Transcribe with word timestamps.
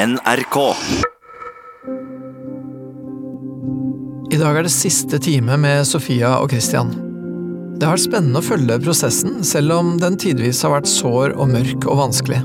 NRK. 0.00 0.56
I 4.32 4.38
dag 4.40 4.56
er 4.56 4.64
det 4.64 4.72
siste 4.72 5.18
time 5.20 5.58
med 5.60 5.82
Sofia 5.84 6.30
og 6.40 6.54
Christian. 6.54 6.94
Det 7.76 7.84
har 7.84 7.98
vært 7.98 8.06
spennende 8.06 8.40
å 8.40 8.46
følge 8.46 8.78
prosessen, 8.80 9.42
selv 9.44 9.74
om 9.76 9.90
den 10.00 10.16
tidvis 10.20 10.62
har 10.64 10.72
vært 10.72 10.88
sår 10.88 11.34
og 11.34 11.52
mørk 11.52 11.84
og 11.84 12.00
vanskelig. 12.00 12.38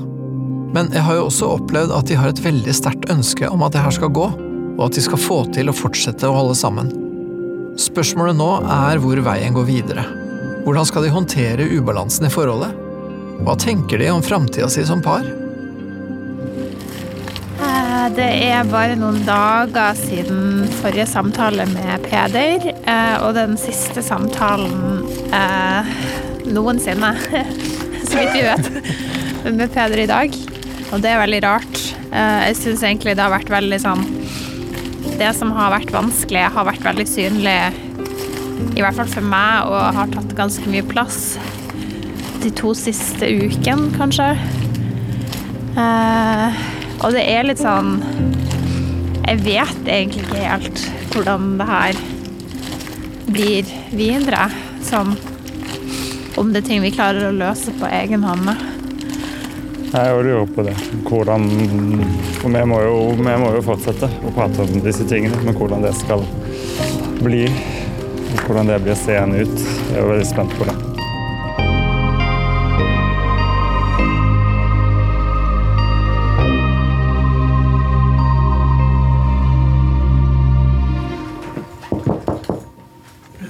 Men 0.76 0.92
jeg 0.92 1.06
har 1.06 1.16
jo 1.16 1.30
også 1.30 1.48
opplevd 1.54 1.94
at 1.96 2.10
de 2.10 2.18
har 2.20 2.34
et 2.34 2.44
veldig 2.44 2.76
sterkt 2.76 3.08
ønske 3.14 3.48
om 3.48 3.64
at 3.64 3.72
det 3.72 3.86
her 3.86 3.96
skal 3.96 4.12
gå, 4.20 4.28
og 4.76 4.84
at 4.90 4.98
de 4.98 5.06
skal 5.06 5.24
få 5.24 5.40
til 5.56 5.72
å 5.72 5.76
fortsette 5.80 6.28
å 6.28 6.36
holde 6.36 6.58
sammen. 6.60 6.92
Spørsmålet 7.80 8.36
nå 8.36 8.50
er 8.82 9.00
hvor 9.00 9.24
veien 9.30 9.56
går 9.56 9.70
videre. 9.70 10.04
Hvordan 10.68 10.92
skal 10.92 11.08
de 11.08 11.16
håndtere 11.16 11.72
ubalansen 11.72 12.28
i 12.28 12.34
forholdet? 12.36 12.76
Hva 13.46 13.56
tenker 13.64 14.04
de 14.04 14.12
om 14.12 14.24
framtida 14.24 14.68
si 14.72 14.84
som 14.84 15.00
par? 15.00 15.24
Det 18.14 18.26
er 18.46 18.68
bare 18.70 18.94
noen 18.98 19.18
dager 19.26 19.96
siden 19.98 20.68
forrige 20.78 21.08
samtale 21.10 21.64
med 21.72 22.04
Peder, 22.04 22.62
eh, 22.86 23.16
og 23.24 23.32
den 23.34 23.56
siste 23.58 24.00
samtalen 24.04 25.02
eh, 25.34 25.88
noensinne, 26.54 27.10
så 28.06 28.20
vidt 28.20 28.36
vi 28.36 28.44
vet, 28.46 28.68
med 29.50 29.72
Peder 29.74 30.04
i 30.04 30.06
dag. 30.08 30.36
Og 30.92 31.02
det 31.02 31.10
er 31.10 31.18
veldig 31.24 31.40
rart. 31.44 31.80
Eh, 32.12 32.46
Jeg 32.46 32.60
syns 32.60 32.84
egentlig 32.86 33.16
det 33.18 33.24
har 33.26 33.34
vært 33.34 33.50
veldig 33.50 33.80
sånn 33.82 34.04
Det 35.18 35.32
som 35.34 35.50
har 35.56 35.74
vært 35.74 35.90
vanskelig, 35.94 36.46
har 36.54 36.68
vært 36.70 36.86
veldig 36.86 37.08
synlig, 37.10 37.58
i 38.76 38.84
hvert 38.84 38.96
fall 38.96 39.10
for 39.10 39.26
meg, 39.34 39.66
og 39.66 39.98
har 39.98 40.14
tatt 40.14 40.36
ganske 40.38 40.70
mye 40.70 40.86
plass 40.86 41.34
de 42.44 42.54
to 42.54 42.70
siste 42.76 43.26
ukene, 43.26 43.90
kanskje. 43.98 44.30
Eh, 45.76 46.64
og 47.02 47.12
det 47.14 47.24
er 47.28 47.46
litt 47.46 47.60
sånn 47.60 47.98
Jeg 49.26 49.42
vet 49.44 49.88
egentlig 49.90 50.24
ikke 50.24 50.44
helt 50.44 50.84
hvordan 51.12 51.56
det 51.58 51.66
her 51.68 51.98
blir 53.26 53.72
videre. 53.96 54.46
Sånn 54.86 55.16
om 56.36 56.52
det 56.52 56.62
er 56.62 56.66
ting 56.68 56.82
vi 56.84 56.92
klarer 56.94 57.30
å 57.30 57.34
løse 57.34 57.72
på 57.80 57.88
egen 57.88 58.24
hånd. 58.26 58.50
Jeg 59.86 60.24
lurer 60.26 60.48
på 60.52 60.66
det. 60.66 60.74
Hvordan 61.08 61.46
Og 62.44 62.50
vi 62.52 62.64
må, 62.68 62.80
jo, 62.84 62.98
vi 63.16 63.36
må 63.40 63.52
jo 63.56 63.62
fortsette 63.64 64.10
å 64.22 64.32
prate 64.36 64.66
om 64.66 64.82
disse 64.84 65.06
tingene, 65.08 65.40
men 65.46 65.56
hvordan 65.56 65.82
det 65.86 65.94
skal 65.96 66.22
bli, 67.22 67.46
hvordan 68.44 68.68
det 68.70 68.82
blir 68.84 69.00
seende 69.00 69.46
ut, 69.46 69.56
jeg 69.56 69.96
er 69.96 70.04
jo 70.04 70.10
veldig 70.12 70.28
spent 70.28 70.58
på 70.60 70.68
det. 70.68 70.76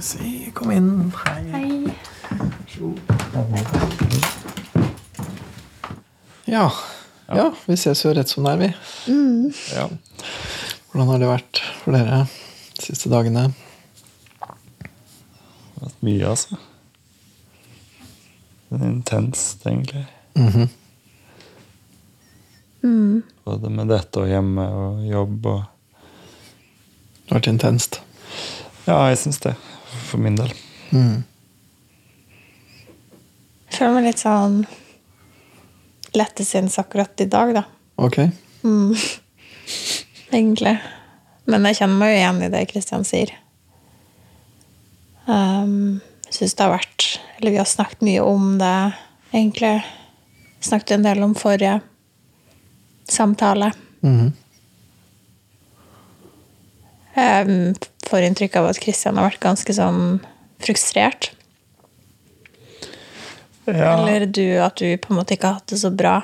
Si, 0.06 0.50
kom 0.54 0.70
inn. 0.70 1.12
Hei. 1.24 1.42
Hei. 1.50 1.94
Ja. 6.44 6.72
ja, 7.26 7.54
vi 7.66 7.76
ses 7.76 8.04
jo 8.04 8.12
rett 8.14 8.30
som 8.30 8.46
det 8.46 8.52
er, 8.52 8.60
vi. 8.60 8.68
Ja. 9.74 9.88
Hvordan 10.92 11.10
har 11.10 11.18
det 11.18 11.32
vært 11.32 11.62
for 11.80 11.98
dere 11.98 12.20
de 12.76 12.86
siste 12.86 13.10
dagene? 13.10 13.48
Det 14.38 14.46
har 15.74 15.88
vært 15.88 16.06
mye, 16.06 16.30
altså. 16.30 16.62
Det 18.70 18.78
er 18.78 18.88
intenst, 18.92 19.66
egentlig. 19.66 20.06
Mhm. 20.38 20.68
Både 23.42 23.74
med 23.74 23.91
dette 23.91 24.22
og 24.22 24.30
hjemme 24.30 24.70
og 24.70 25.02
jobb 25.10 25.46
og 25.50 25.64
Det 25.64 27.32
har 27.32 27.41
vært 27.41 27.50
intenst. 27.50 28.04
Ja, 28.86 29.08
jeg 29.10 29.18
syns 29.18 29.42
det. 29.42 29.58
For 30.06 30.22
min 30.22 30.36
del. 30.38 30.52
Mm. 30.94 31.24
Jeg 33.66 33.78
føler 33.78 33.97
meg 33.97 34.06
litt 34.06 34.22
sånn 34.22 34.60
lettesinns 36.16 36.78
akkurat 36.81 37.20
i 37.20 37.26
dag, 37.28 37.53
da. 37.58 37.64
Ok. 38.00 38.20
Egentlig. 40.36 40.76
Men 41.47 41.66
jeg 41.69 41.81
kjenner 41.81 42.00
meg 42.00 42.12
jo 42.12 42.20
igjen 42.20 42.44
i 42.47 42.53
det 42.53 42.62
Kristian 42.70 43.04
sier. 43.06 43.32
Um, 45.26 45.98
syns 46.31 46.54
det 46.54 46.62
har 46.62 46.76
vært 46.76 47.04
Eller 47.36 47.50
vi 47.50 47.58
har 47.58 47.66
snakket 47.66 48.04
mye 48.06 48.22
om 48.22 48.52
det, 48.60 48.75
egentlig. 49.32 49.75
Snakket 50.62 50.97
en 50.97 51.06
del 51.06 51.22
om 51.26 51.34
forrige 51.36 51.81
samtale. 53.10 53.72
Mhm. 54.02 54.32
Jeg 57.16 57.75
får 58.06 58.28
inntrykk 58.28 58.61
av 58.61 58.71
at 58.71 58.81
Kristian 58.83 59.19
har 59.19 59.31
vært 59.31 59.43
ganske 59.43 59.75
sånn 59.77 60.21
frustrert. 60.62 61.33
Ja. 63.67 63.97
Eller 63.97 64.27
du, 64.27 64.44
at 64.62 64.78
du 64.78 64.97
på 65.03 65.12
en 65.12 65.21
måte 65.21 65.34
ikke 65.34 65.50
har 65.50 65.61
hatt 65.61 65.72
det 65.72 65.81
så 65.83 65.91
bra. 65.91 66.21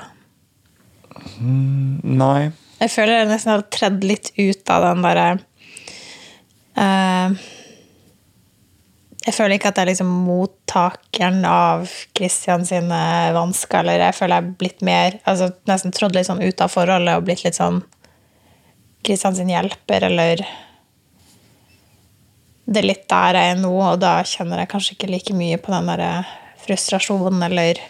Nei. 1.43 2.51
Jeg 2.79 2.91
føler 2.91 3.21
jeg 3.21 3.31
nesten 3.31 3.53
har 3.53 3.65
tredd 3.71 4.03
litt 4.03 4.31
ut 4.35 4.71
av 4.73 4.83
den 4.83 5.03
derre 5.05 5.27
uh, 6.75 7.35
Jeg 9.23 9.35
føler 9.37 9.55
ikke 9.55 9.69
at 9.71 9.79
jeg 9.79 9.85
er 9.85 9.91
liksom 9.93 10.09
mottakeren 10.25 11.45
av 11.47 11.87
Kristian 12.17 12.65
sine 12.67 12.99
vansker, 13.37 13.85
eller 13.85 14.07
jeg 14.09 14.17
føler 14.17 14.35
jeg 14.35 14.43
er 14.49 14.57
blitt 14.59 14.83
mer 14.83 15.19
altså 15.21 15.53
Nesten 15.69 15.95
trådd 15.95 16.17
litt 16.17 16.27
sånn 16.27 16.43
ut 16.43 16.65
av 16.65 16.73
forholdet 16.73 17.19
og 17.19 17.29
blitt 17.29 17.45
litt 17.45 17.59
sånn 17.59 17.83
Kristian 19.03 19.35
sin 19.35 19.51
hjelper, 19.51 20.05
eller 20.07 20.43
Det 22.65 22.79
er 22.79 22.87
litt 22.87 23.07
der 23.11 23.35
jeg 23.37 23.53
er 23.55 23.59
nå, 23.59 23.71
og 23.75 23.97
da 23.99 24.13
kjenner 24.27 24.61
jeg 24.63 24.71
kanskje 24.71 24.95
ikke 24.95 25.09
like 25.11 25.35
mye 25.35 25.57
på 25.59 25.73
den 25.73 25.89
derre 25.91 26.11
frustrasjonen, 26.63 27.41
eller 27.43 27.81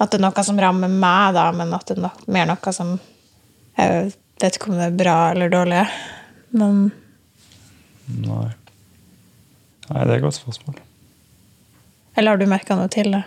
at 0.00 0.12
det 0.12 0.18
er 0.18 0.24
noe 0.24 0.44
som 0.44 0.60
rammer 0.60 0.92
meg, 0.92 1.34
da, 1.36 1.50
men 1.56 1.72
at 1.76 1.86
det 1.88 1.96
er 1.98 2.02
no 2.06 2.10
mer 2.32 2.48
noe 2.48 2.72
som 2.76 2.96
Jeg 3.76 4.10
vet 4.40 4.56
ikke 4.56 4.70
om 4.72 4.78
det 4.80 4.86
er 4.90 4.96
bra 4.96 5.16
eller 5.34 5.52
dårlig, 5.52 5.82
men 6.56 6.86
Nei. 8.06 8.48
Nei, 9.90 10.02
det 10.06 10.12
er 10.12 10.16
et 10.16 10.22
godt 10.22 10.36
spørsmål. 10.38 10.76
Eller 12.16 12.32
har 12.32 12.38
du 12.40 12.46
merka 12.48 12.76
noe 12.78 12.88
til 12.92 13.10
det? 13.12 13.22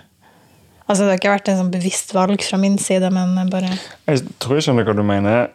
Altså, 0.90 1.04
det 1.04 1.12
har 1.12 1.20
ikke 1.20 1.34
vært 1.36 1.50
en 1.52 1.60
sånn 1.60 1.74
bevisst 1.74 2.14
valg 2.16 2.42
fra 2.42 2.58
min 2.62 2.78
side, 2.82 3.12
men 3.14 3.52
bare 3.54 3.70
Jeg 4.08 4.24
tror 4.42 4.58
jeg 4.58 4.66
skjønner 4.66 4.88
hva 4.88 4.96
du 4.98 5.04
mener. 5.06 5.52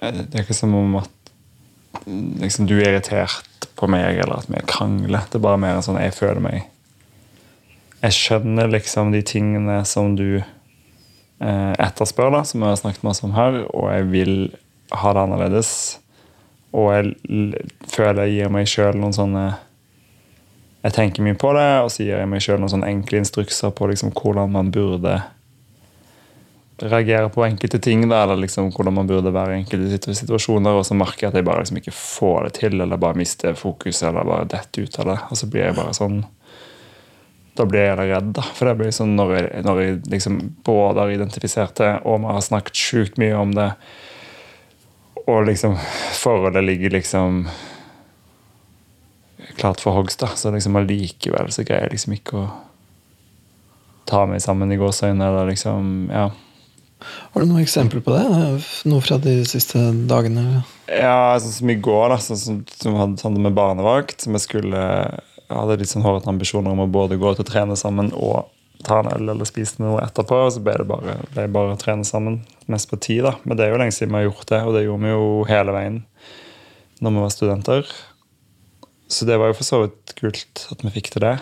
Eh, 0.00 0.10
Det 0.24 0.40
er 0.40 0.46
ikke 0.46 0.56
som 0.56 0.74
om 0.74 0.96
at 1.02 1.23
liksom, 2.40 2.66
du 2.66 2.76
er 2.78 2.92
irritert 2.92 3.68
på 3.78 3.88
meg, 3.90 4.18
eller 4.18 4.42
at 4.42 4.50
vi 4.50 4.62
krangler. 4.68 5.26
Det 5.30 5.40
er 5.40 5.46
bare 5.46 5.60
mer 5.60 5.80
sånn 5.84 6.00
jeg 6.00 6.14
føler 6.16 6.42
meg 6.44 6.62
Jeg 8.04 8.16
skjønner 8.18 8.68
liksom 8.68 9.14
de 9.14 9.22
tingene 9.24 9.78
som 9.88 10.12
du 10.18 10.42
eh, 10.42 11.74
etterspør, 11.80 12.34
da, 12.34 12.42
som 12.44 12.60
vi 12.60 12.68
har 12.68 12.80
snakket 12.80 13.06
masse 13.06 13.24
om 13.24 13.32
her, 13.36 13.62
og 13.72 13.88
jeg 13.94 14.08
vil 14.12 14.34
ha 14.92 15.14
det 15.14 15.22
annerledes. 15.24 15.70
Og 16.74 16.90
jeg 16.92 17.62
føler 17.88 18.26
jeg 18.26 18.36
gir 18.36 18.52
meg 18.52 18.68
sjøl 18.68 18.98
noen 18.98 19.14
sånne 19.14 19.44
Jeg 20.84 20.92
tenker 20.98 21.24
mye 21.24 21.36
på 21.40 21.54
det, 21.56 21.68
og 21.80 21.88
så 21.94 22.04
gir 22.04 22.18
jeg 22.18 22.28
meg 22.28 22.42
sjøl 22.44 22.58
noen 22.60 22.74
sånne 22.74 22.90
enkle 22.92 23.22
instrukser 23.22 23.70
på 23.72 23.88
liksom 23.88 24.10
hvordan 24.12 24.52
man 24.52 24.68
burde 24.74 25.14
reagere 26.90 27.28
på 27.32 27.44
enkelte 27.44 27.78
ting, 27.78 28.08
da, 28.08 28.22
eller 28.22 28.36
liksom 28.36 28.70
hvordan 28.74 28.94
man 28.94 29.08
burde 29.08 29.32
være 29.34 29.54
i 29.54 29.62
enkelte 29.62 30.14
situasjoner, 30.14 30.78
og 30.78 30.86
så 30.86 30.96
merker 30.98 31.26
jeg 31.26 31.32
at 31.32 31.38
jeg 31.40 31.46
bare 31.48 31.64
liksom 31.64 31.80
ikke 31.80 31.96
får 31.96 32.38
det 32.46 32.54
til, 32.60 32.80
eller 32.80 33.00
bare 33.00 33.18
mister 33.18 33.56
fokuset, 33.58 34.08
eller 34.10 34.28
bare 34.28 34.48
detter 34.52 34.84
ut 34.86 34.98
av 35.00 35.10
det. 35.10 35.18
Og 35.30 35.40
så 35.40 35.50
blir 35.50 35.68
jeg 35.68 35.78
bare 35.80 35.96
sånn 35.96 36.24
Da 37.54 37.62
blir 37.70 37.84
jeg 37.86 37.94
redd, 38.10 38.32
da. 38.34 38.42
For 38.42 38.66
det 38.66 38.72
blir 38.80 38.90
sånn 38.90 39.12
når 39.14 39.28
jeg, 39.36 39.62
når 39.62 39.80
jeg 39.80 39.98
liksom 40.10 40.38
både 40.66 41.04
har 41.04 41.12
identifisert 41.14 41.76
det, 41.78 41.92
og 42.02 42.24
vi 42.24 42.32
har 42.32 42.42
snakket 42.42 42.80
sjukt 42.80 43.20
mye 43.22 43.36
om 43.38 43.52
det, 43.54 43.68
og 45.24 45.46
liksom 45.46 45.76
forholdet 46.18 46.66
ligger 46.66 46.96
liksom 46.96 47.44
klart 49.54 49.80
for 49.80 49.94
hogst, 49.94 50.18
da. 50.20 50.32
Så 50.34 50.50
liksom 50.50 50.74
allikevel 50.82 51.52
så 51.54 51.62
greier 51.62 51.86
jeg 51.86 51.94
liksom 51.94 52.16
ikke 52.18 52.42
å 52.42 52.48
ta 54.10 54.24
meg 54.26 54.42
sammen 54.42 54.74
i 54.74 54.80
gåseøynene, 54.80 55.30
eller 55.30 55.52
liksom 55.54 56.10
Ja. 56.10 56.30
Har 57.34 57.42
du 57.42 57.50
noen 57.50 57.64
eksempler 57.64 58.02
på 58.04 58.14
det? 58.14 58.24
Noe 58.90 59.04
fra 59.04 59.18
de 59.22 59.36
siste 59.48 59.80
dagene? 60.10 60.64
Ja, 60.88 61.36
sånn 61.42 61.54
som 61.58 61.70
i 61.72 61.78
går, 61.82 62.08
da, 62.12 62.18
sånn 62.22 62.40
som, 62.40 62.58
som 62.80 62.98
hadde 63.00 63.22
sånn 63.22 63.40
med 63.42 63.56
barnevakt. 63.56 64.24
Som 64.24 64.36
jeg 64.38 64.46
skulle 64.46 64.84
jeg 65.44 65.60
hadde 65.60 65.76
litt 65.80 65.90
sånn 65.92 66.04
hårete 66.04 66.30
ambisjoner 66.32 66.72
om 66.72 66.84
å 66.86 66.90
både 66.90 67.18
gå 67.20 67.34
ut 67.34 67.40
og 67.42 67.48
trene 67.48 67.76
sammen 67.76 68.08
og 68.16 68.48
ta 68.84 69.00
en 69.00 69.10
øl 69.12 69.28
eller 69.32 69.48
spise 69.48 69.82
noe 69.82 70.00
etterpå. 70.04 70.38
Og 70.46 70.54
så 70.56 70.62
ble 70.64 70.78
det 70.80 70.88
bare, 70.88 71.18
ble 71.34 71.44
bare 71.52 71.76
å 71.76 71.80
trene 71.80 72.06
sammen. 72.08 72.40
Mest 72.70 72.88
på 72.90 72.98
tid, 72.98 73.24
da. 73.26 73.34
Men 73.44 73.58
det 73.58 73.66
er 73.66 73.74
jo 73.74 73.80
lenge 73.82 73.94
siden 73.96 74.14
vi 74.14 74.22
har 74.22 74.30
gjort 74.30 74.48
det, 74.50 74.60
og 74.64 74.76
det 74.76 74.86
gjorde 74.86 75.04
vi 75.04 75.12
jo 75.12 75.28
hele 75.50 75.76
veien 75.76 76.02
når 77.04 77.16
vi 77.16 77.24
var 77.26 77.34
studenter. 77.34 77.94
Så 79.12 79.28
det 79.28 79.36
var 79.40 79.50
jo 79.50 79.58
for 79.58 79.68
så 79.68 79.82
vidt 79.84 80.14
kult 80.16 80.64
at 80.72 80.84
vi 80.86 80.94
fikk 80.94 81.12
til 81.12 81.26
det. 81.26 81.36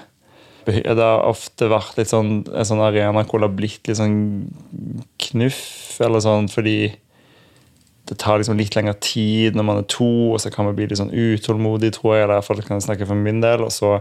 Det 0.66 0.96
har 0.96 1.24
ofte 1.26 1.66
vært 1.70 1.96
litt 1.98 2.10
sånn, 2.12 2.42
en 2.46 2.68
sånn 2.68 2.82
arena 2.84 3.24
hvor 3.26 3.40
det 3.40 3.48
har 3.48 3.56
blitt 3.56 3.88
litt 3.88 3.98
sånn 3.98 4.18
knuff, 5.22 5.98
eller 6.02 6.22
sånn, 6.22 6.50
fordi 6.52 6.92
det 8.10 8.18
tar 8.18 8.40
liksom 8.40 8.58
litt 8.58 8.74
lengre 8.76 8.94
tid 9.02 9.56
når 9.56 9.66
man 9.66 9.80
er 9.80 9.88
to, 9.90 10.10
og 10.34 10.40
så 10.42 10.50
kan 10.52 10.66
man 10.66 10.76
bli 10.78 10.88
litt 10.90 11.00
sånn 11.00 11.14
utålmodig, 11.14 11.92
tror 11.96 12.16
jeg. 12.16 12.24
eller 12.24 12.36
i 12.36 12.40
hvert 12.40 12.50
fall 12.50 12.62
kan 12.66 12.78
jeg 12.78 12.86
snakke 12.88 13.08
for 13.08 13.18
min 13.18 13.42
del, 13.42 13.62
og 13.66 13.72
så 13.74 13.92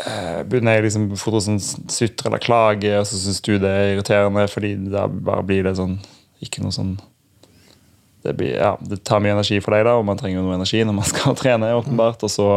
eh, 0.00 0.42
begynner 0.46 0.78
jeg 0.78 0.86
liksom 0.88 1.08
fort 1.20 1.40
å 1.40 1.42
sånn 1.44 1.60
sutre 1.62 2.30
eller 2.30 2.42
klage, 2.42 2.92
og 2.98 3.08
så 3.10 3.18
syns 3.20 3.42
du 3.44 3.56
det 3.58 3.72
er 3.72 3.90
irriterende, 3.94 4.46
fordi 4.50 4.76
da 4.92 5.08
bare 5.10 5.46
blir 5.46 5.66
det 5.66 5.76
sånn 5.80 5.98
Ikke 6.44 6.60
noe 6.64 6.74
sånn 6.74 6.96
det, 8.24 8.32
blir, 8.38 8.54
ja, 8.56 8.72
det 8.80 9.02
tar 9.04 9.20
mye 9.20 9.34
energi 9.34 9.58
for 9.60 9.76
deg, 9.76 9.84
da, 9.84 9.98
og 10.00 10.06
man 10.08 10.18
trenger 10.20 10.38
jo 10.38 10.46
noe 10.46 10.56
energi 10.56 10.80
når 10.84 10.96
man 10.96 11.08
skal 11.08 11.36
trene. 11.40 11.74
åpenbart, 11.76 12.24
og 12.24 12.32
så 12.32 12.48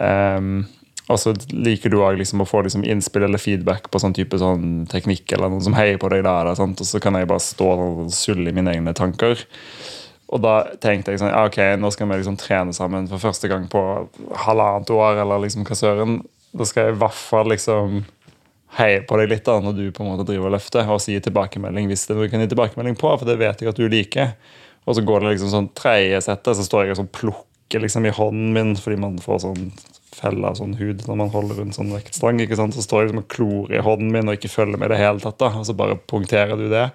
ehm, 0.00 0.62
og 1.06 1.20
så 1.22 1.32
liker 1.54 1.92
du 1.92 2.00
også 2.00 2.18
liksom 2.18 2.42
å 2.42 2.48
få 2.48 2.64
liksom 2.66 2.82
innspill 2.86 3.28
eller 3.28 3.38
feedback 3.38 3.90
på 3.92 4.00
sånn 4.02 4.16
type 4.16 4.38
sånn 4.42 4.88
teknikk, 4.90 5.30
eller 5.36 5.52
noen 5.52 5.62
som 5.62 5.76
heier 5.78 6.00
på 6.02 6.10
deg 6.10 6.24
der, 6.26 6.50
og 6.50 6.82
så 6.82 7.02
kan 7.02 7.14
jeg 7.14 7.30
bare 7.30 7.44
stå 7.44 7.68
og 7.76 8.00
sulle 8.14 8.50
i 8.50 8.56
mine 8.56 8.74
egne 8.74 8.94
tanker. 8.96 9.46
Og 10.34 10.42
da 10.42 10.56
tenkte 10.82 11.14
jeg 11.14 11.22
sånn, 11.22 11.30
ok, 11.30 11.60
nå 11.78 11.92
skal 11.94 12.10
vi 12.10 12.18
liksom 12.18 12.38
trene 12.40 12.74
sammen 12.74 13.06
for 13.06 13.22
første 13.22 13.46
gang 13.50 13.68
på 13.70 13.80
halvannet 14.42 14.90
år, 14.90 15.22
eller 15.22 15.44
liksom 15.44 15.66
hva. 15.68 16.18
Da 16.56 16.66
skal 16.66 16.88
jeg 16.88 16.96
i 16.96 17.00
hvert 17.02 17.18
fall 17.20 17.50
liksom 17.52 18.00
heie 18.76 19.02
på 19.06 19.18
deg 19.20 19.30
litt 19.30 19.46
da, 19.46 19.60
når 19.62 19.76
du 19.76 19.84
på 19.94 20.02
en 20.02 20.10
måte 20.10 20.26
driver 20.26 20.50
og 20.50 20.56
løfter, 20.56 20.88
og 20.90 21.02
si 21.04 21.14
tilbakemelding 21.22 21.86
hvis 21.90 22.08
det 22.08 22.14
er 22.14 22.18
noe 22.18 22.26
du 22.26 22.32
kan 22.32 22.42
gi 22.42 22.50
tilbakemelding 22.50 22.96
på, 22.98 23.12
for 23.12 23.28
det 23.28 23.38
vet 23.38 23.62
jeg 23.62 23.70
at 23.70 23.78
du 23.78 23.86
liker. 23.92 24.32
Og 24.86 24.98
så 24.98 25.04
går 25.06 25.22
det 25.22 25.36
liksom 25.36 25.52
sånn 25.52 25.70
tredje 25.78 26.24
settet, 26.26 26.58
så 26.58 26.66
står 26.66 26.86
jeg 26.86 26.96
og 26.96 27.00
sånn 27.04 27.14
plukker 27.14 27.82
liksom 27.84 28.08
i 28.08 28.14
hånden 28.14 28.50
min, 28.56 28.74
fordi 28.80 28.98
man 29.02 29.20
får 29.22 29.44
sånn 29.46 29.70
felle 30.16 30.48
av 30.48 30.58
sånn 30.58 30.76
hud 30.80 31.04
når 31.06 31.20
man 31.20 31.32
holder 31.32 31.60
rundt 31.60 31.76
sånn 31.76 31.92
vektstang. 31.94 32.40
ikke 32.42 32.58
sant? 32.58 32.76
Så 32.76 32.84
står 32.84 33.02
jeg 33.02 33.10
liksom 33.10 33.24
og 33.24 33.30
klorer 33.32 33.78
i 33.78 33.84
hånden 33.84 34.12
min 34.14 34.30
og 34.30 34.38
ikke 34.38 34.52
følger 34.52 34.80
med 34.80 34.90
i 34.90 34.94
det 34.94 35.02
hele 35.02 35.22
tatt, 35.22 35.38
da, 35.42 35.52
og 35.58 35.66
så 35.68 35.76
bare 35.76 35.98
punkterer 36.08 36.56
du 36.58 36.68
det. 36.72 36.88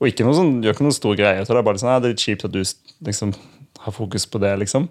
Og 0.00 0.08
ikke 0.08 0.24
noe 0.26 0.36
sånn, 0.36 0.58
gjør 0.64 0.76
ikke 0.76 0.88
noe 0.88 0.96
stor 0.96 1.16
greie 1.18 1.44
så 1.44 1.52
Det 1.52 1.60
det. 1.60 1.66
bare 1.68 1.82
sånn, 1.82 1.92
ja, 1.92 2.00
Det 2.00 2.08
er 2.10 2.16
litt 2.16 2.26
kjipt 2.26 2.48
at 2.48 2.56
du 2.56 2.62
liksom 3.06 3.34
har 3.80 3.92
fokus 3.96 4.26
på 4.26 4.40
det, 4.40 4.52
liksom. 4.60 4.88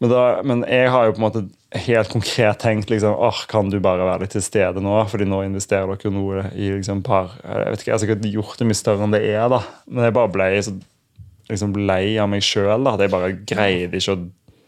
Men, 0.00 0.10
da, 0.10 0.42
men 0.42 0.62
jeg 0.64 0.88
har 0.90 1.06
jo 1.06 1.12
på 1.12 1.20
en 1.20 1.26
måte 1.26 1.42
helt 1.84 2.08
konkret 2.10 2.58
tenkt 2.62 2.90
liksom, 2.90 3.14
åh, 3.14 3.42
kan 3.50 3.68
du 3.70 3.78
bare 3.84 4.06
være 4.08 4.24
litt 4.24 4.32
til 4.34 4.42
stede 4.42 4.80
nå? 4.82 4.94
fordi 5.10 5.26
nå 5.28 5.42
investerer 5.44 5.90
dere 5.92 6.12
noe 6.14 6.46
i 6.56 6.70
liksom 6.72 7.02
par 7.06 7.36
Jeg 7.44 7.66
vet 7.68 7.82
ikke, 7.82 7.90
jeg 7.90 7.94
har 7.94 8.02
sikkert 8.04 8.30
gjort 8.32 8.58
det 8.58 8.68
mye 8.70 8.78
større 8.80 9.04
enn 9.04 9.14
det 9.14 9.20
er, 9.28 9.44
da. 9.52 9.60
Men 9.86 10.08
jeg 10.08 10.16
bare 10.16 10.32
ble 10.32 10.48
så 10.64 10.74
liksom 11.50 11.74
lei 11.86 12.16
av 12.22 12.30
meg 12.30 12.44
sjøl. 12.46 12.86
Jeg 12.86 13.12
bare 13.12 13.32
greide 13.46 14.00
ikke 14.00 14.16
å 14.16 14.22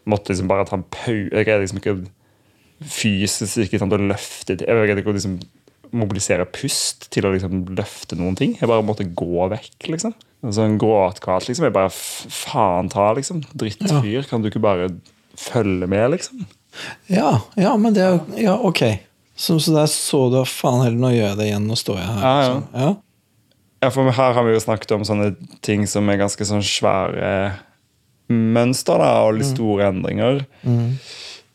måtte 0.09 0.33
liksom 0.33 0.49
bare 0.51 0.65
ta 0.67 0.77
en 0.79 0.85
pause. 0.91 1.29
Jeg 1.31 1.47
greide 1.47 1.63
liksom 1.63 1.81
ikke 1.81 1.97
fysisk 2.93 3.61
ikke 3.63 3.79
sant, 3.79 3.93
å 3.95 4.01
løfte 4.01 4.57
Jeg 4.59 4.87
greide 4.87 5.03
ikke 5.03 5.13
å 5.13 5.17
liksom 5.17 5.37
mobilisere 5.93 6.45
pust 6.49 7.07
til 7.13 7.27
å 7.27 7.33
liksom 7.35 7.67
løfte 7.77 8.17
noen 8.17 8.37
ting. 8.37 8.55
Jeg 8.57 8.69
bare 8.69 8.85
måtte 8.85 9.05
gå 9.05 9.47
vekk, 9.51 9.91
liksom. 9.93 10.15
Sånn 10.43 10.79
gråtkvalt, 10.81 11.47
liksom. 11.47 11.67
Jeg 11.67 11.75
bare 11.75 11.93
faen 11.93 12.89
ta, 12.91 13.11
liksom. 13.15 13.43
Drittfyr. 13.53 14.25
Kan 14.29 14.43
du 14.43 14.49
ikke 14.49 14.63
bare 14.63 14.89
følge 15.39 15.87
med, 15.89 16.07
liksom? 16.15 16.47
Ja, 17.13 17.35
ja, 17.59 17.75
men 17.77 17.93
det 17.93 18.01
er 18.01 18.15
jo 18.15 18.41
Ja, 18.41 18.55
ok. 18.57 18.81
Så, 19.37 19.59
så 19.61 19.73
der 19.73 19.89
så 19.89 20.27
du 20.33 20.39
faen 20.49 20.81
heller, 20.81 20.97
nå 20.97 21.13
gjør 21.13 21.27
jeg 21.31 21.39
det 21.39 21.49
igjen, 21.51 21.67
nå 21.69 21.77
står 21.77 22.01
jeg 22.01 22.09
her. 22.09 22.21
Ja, 22.21 22.33
ja. 22.33 22.41
liksom. 22.41 22.63
ja. 22.81 22.91
Ja, 23.83 23.89
for 23.91 24.15
Her 24.15 24.33
har 24.37 24.45
vi 24.47 24.53
jo 24.53 24.63
snakket 24.63 24.93
om 24.95 25.03
sånne 25.03 25.33
ting 25.65 25.83
som 25.91 26.07
er 26.07 26.21
ganske 26.21 26.45
sånn 26.47 26.63
svære 26.63 27.31
mønster 28.31 28.97
da, 29.01 29.11
og 29.27 29.37
litt 29.37 29.49
store 29.51 29.89
endringer. 29.91 30.43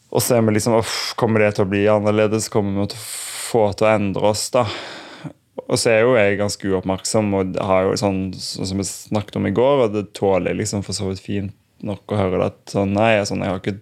Og 0.09 0.23
så 0.25 0.37
er 0.39 0.45
vi 0.47 0.55
liksom 0.57 0.77
uff, 0.79 1.13
Kommer 1.21 1.41
det 1.45 1.55
til 1.57 1.67
å 1.67 1.69
bli 1.69 1.83
annerledes? 1.91 2.49
Kommer 2.53 2.83
vi 2.83 2.91
til 2.95 3.01
å 3.01 3.07
få 3.49 3.65
til 3.77 3.89
å 3.89 3.93
endre 3.95 4.31
oss? 4.31 4.47
da? 4.55 4.67
Og 5.69 5.77
så 5.77 5.91
er 5.93 6.01
jo 6.07 6.15
jeg 6.17 6.39
ganske 6.39 6.69
uoppmerksom, 6.71 7.33
og 7.37 7.57
har 7.61 7.89
jo 7.89 7.97
sånn, 8.01 8.21
sånn 8.33 8.69
som 8.71 8.79
vi 8.81 8.87
snakket 8.89 9.37
om 9.37 9.49
i 9.51 9.53
går, 9.53 9.83
og 9.85 9.93
det 9.97 10.07
tåler 10.17 10.53
jeg 10.55 10.63
liksom 10.63 10.85
for 10.87 10.97
så 10.97 11.11
vidt 11.11 11.21
fint 11.21 11.53
nok 11.85 12.11
å 12.11 12.17
høre 12.19 12.39
det 12.41 12.47
at 12.51 12.73
sånn, 12.73 12.95
nei, 12.97 13.11
jeg, 13.19 13.27
sånn, 13.29 13.43
jeg 13.45 13.53
har 13.53 13.61
ikke 13.63 13.75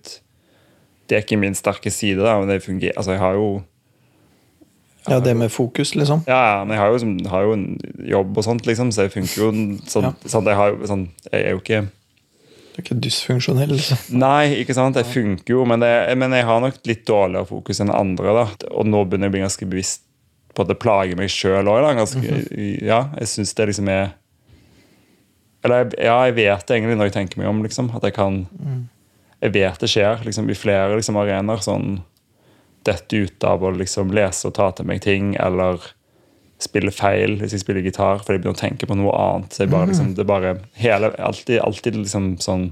Det 1.06 1.16
er 1.16 1.22
ikke 1.22 1.38
min 1.38 1.54
sterke 1.54 1.90
side, 1.94 2.18
da, 2.20 2.34
men 2.40 2.50
det 2.50 2.58
fungerer 2.64 2.96
Altså, 2.98 3.14
jeg 3.14 3.22
har 3.22 3.38
jo 3.38 3.62
ja, 5.06 5.20
det 5.22 5.36
med 5.38 5.52
fokus, 5.54 5.94
liksom. 5.94 6.24
Ja, 6.26 6.40
ja, 6.58 6.64
men 6.66 6.74
jeg 6.74 6.80
har 6.82 6.90
jo, 6.90 7.28
har 7.30 7.44
jo 7.46 7.52
en 7.54 7.66
jobb 8.10 8.36
og 8.40 8.44
sånt, 8.44 8.66
liksom, 8.66 8.90
så 8.90 9.06
jeg 9.06 9.12
funker 9.14 9.38
jo 9.44 9.50
sånn, 9.86 10.08
Ja. 10.08 10.12
sånn 10.26 10.50
jeg, 10.50 10.58
har, 10.58 10.74
sånn, 10.90 11.04
jeg 11.30 11.44
er 11.44 11.54
jo 11.54 11.60
ikke 11.62 11.84
Du 12.76 12.82
er 12.82 12.84
ikke 12.84 12.98
dysfunksjonell. 13.00 13.70
Nei, 14.12 14.58
ikke 14.60 14.74
sant? 14.76 14.98
Jeg 15.00 15.08
funker 15.08 15.54
jo, 15.54 15.62
men, 15.64 15.80
det, 15.80 15.88
men 16.20 16.34
jeg 16.36 16.44
har 16.44 16.58
nok 16.60 16.82
litt 16.84 17.06
dårligere 17.08 17.48
fokus 17.48 17.80
enn 17.80 17.88
andre. 17.88 18.34
da. 18.36 18.42
Og 18.76 18.84
nå 18.84 19.00
begynner 19.08 19.30
jeg 19.30 19.32
å 19.32 19.36
bli 19.38 19.44
ganske 19.46 19.68
bevisst 19.70 20.02
på 20.52 20.64
at 20.64 20.68
det 20.68 20.76
plager 20.82 21.16
meg 21.16 21.32
sjøl 21.32 21.70
òg. 21.72 21.88
Ja, 22.84 23.06
jeg 23.16 23.30
syns 23.32 23.54
det 23.56 23.70
liksom 23.70 23.88
er 23.92 24.10
Eller 25.64 25.88
ja, 25.96 26.18
jeg 26.28 26.36
vet 26.36 26.68
det 26.68 26.76
egentlig 26.76 26.98
når 27.00 27.08
jeg 27.08 27.16
tenker 27.16 27.40
meg 27.40 27.48
om, 27.48 27.64
liksom. 27.64 27.88
At 27.96 28.04
jeg 28.04 28.12
kan 28.18 28.42
Jeg 29.40 29.56
vet 29.56 29.80
det 29.80 29.90
skjer 29.94 30.28
liksom, 30.28 30.52
i 30.52 30.60
flere 30.60 31.00
liksom, 31.00 31.16
arenaer. 31.16 31.64
sånn 31.64 32.02
Dette 32.84 33.24
ut 33.24 33.48
av 33.48 33.64
å 33.64 33.72
liksom 33.72 34.12
lese 34.12 34.52
og 34.52 34.58
ta 34.60 34.68
til 34.76 34.84
meg 34.92 35.00
ting, 35.00 35.32
eller 35.40 35.80
spille 36.62 36.92
feil 36.94 37.36
hvis 37.40 37.52
jeg 37.56 37.62
spiller 37.62 37.84
gitar, 37.84 38.22
fordi 38.22 38.38
jeg 38.38 38.44
begynner 38.44 38.56
å 38.56 38.62
tenke 38.62 38.88
på 38.88 38.96
noe 38.96 39.14
annet. 39.20 39.52
Så 39.52 39.64
jeg 39.64 39.72
bare, 39.72 39.90
liksom, 39.90 40.14
det 40.16 40.24
er 40.24 40.30
bare 40.30 40.52
hele, 40.80 41.12
alltid, 41.28 41.60
alltid 41.60 42.00
liksom 42.00 42.34
sånn 42.42 42.70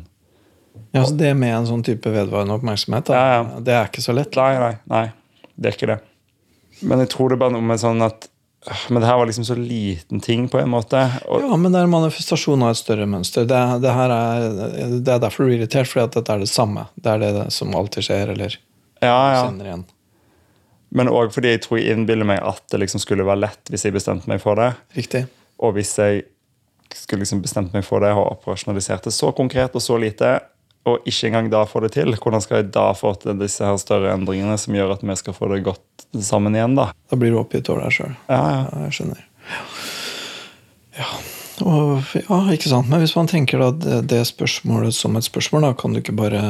Ja, 0.94 1.04
så 1.04 1.14
det 1.18 1.34
med 1.38 1.52
en 1.54 1.68
sånn 1.68 1.84
type 1.86 2.10
vedvarende 2.10 2.56
oppmerksomhet, 2.56 3.10
da, 3.10 3.18
Ja, 3.18 3.34
ja. 3.36 3.64
det 3.66 3.76
er 3.76 3.90
ikke 3.90 4.04
så 4.04 4.16
lett. 4.16 4.36
Nei, 4.40 4.52
nei, 4.58 4.74
nei. 4.90 5.04
Det 5.54 5.70
er 5.70 5.76
ikke 5.76 5.90
det. 5.92 5.98
Men 6.82 7.04
jeg 7.04 7.12
tror 7.12 7.30
det 7.30 7.36
er 7.36 7.44
bare 7.44 7.54
noe 7.54 7.66
med 7.66 7.78
sånn 7.78 8.02
at 8.02 8.26
øh, 8.66 8.80
Men 8.90 9.04
det 9.04 9.06
her 9.06 9.20
var 9.20 9.28
liksom 9.30 9.46
så 9.46 9.54
liten 9.58 10.22
ting, 10.24 10.48
på 10.50 10.58
en 10.58 10.72
måte. 10.72 11.04
Og, 11.28 11.44
Ja, 11.44 11.58
men 11.60 11.74
det 11.74 11.82
er 11.82 11.88
en 11.88 11.94
manifestasjon 11.94 12.64
av 12.64 12.72
et 12.74 12.80
større 12.80 13.06
mønster. 13.10 13.46
Det, 13.46 13.60
det, 13.84 13.92
her 13.94 14.14
er, 14.16 14.48
det 14.96 15.18
er 15.18 15.22
derfor 15.22 15.44
du 15.44 15.52
er 15.52 15.60
irritert, 15.60 15.90
fordi 15.90 16.08
at 16.08 16.18
dette 16.18 16.38
er 16.38 16.42
det 16.42 16.50
samme. 16.50 16.88
Det 16.96 17.12
er 17.12 17.22
det 17.22 17.48
som 17.54 17.76
alltid 17.76 18.08
skjer, 18.08 18.34
eller 18.34 18.56
ja, 19.04 19.18
ja. 19.36 19.44
kjenner 19.44 19.68
igjen. 19.70 19.84
Men 20.94 21.10
òg 21.10 21.32
fordi 21.34 21.54
jeg 21.54 21.64
tror 21.64 21.80
jeg 21.80 21.94
innbiller 21.94 22.28
meg 22.28 22.40
at 22.46 22.62
det 22.70 22.84
liksom 22.84 23.02
skulle 23.02 23.26
være 23.26 23.42
lett 23.48 23.72
hvis 23.72 23.86
jeg 23.86 23.96
bestemte 23.96 24.30
meg 24.30 24.42
for 24.42 24.58
det. 24.60 24.72
Riktig. 24.94 25.24
Og 25.62 25.74
hvis 25.76 25.92
jeg 25.98 26.24
skulle 26.94 27.24
liksom 27.24 27.42
bestemt 27.42 27.74
meg 27.74 27.86
for 27.86 28.04
det 28.04 28.12
og 28.14 28.28
operasjonalisert 28.36 29.08
det 29.08 29.14
så 29.16 29.32
konkret 29.34 29.74
og 29.74 29.82
så 29.82 29.98
lite, 29.98 30.36
og 30.84 31.06
ikke 31.08 31.30
engang 31.30 31.48
da 31.52 31.64
få 31.66 31.80
det 31.84 31.94
til, 31.96 32.12
hvordan 32.12 32.42
skal 32.44 32.60
jeg 32.60 32.70
da 32.76 32.90
få 32.96 33.14
til 33.20 33.38
disse 33.40 33.64
her 33.64 33.78
større 33.80 34.12
endringene 34.14 34.56
som 34.60 34.76
gjør 34.76 34.94
at 34.94 35.04
vi 35.04 35.16
skal 35.16 35.36
få 35.36 35.48
det 35.54 35.62
godt 35.66 36.06
sammen 36.20 36.54
igjen, 36.54 36.76
da? 36.76 36.90
Da 37.10 37.18
blir 37.18 37.32
du 37.32 37.40
oppgitt 37.40 37.70
over 37.72 37.86
deg 37.86 37.96
sjøl. 37.96 38.12
Ja, 38.28 38.42
ja. 38.42 38.58
Ja, 38.68 38.82
jeg 38.84 38.98
skjønner. 38.98 39.24
Ja. 40.98 41.08
Og, 41.64 42.14
ja, 42.18 42.38
ikke 42.52 42.70
sant. 42.70 42.90
Men 42.90 43.00
hvis 43.02 43.14
man 43.16 43.30
tenker 43.30 43.62
da 43.62 44.00
det, 44.04 44.20
spørsmålet 44.28 44.96
som 44.96 45.16
et 45.16 45.26
spørsmål, 45.26 45.68
da, 45.68 45.72
kan 45.78 45.94
du 45.94 46.02
ikke 46.02 46.16
bare, 46.16 46.42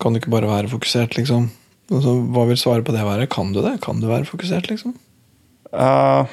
kan 0.00 0.14
du 0.14 0.20
ikke 0.20 0.32
bare 0.32 0.50
være 0.50 0.70
fokusert, 0.72 1.16
liksom? 1.18 1.50
Altså, 1.90 2.12
hva 2.30 2.44
vil 2.48 2.58
svaret 2.60 2.86
på 2.86 2.94
det 2.94 3.02
være? 3.06 3.26
Kan 3.32 3.52
du 3.54 3.60
det? 3.64 3.76
Kan 3.82 3.98
du 4.02 4.06
være 4.10 4.28
fokusert, 4.28 4.68
liksom? 4.70 4.94
Uh, 5.74 6.26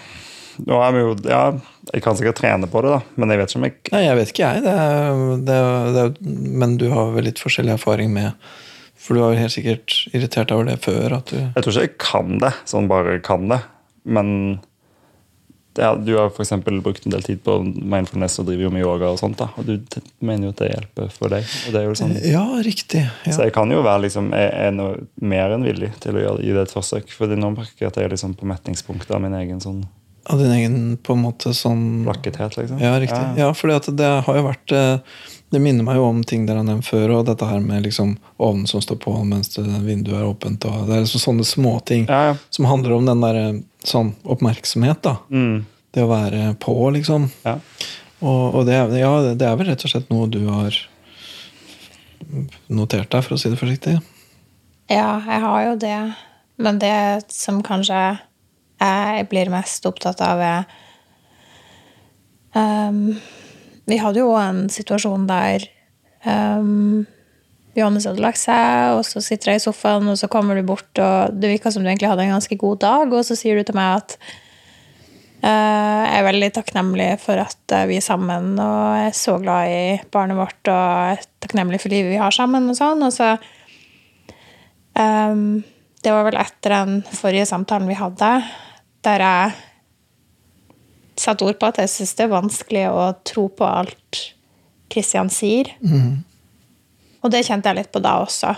nå 0.66 0.78
er 0.82 0.94
vi 0.96 1.02
jo 1.04 1.10
Ja, 1.30 1.42
jeg 1.94 2.02
kan 2.06 2.16
sikkert 2.18 2.40
trene 2.40 2.66
på 2.70 2.82
det, 2.82 2.90
da, 2.96 3.02
men 3.22 3.30
jeg 3.34 3.38
vet 3.42 3.52
ikke 3.52 3.60
om 3.62 3.66
jeg 3.68 3.76
Nei, 3.94 4.02
jeg 4.08 4.18
vet 4.20 4.32
ikke, 4.34 4.48
jeg. 4.54 4.64
Det 4.66 4.74
er, 4.74 5.20
det, 5.50 5.58
er- 5.58 5.92
det 5.96 6.06
er, 6.06 6.32
men 6.64 6.78
du 6.82 6.88
har 6.94 7.12
vel 7.14 7.28
litt 7.30 7.42
forskjellig 7.42 7.76
erfaring 7.78 8.14
med 8.16 8.34
For 8.98 9.14
du 9.18 9.22
har 9.24 9.34
vel 9.36 9.44
helt 9.46 9.54
sikkert 9.54 9.98
irritert 10.14 10.52
over 10.56 10.66
det 10.70 10.80
før. 10.84 11.20
At 11.20 11.30
du, 11.32 11.38
Jeg 11.38 11.64
tror 11.64 11.74
ikke 11.74 11.86
jeg 11.86 11.98
kan 12.02 12.38
det, 12.42 12.54
sånn 12.68 12.90
bare 12.90 13.20
kan 13.24 13.46
det. 13.54 13.62
Men 14.10 14.32
er, 15.84 16.00
du 16.01 16.13
har 16.17 16.29
f.eks. 16.31 16.51
brukt 16.65 17.05
en 17.05 17.13
del 17.13 17.24
tid 17.25 17.41
på 17.46 17.57
mindfulness 17.65 18.39
og 18.41 18.48
driver 18.50 18.67
jo 18.67 18.72
med 18.74 18.84
yoga, 18.86 19.12
og 19.13 19.19
sånt 19.22 19.38
da, 19.41 19.50
og 19.57 19.65
du 19.67 19.77
mener 20.19 20.48
jo 20.50 20.53
at 20.55 20.63
det 20.63 20.72
hjelper 20.74 21.12
for 21.13 21.34
deg. 21.34 21.46
og 21.67 21.75
det 21.75 21.81
er 21.81 21.88
jo 21.89 21.96
sånn, 22.00 22.15
ja, 22.25 22.46
riktig. 22.65 23.03
Så 23.27 23.43
jeg 23.48 23.53
kan 23.55 23.72
jo 23.74 23.84
være 23.86 24.05
liksom, 24.07 24.31
jeg 24.34 24.51
er 24.67 24.74
noe 24.75 25.05
mer 25.22 25.53
enn 25.57 25.63
villig 25.67 25.91
til 26.03 26.17
å 26.17 26.24
gjøre, 26.25 26.43
gi 26.48 26.55
det 26.57 26.65
et 26.67 26.75
forsøk. 26.75 27.13
For 27.13 27.27
nå 27.38 27.53
merker 27.55 27.86
jeg 27.88 27.91
at 27.93 28.01
jeg 28.01 28.10
er 28.10 28.13
liksom 28.17 28.36
på 28.39 28.50
metningspunktet 28.50 29.15
av 29.15 29.22
min 29.24 29.38
egen 29.43 29.62
sånn 29.63 29.86
Av 30.27 30.41
din 30.41 30.51
egen 30.51 30.98
på 31.00 31.13
en 31.15 31.22
måte 31.24 31.53
sånn 31.55 32.03
lakkethet. 32.03 32.57
liksom. 32.60 32.81
Ja, 32.84 32.98
riktig. 33.00 33.22
Ja, 33.39 33.53
fordi 33.55 33.77
at 33.77 33.86
det 33.96 34.10
har 34.25 34.36
jo 34.36 34.43
vært 34.43 34.74
eh, 34.75 34.98
Det 35.55 35.62
minner 35.63 35.86
meg 35.88 35.96
jo 35.96 36.03
om 36.10 36.19
ting 36.27 36.43
dere 36.46 36.60
har 36.60 36.67
nevnt 36.67 36.84
før, 36.84 37.13
og 37.15 37.29
dette 37.29 37.48
her 37.48 37.62
med 37.63 37.86
liksom 37.86 38.17
ovnen 38.43 38.67
som 38.67 38.81
står 38.84 38.98
på 39.00 39.13
mens 39.24 39.53
vinduet 39.55 40.17
er 40.19 40.25
åpent. 40.27 40.65
og 40.67 40.89
Det 40.89 40.98
er 40.98 41.05
liksom 41.05 41.24
sånne 41.24 41.46
småting 41.48 42.03
Ja, 42.10 42.34
ja. 42.34 42.36
som 42.50 42.67
handler 42.67 42.98
om 42.98 43.05
den 43.07 43.24
der 43.24 43.39
eh, 43.46 43.53
sånn 43.89 44.13
oppmerksomhet. 44.27 45.01
da. 45.06 45.17
Mm, 45.32 45.65
Det 45.94 46.03
å 46.03 46.12
være 46.12 46.51
på, 46.62 46.75
liksom. 46.94 47.29
ja. 47.46 47.58
Og, 48.20 48.56
og 48.56 48.65
det, 48.65 48.77
ja, 48.98 49.12
det 49.38 49.46
er 49.46 49.58
vel 49.60 49.67
rett 49.70 49.84
og 49.86 49.91
slett 49.91 50.10
noe 50.10 50.27
du 50.29 50.41
har 50.50 50.75
notert 52.67 53.12
deg, 53.13 53.24
for 53.24 53.36
å 53.36 53.39
si 53.39 53.51
det 53.51 53.60
forsiktig. 53.60 53.98
Ja, 54.89 55.20
jeg 55.22 55.41
har 55.44 55.62
jo 55.67 55.75
det. 55.79 56.00
Men 56.58 56.79
det 56.82 57.27
som 57.34 57.62
kanskje 57.65 58.00
jeg 58.77 59.27
blir 59.32 59.50
mest 59.53 59.86
opptatt 59.89 60.22
av, 60.25 60.41
er 60.41 60.65
um, 62.58 63.17
Vi 63.88 63.98
hadde 64.01 64.20
jo 64.22 64.34
en 64.38 64.65
situasjon 64.70 65.27
der 65.29 65.63
ehm, 66.27 67.06
Johannes 67.77 68.07
hadde 68.10 68.24
lagt 68.24 68.41
seg, 68.41 68.98
og 68.98 69.03
så 69.05 69.22
sitter 69.22 69.53
jeg 69.53 69.62
i 69.62 69.65
sofaen, 69.67 70.10
og 70.10 70.17
så 70.19 70.29
kommer 70.31 70.57
du 70.57 70.65
bort, 70.65 70.89
og 70.98 71.38
det 71.38 71.51
virka 71.51 71.72
som 71.74 71.84
du 71.84 71.89
egentlig 71.91 72.10
hadde 72.10 72.25
en 72.25 72.36
ganske 72.38 72.57
god 72.60 72.81
dag, 72.81 73.13
og 73.13 73.25
så 73.27 73.38
sier 73.38 73.60
du 73.60 73.67
til 73.67 73.77
meg 73.77 74.01
at 74.01 74.15
uh, 75.46 76.03
jeg 76.07 76.17
er 76.17 76.27
veldig 76.27 76.50
takknemlig 76.55 77.10
for 77.22 77.43
at 77.43 77.75
eh, 77.77 77.86
vi 77.91 78.00
er 78.00 78.05
sammen, 78.05 78.55
og 78.63 78.98
jeg 78.98 79.12
er 79.12 79.17
så 79.19 79.38
glad 79.43 79.74
i 79.74 79.84
barnet 80.13 80.39
vårt, 80.39 80.60
og 80.65 80.74
jeg 80.74 81.19
er 81.19 81.29
takknemlig 81.46 81.81
for 81.84 81.93
livet 81.93 82.15
vi 82.15 82.22
har 82.22 82.34
sammen, 82.34 82.69
og 82.72 82.79
sånn. 82.79 83.05
Og 83.05 83.13
så 83.13 83.36
um, 84.98 85.62
Det 86.01 86.13
var 86.13 86.25
vel 86.27 86.39
etter 86.41 86.74
den 86.74 87.01
forrige 87.12 87.46
samtalen 87.50 87.89
vi 87.89 88.00
hadde, 88.00 88.31
der 89.05 89.24
jeg 89.24 89.57
satte 91.17 91.46
ord 91.46 91.57
på 91.60 91.69
at 91.69 91.81
jeg 91.81 91.91
syns 91.91 92.15
det 92.17 92.25
er 92.27 92.34
vanskelig 92.34 92.88
å 92.93 93.05
tro 93.25 93.48
på 93.50 93.65
alt 93.65 94.24
Kristian 94.93 95.29
sier. 95.34 95.74
Og 97.27 97.31
det 97.34 97.43
kjente 97.43 97.67
jeg 97.67 97.81
litt 97.81 97.91
på 97.91 98.00
da 98.00 98.13
også. 98.24 98.53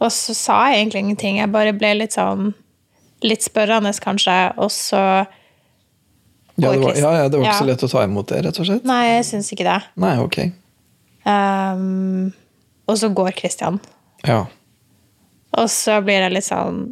Og 0.00 0.08
så 0.12 0.34
sa 0.36 0.56
jeg 0.72 0.80
egentlig 0.86 1.02
ingenting. 1.04 1.36
Jeg 1.42 1.52
bare 1.52 1.74
ble 1.76 1.92
litt 2.00 2.16
sånn 2.16 2.54
Litt 3.24 3.40
spørrende, 3.44 3.88
kanskje, 4.04 4.32
og 4.60 4.68
så 4.74 4.98
Ja, 6.60 6.72
det 6.74 6.80
var, 6.82 6.96
ja, 6.98 7.12
ja, 7.22 7.28
det 7.32 7.38
var 7.38 7.46
ikke 7.46 7.52
Ja. 7.54 7.60
så 7.60 7.66
lett 7.68 7.84
å 7.86 7.88
ta 7.88 8.02
imot 8.04 8.28
det, 8.28 8.40
rett 8.44 8.58
og 8.60 8.66
slett. 8.68 8.84
Nei, 8.84 8.98
jeg 9.14 9.24
syns 9.30 9.48
ikke 9.54 9.64
det. 9.64 9.76
Nei, 9.96 10.10
ok. 10.20 10.36
Um, 11.24 12.34
og 12.86 12.98
så 13.00 13.08
går 13.16 13.32
Kristian. 13.38 13.78
Ja. 14.28 14.42
Og 15.56 15.70
så 15.72 16.00
blir 16.04 16.20
jeg 16.26 16.34
litt 16.34 16.44
sånn 16.48 16.82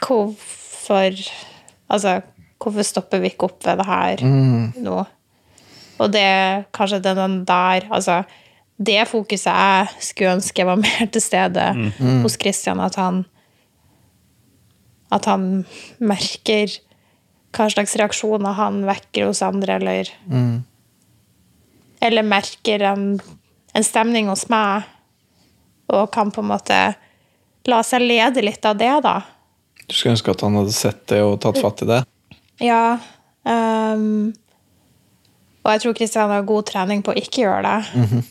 Hvorfor 0.00 1.16
Altså, 1.90 2.20
hvorfor 2.62 2.86
stopper 2.86 3.18
vi 3.24 3.32
ikke 3.32 3.48
opp 3.50 3.64
ved 3.66 3.80
det 3.80 3.86
her 3.88 4.22
nå? 4.84 5.00
Og 6.00 6.12
det 6.14 6.28
kanskje 6.76 7.02
den 7.02 7.40
der 7.48 7.88
Altså, 7.90 8.22
det 8.80 9.02
fokuset 9.10 9.50
jeg 9.50 10.04
skulle 10.06 10.36
ønske 10.38 10.64
var 10.64 10.80
mer 10.86 11.10
til 11.12 11.24
stede 11.24 11.66
hos 12.24 12.38
Christian, 12.40 12.80
at 12.80 12.98
han 13.00 13.24
At 15.10 15.26
han 15.26 15.64
merker 15.98 16.70
hva 17.50 17.66
slags 17.66 17.96
reaksjoner 17.98 18.54
han 18.54 18.84
vekker 18.86 19.26
hos 19.26 19.42
andre, 19.42 19.80
eller 19.80 20.10
Eller 22.00 22.22
merker 22.22 22.84
en, 22.92 23.20
en 23.74 23.84
stemning 23.84 24.28
hos 24.30 24.46
meg, 24.48 24.86
og 25.90 26.12
kan 26.14 26.30
på 26.30 26.40
en 26.40 26.52
måte 26.52 26.78
la 27.66 27.82
seg 27.84 28.06
lede 28.06 28.40
litt 28.40 28.64
av 28.64 28.78
det, 28.78 28.92
da. 29.04 29.20
Du 29.86 29.94
skulle 29.94 30.14
ønske 30.14 30.30
at 30.30 30.44
han 30.46 30.56
hadde 30.56 30.72
sett 30.72 31.02
det 31.10 31.18
og 31.26 31.40
tatt 31.42 31.58
fatt 31.60 31.82
i 31.82 31.90
det. 31.90 31.98
Ja. 32.62 32.98
Um, 33.42 34.30
og 35.64 35.74
jeg 35.74 35.82
tror 35.82 35.96
Kristian 35.98 36.30
har 36.30 36.46
god 36.46 36.70
trening 36.70 37.02
på 37.04 37.12
å 37.12 37.18
ikke 37.18 37.42
gjøre 37.42 37.62
det. 37.66 38.22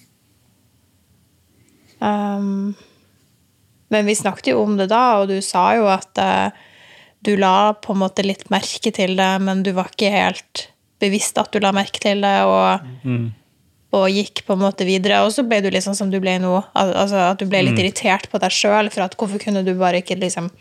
Ehm, 2.06 2.74
men 3.90 4.06
vi 4.06 4.16
snakket 4.16 4.52
jo 4.54 4.64
om 4.64 4.78
det 4.78 4.90
da, 4.92 5.20
og 5.22 5.30
du 5.32 5.40
sa 5.42 5.72
jo 5.78 5.88
at 5.90 6.22
uh, 6.22 6.54
du 7.26 7.34
la 7.40 7.74
på 7.74 7.96
en 7.96 8.04
måte 8.04 8.24
litt 8.26 8.48
merke 8.54 8.94
til 8.96 9.16
det, 9.18 9.32
men 9.44 9.64
du 9.66 9.74
var 9.76 9.90
ikke 9.92 10.12
helt 10.14 10.70
bevisst 11.02 11.40
at 11.42 11.52
du 11.52 11.62
la 11.64 11.72
merke 11.76 12.02
til 12.04 12.22
det, 12.24 12.36
og, 12.46 12.86
og 13.98 14.06
gikk 14.14 14.44
på 14.46 14.56
en 14.56 14.62
måte 14.62 14.86
videre. 14.88 15.24
Og 15.26 15.34
så 15.34 15.44
ble 15.48 15.62
du 15.66 15.72
liksom 15.74 15.96
som 15.98 16.12
du 16.12 16.20
ble 16.22 16.38
nå, 16.44 16.54
altså 16.76 17.32
at 17.32 17.42
du 17.42 17.48
ble 17.50 17.64
litt 17.66 17.80
irritert 17.82 18.30
på 18.32 18.42
deg 18.44 18.54
sjøl, 18.54 18.92
for 18.94 19.08
at 19.08 19.18
hvorfor 19.20 19.42
kunne 19.42 19.66
du 19.66 19.74
bare 19.80 20.04
ikke 20.04 20.20
liksom 20.20 20.52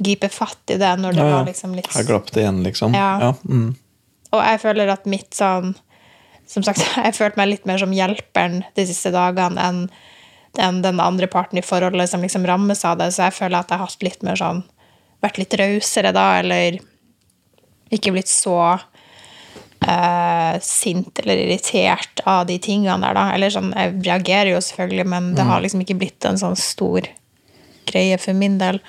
gripe 0.00 0.30
fatt 0.32 0.72
i 0.72 0.78
det 0.80 0.90
når 0.96 1.12
det 1.12 1.20
Ja, 1.20 1.28
ja. 1.28 1.36
var 1.36 1.48
liksom 1.50 1.74
litt 1.76 1.90
Her 1.92 2.06
glapp 2.08 2.30
det 2.32 2.44
igjen, 2.44 2.62
liksom. 2.64 2.96
Ja. 2.96 3.10
Ja, 3.20 3.34
mm. 3.44 3.74
og 4.32 4.44
jeg 4.46 4.60
føler 4.62 4.92
at 4.94 5.08
mitt 5.10 5.36
sånn 5.36 5.74
Som 6.48 6.64
sagt, 6.66 6.82
jeg 7.04 7.14
følte 7.18 7.38
meg 7.38 7.52
litt 7.52 7.68
mer 7.68 7.78
som 7.82 7.92
hjelperen 7.94 8.62
de 8.78 8.86
siste 8.88 9.12
dagene 9.14 9.60
enn 9.60 9.84
enn 10.58 10.82
den 10.82 11.00
andre 11.00 11.28
parten 11.30 11.58
i 11.58 11.64
forholdet 11.64 12.10
som 12.10 12.22
liksom 12.24 12.46
rammes 12.46 12.84
av 12.84 12.98
det. 12.98 13.12
Så 13.14 13.28
jeg 13.28 13.36
føler 13.36 13.60
at 13.60 13.70
jeg 13.70 13.82
har 13.82 13.96
litt 14.06 14.22
mer 14.26 14.40
sånn 14.40 14.64
Vært 15.20 15.36
litt 15.36 15.52
rausere 15.60 16.14
da, 16.16 16.38
eller 16.40 16.78
ikke 17.92 18.14
blitt 18.14 18.30
så 18.32 18.54
eh, 19.84 20.54
sint 20.64 21.18
eller 21.18 21.42
irritert 21.42 22.22
av 22.24 22.46
de 22.48 22.56
tingene 22.62 22.96
der, 23.04 23.18
da. 23.18 23.26
Eller 23.34 23.52
sånn, 23.52 23.68
jeg 23.76 23.98
reagerer 24.06 24.54
jo 24.54 24.62
selvfølgelig, 24.64 25.06
men 25.12 25.34
det 25.36 25.44
har 25.44 25.60
liksom 25.60 25.82
ikke 25.84 25.98
blitt 26.00 26.24
en 26.24 26.40
sånn 26.40 26.56
stor 26.56 27.04
greie 27.90 28.16
for 28.22 28.38
min 28.38 28.56
del. 28.62 28.80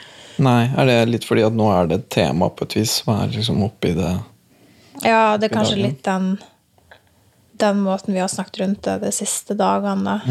Nei, 0.41 0.69
er 0.71 0.87
det 0.87 0.97
litt 1.11 1.27
fordi 1.27 1.43
at 1.43 1.59
nå 1.59 1.67
er 1.73 1.91
det 1.91 1.99
et 1.99 2.09
tema 2.15 2.47
på 2.47 2.63
et 2.63 2.79
vis 2.79 3.01
som 3.01 3.11
er 3.17 3.35
liksom 3.35 3.59
oppi 3.67 3.91
det 3.97 4.13
Ja, 5.03 5.35
det 5.35 5.49
er 5.49 5.55
kanskje 5.57 5.75
dagen. 5.75 5.83
litt 5.83 6.03
den, 6.07 6.31
den 7.59 7.83
måten 7.83 8.15
vi 8.15 8.23
har 8.23 8.31
snakket 8.31 8.63
rundt 8.63 8.83
det 8.87 9.01
de 9.03 9.11
siste 9.11 9.57
dagene. 9.59 10.21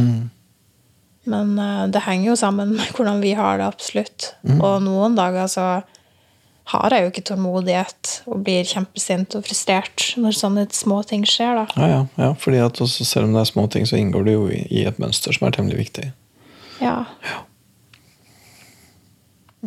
Men 1.29 1.53
uh, 1.59 1.87
det 1.93 2.05
henger 2.07 2.31
jo 2.31 2.37
sammen 2.41 2.75
med 2.79 2.93
hvordan 2.97 3.21
vi 3.25 3.35
har 3.39 3.61
det, 3.61 3.71
absolutt. 3.71 4.35
Og 4.57 4.81
noen 4.85 5.19
dager 5.19 5.51
så 5.51 5.67
har 6.71 6.95
jeg 6.95 7.03
jo 7.03 7.11
ikke 7.11 7.25
tålmodighet 7.27 8.11
og 8.31 8.43
blir 8.47 8.67
kjempesint 8.69 9.35
og 9.35 9.43
frustrert 9.47 10.13
når 10.21 10.37
sånne 10.39 10.67
små 10.75 11.01
ting 11.09 11.25
skjer, 11.27 11.59
da. 11.59 11.67
Ja, 11.75 11.89
ja. 11.91 12.01
ja 12.21 12.31
fordi 12.39 12.61
at 12.63 12.81
også, 12.83 13.07
selv 13.09 13.27
om 13.27 13.35
det 13.35 13.43
er 13.43 13.51
små 13.51 13.67
ting, 13.73 13.89
så 13.89 13.99
inngår 13.99 14.27
det 14.29 14.37
jo 14.37 14.45
i, 14.55 14.61
i 14.71 14.85
et 14.87 15.01
mønster 15.03 15.35
som 15.35 15.49
er 15.49 15.57
temmelig 15.57 15.81
viktig. 15.81 16.11
Ja. 16.81 17.01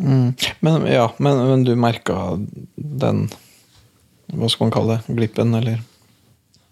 Mm. 0.00 0.32
Men 0.64 0.86
ja, 0.90 1.10
men, 1.18 1.42
men 1.50 1.64
du 1.66 1.74
merka 1.78 2.16
den 2.74 3.28
Hva 4.34 4.48
skal 4.50 4.66
man 4.66 4.72
kalle 4.74 4.96
det? 4.96 5.14
Glippen, 5.14 5.54
eller? 5.54 5.84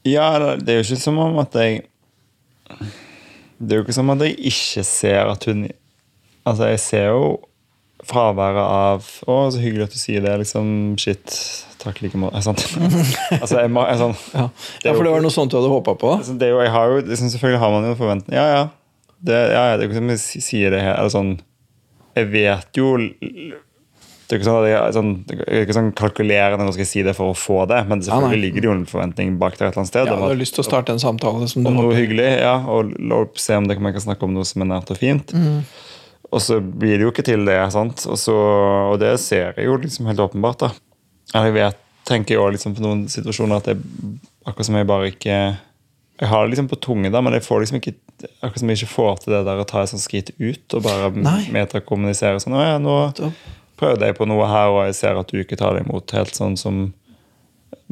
Ja, 0.08 0.32
det 0.42 0.64
det 0.66 0.72
er 0.72 0.80
jo 0.80 0.86
ikke 0.88 1.04
som 1.04 1.20
om 1.22 1.38
at 1.38 1.54
jeg 1.54 1.84
Det 3.62 3.74
er 3.76 3.78
jo 3.80 3.84
ikke 3.86 3.94
som 3.94 4.10
at 4.10 4.22
jeg 4.26 4.34
ikke 4.50 4.82
ser 4.86 5.30
at 5.30 5.44
hun 5.46 5.68
Altså, 6.42 6.66
jeg 6.72 6.80
ser 6.82 7.04
jo 7.14 7.26
fraværet 8.02 8.58
av 8.64 9.04
Å, 9.30 9.34
så 9.54 9.60
hyggelig 9.62 9.84
at 9.86 9.92
du 9.94 9.98
sier 10.00 10.24
det. 10.24 10.32
Liksom, 10.40 10.66
shit. 10.98 11.36
Takk 11.82 12.00
like 12.02 12.18
måte. 12.18 12.40
Sant? 12.42 12.64
altså, 13.40 13.60
jeg, 13.60 13.70
må- 13.70 13.84
jeg, 13.86 14.00
sånn, 14.00 14.16
Ja, 14.34 14.48
ja 14.82 14.94
for 14.96 15.06
det 15.06 15.12
var 15.14 15.22
noe 15.22 15.34
sånt 15.34 15.54
du 15.54 15.58
hadde 15.60 15.70
håpa 15.70 15.94
på? 16.00 16.10
altså, 16.18 16.34
det 16.38 16.48
er 16.48 16.54
jo, 16.56 16.60
jeg 16.64 16.72
har 16.74 16.90
jo, 16.90 17.00
liksom, 17.06 17.30
Selvfølgelig 17.30 17.62
har 17.62 17.74
man 17.76 17.86
jo 17.86 17.94
forventninger. 18.00 18.38
Ja, 18.40 18.58
ja. 18.58 19.12
Det, 19.22 19.38
ja, 19.54 19.62
ja, 19.70 19.76
det 19.78 19.84
er 19.84 19.90
ikke 19.92 20.00
som 20.00 20.10
jeg 20.10 20.46
sier 20.48 20.74
det 20.74 20.82
her. 20.82 20.96
Eller 20.98 21.14
sånn 21.14 21.32
Jeg 22.18 22.30
vet 22.34 22.80
jo 22.82 22.88
Det 24.32 24.38
er 24.38 24.40
ikke 24.40 24.46
sånn 24.48 24.64
jeg, 24.64 24.92
sånn, 24.96 25.08
jeg 25.28 25.64
ikke 25.66 25.74
sånn 25.76 25.88
kalkulerende 25.92 26.64
nå 26.64 26.72
skal 26.72 26.86
jeg 26.86 26.88
si 26.88 27.00
det 27.04 27.12
for 27.18 27.34
å 27.34 27.36
få 27.36 27.66
det, 27.68 27.82
men 27.90 28.00
selvfølgelig 28.00 28.38
nei. 28.38 28.44
ligger 28.46 28.64
det 28.64 28.68
jo 28.70 28.76
en 28.78 28.86
forventning 28.88 29.34
bak 29.42 29.58
der 29.58 29.66
et 29.66 29.74
eller 29.74 29.82
annet 29.82 29.90
sted. 29.90 30.08
Ja, 30.08 30.14
du 30.16 30.24
har 30.24 30.38
lyst 30.40 30.56
til 30.56 30.62
å 30.62 30.68
starte 30.70 30.94
en 30.96 31.02
samtale 31.02 31.48
som 31.52 31.66
du 31.66 31.68
om 31.68 31.76
noe 31.76 31.90
håper 31.90 32.00
hyggelig, 32.00 32.30
ja, 32.40 32.54
og 32.64 33.36
se 33.36 33.58
om 33.60 33.68
det 33.68 33.76
kan 33.76 33.84
man 33.84 33.92
kan 33.92 34.06
snakke 34.06 34.24
om 34.24 34.32
noe 34.32 34.48
som 34.48 34.64
er 34.64 34.70
nært 34.70 34.94
og 34.94 34.96
fint. 35.02 35.36
Og 36.32 36.40
så 36.40 36.62
blir 36.64 36.96
det 36.96 37.04
jo 37.04 37.12
ikke 37.12 37.26
til 37.28 37.44
det, 37.44 37.58
sant? 37.76 38.06
Og, 38.08 38.16
så, 38.16 38.38
og 38.88 38.96
det 39.04 39.12
ser 39.20 39.52
jeg 39.52 39.68
jo 39.68 39.76
liksom 39.84 40.08
helt 40.08 40.24
åpenbart. 40.24 40.64
da. 40.64 40.72
Jeg 41.34 41.52
vet, 41.58 41.84
tenker 42.08 42.40
jo 42.40 42.48
liksom 42.56 42.72
på 42.78 42.86
noen 42.86 43.04
situasjoner 43.12 43.60
at 43.60 43.68
jeg 43.74 43.84
akkurat 44.48 44.72
som 44.72 44.80
jeg 44.80 44.88
bare 44.88 45.12
ikke 45.12 45.36
Jeg 46.22 46.28
har 46.30 46.44
det 46.44 46.54
liksom 46.54 46.72
på 46.72 46.80
tunge, 46.80 47.10
da, 47.12 47.20
men 47.20 47.36
jeg 47.36 47.44
får 47.44 47.66
liksom 47.66 47.82
ikke 47.82 47.98
akkurat 48.40 48.60
som 48.62 48.70
jeg 48.72 48.80
ikke 48.80 48.94
får 48.94 49.16
til 49.20 49.36
det 49.36 49.46
der 49.48 49.60
å 49.60 49.68
ta 49.68 49.82
et 49.84 49.92
sånt 49.92 50.04
skritt 50.04 50.32
ut 50.40 50.76
og 50.78 50.84
bare 50.88 51.10
metakommunisere 51.52 52.40
sånn. 52.40 52.56
Ja, 52.62 52.78
nå 52.80 52.96
prøvde 53.82 54.04
deg 54.06 54.16
på 54.18 54.26
noe 54.30 54.48
her, 54.48 54.72
og 54.72 54.84
jeg 54.88 54.98
ser 55.02 55.20
at 55.20 55.30
du 55.32 55.42
ikke 55.42 55.58
tar 55.60 55.76
det 55.76 55.84
imot 55.86 56.14
helt 56.16 56.38
sånn 56.38 56.58
som 56.60 56.84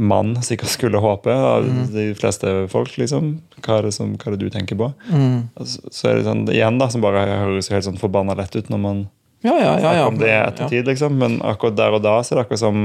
mann 0.01 0.33
sikkert 0.43 0.73
skulle 0.73 1.01
håpe 1.03 1.33
av 1.35 1.67
de 1.93 2.07
fleste 2.17 2.49
folk, 2.73 2.95
liksom. 3.01 3.35
Hva 3.61 3.79
er 3.79 3.89
det, 3.89 3.95
som, 3.97 4.15
hva 4.17 4.31
er 4.31 4.37
det 4.37 4.47
du 4.49 4.53
tenker 4.55 4.79
på? 4.81 4.91
Mm. 5.13 5.51
så 5.61 6.11
er 6.11 6.21
det 6.21 6.29
sånn, 6.29 6.47
igjen 6.53 6.81
da, 6.81 6.89
som 6.93 7.05
bare 7.05 7.27
høres 7.29 7.69
helt 7.73 7.85
sånn 7.85 8.01
forbanna 8.01 8.37
lett 8.39 8.57
ut 8.57 8.71
når 8.73 8.81
man 8.81 9.09
Ja, 9.45 9.55
ja, 9.57 9.73
ja. 9.77 9.79
snakker 9.81 10.07
om 10.07 10.21
det 10.21 10.31
i 10.31 10.39
ettertid, 10.39 10.89
liksom. 10.89 11.17
Men 11.21 11.39
akkurat 11.45 11.77
der 11.77 11.97
og 11.97 12.05
da 12.05 12.19
så 12.25 12.35
er 12.35 12.41
det 12.41 12.47
akkurat 12.47 12.65
som 12.65 12.85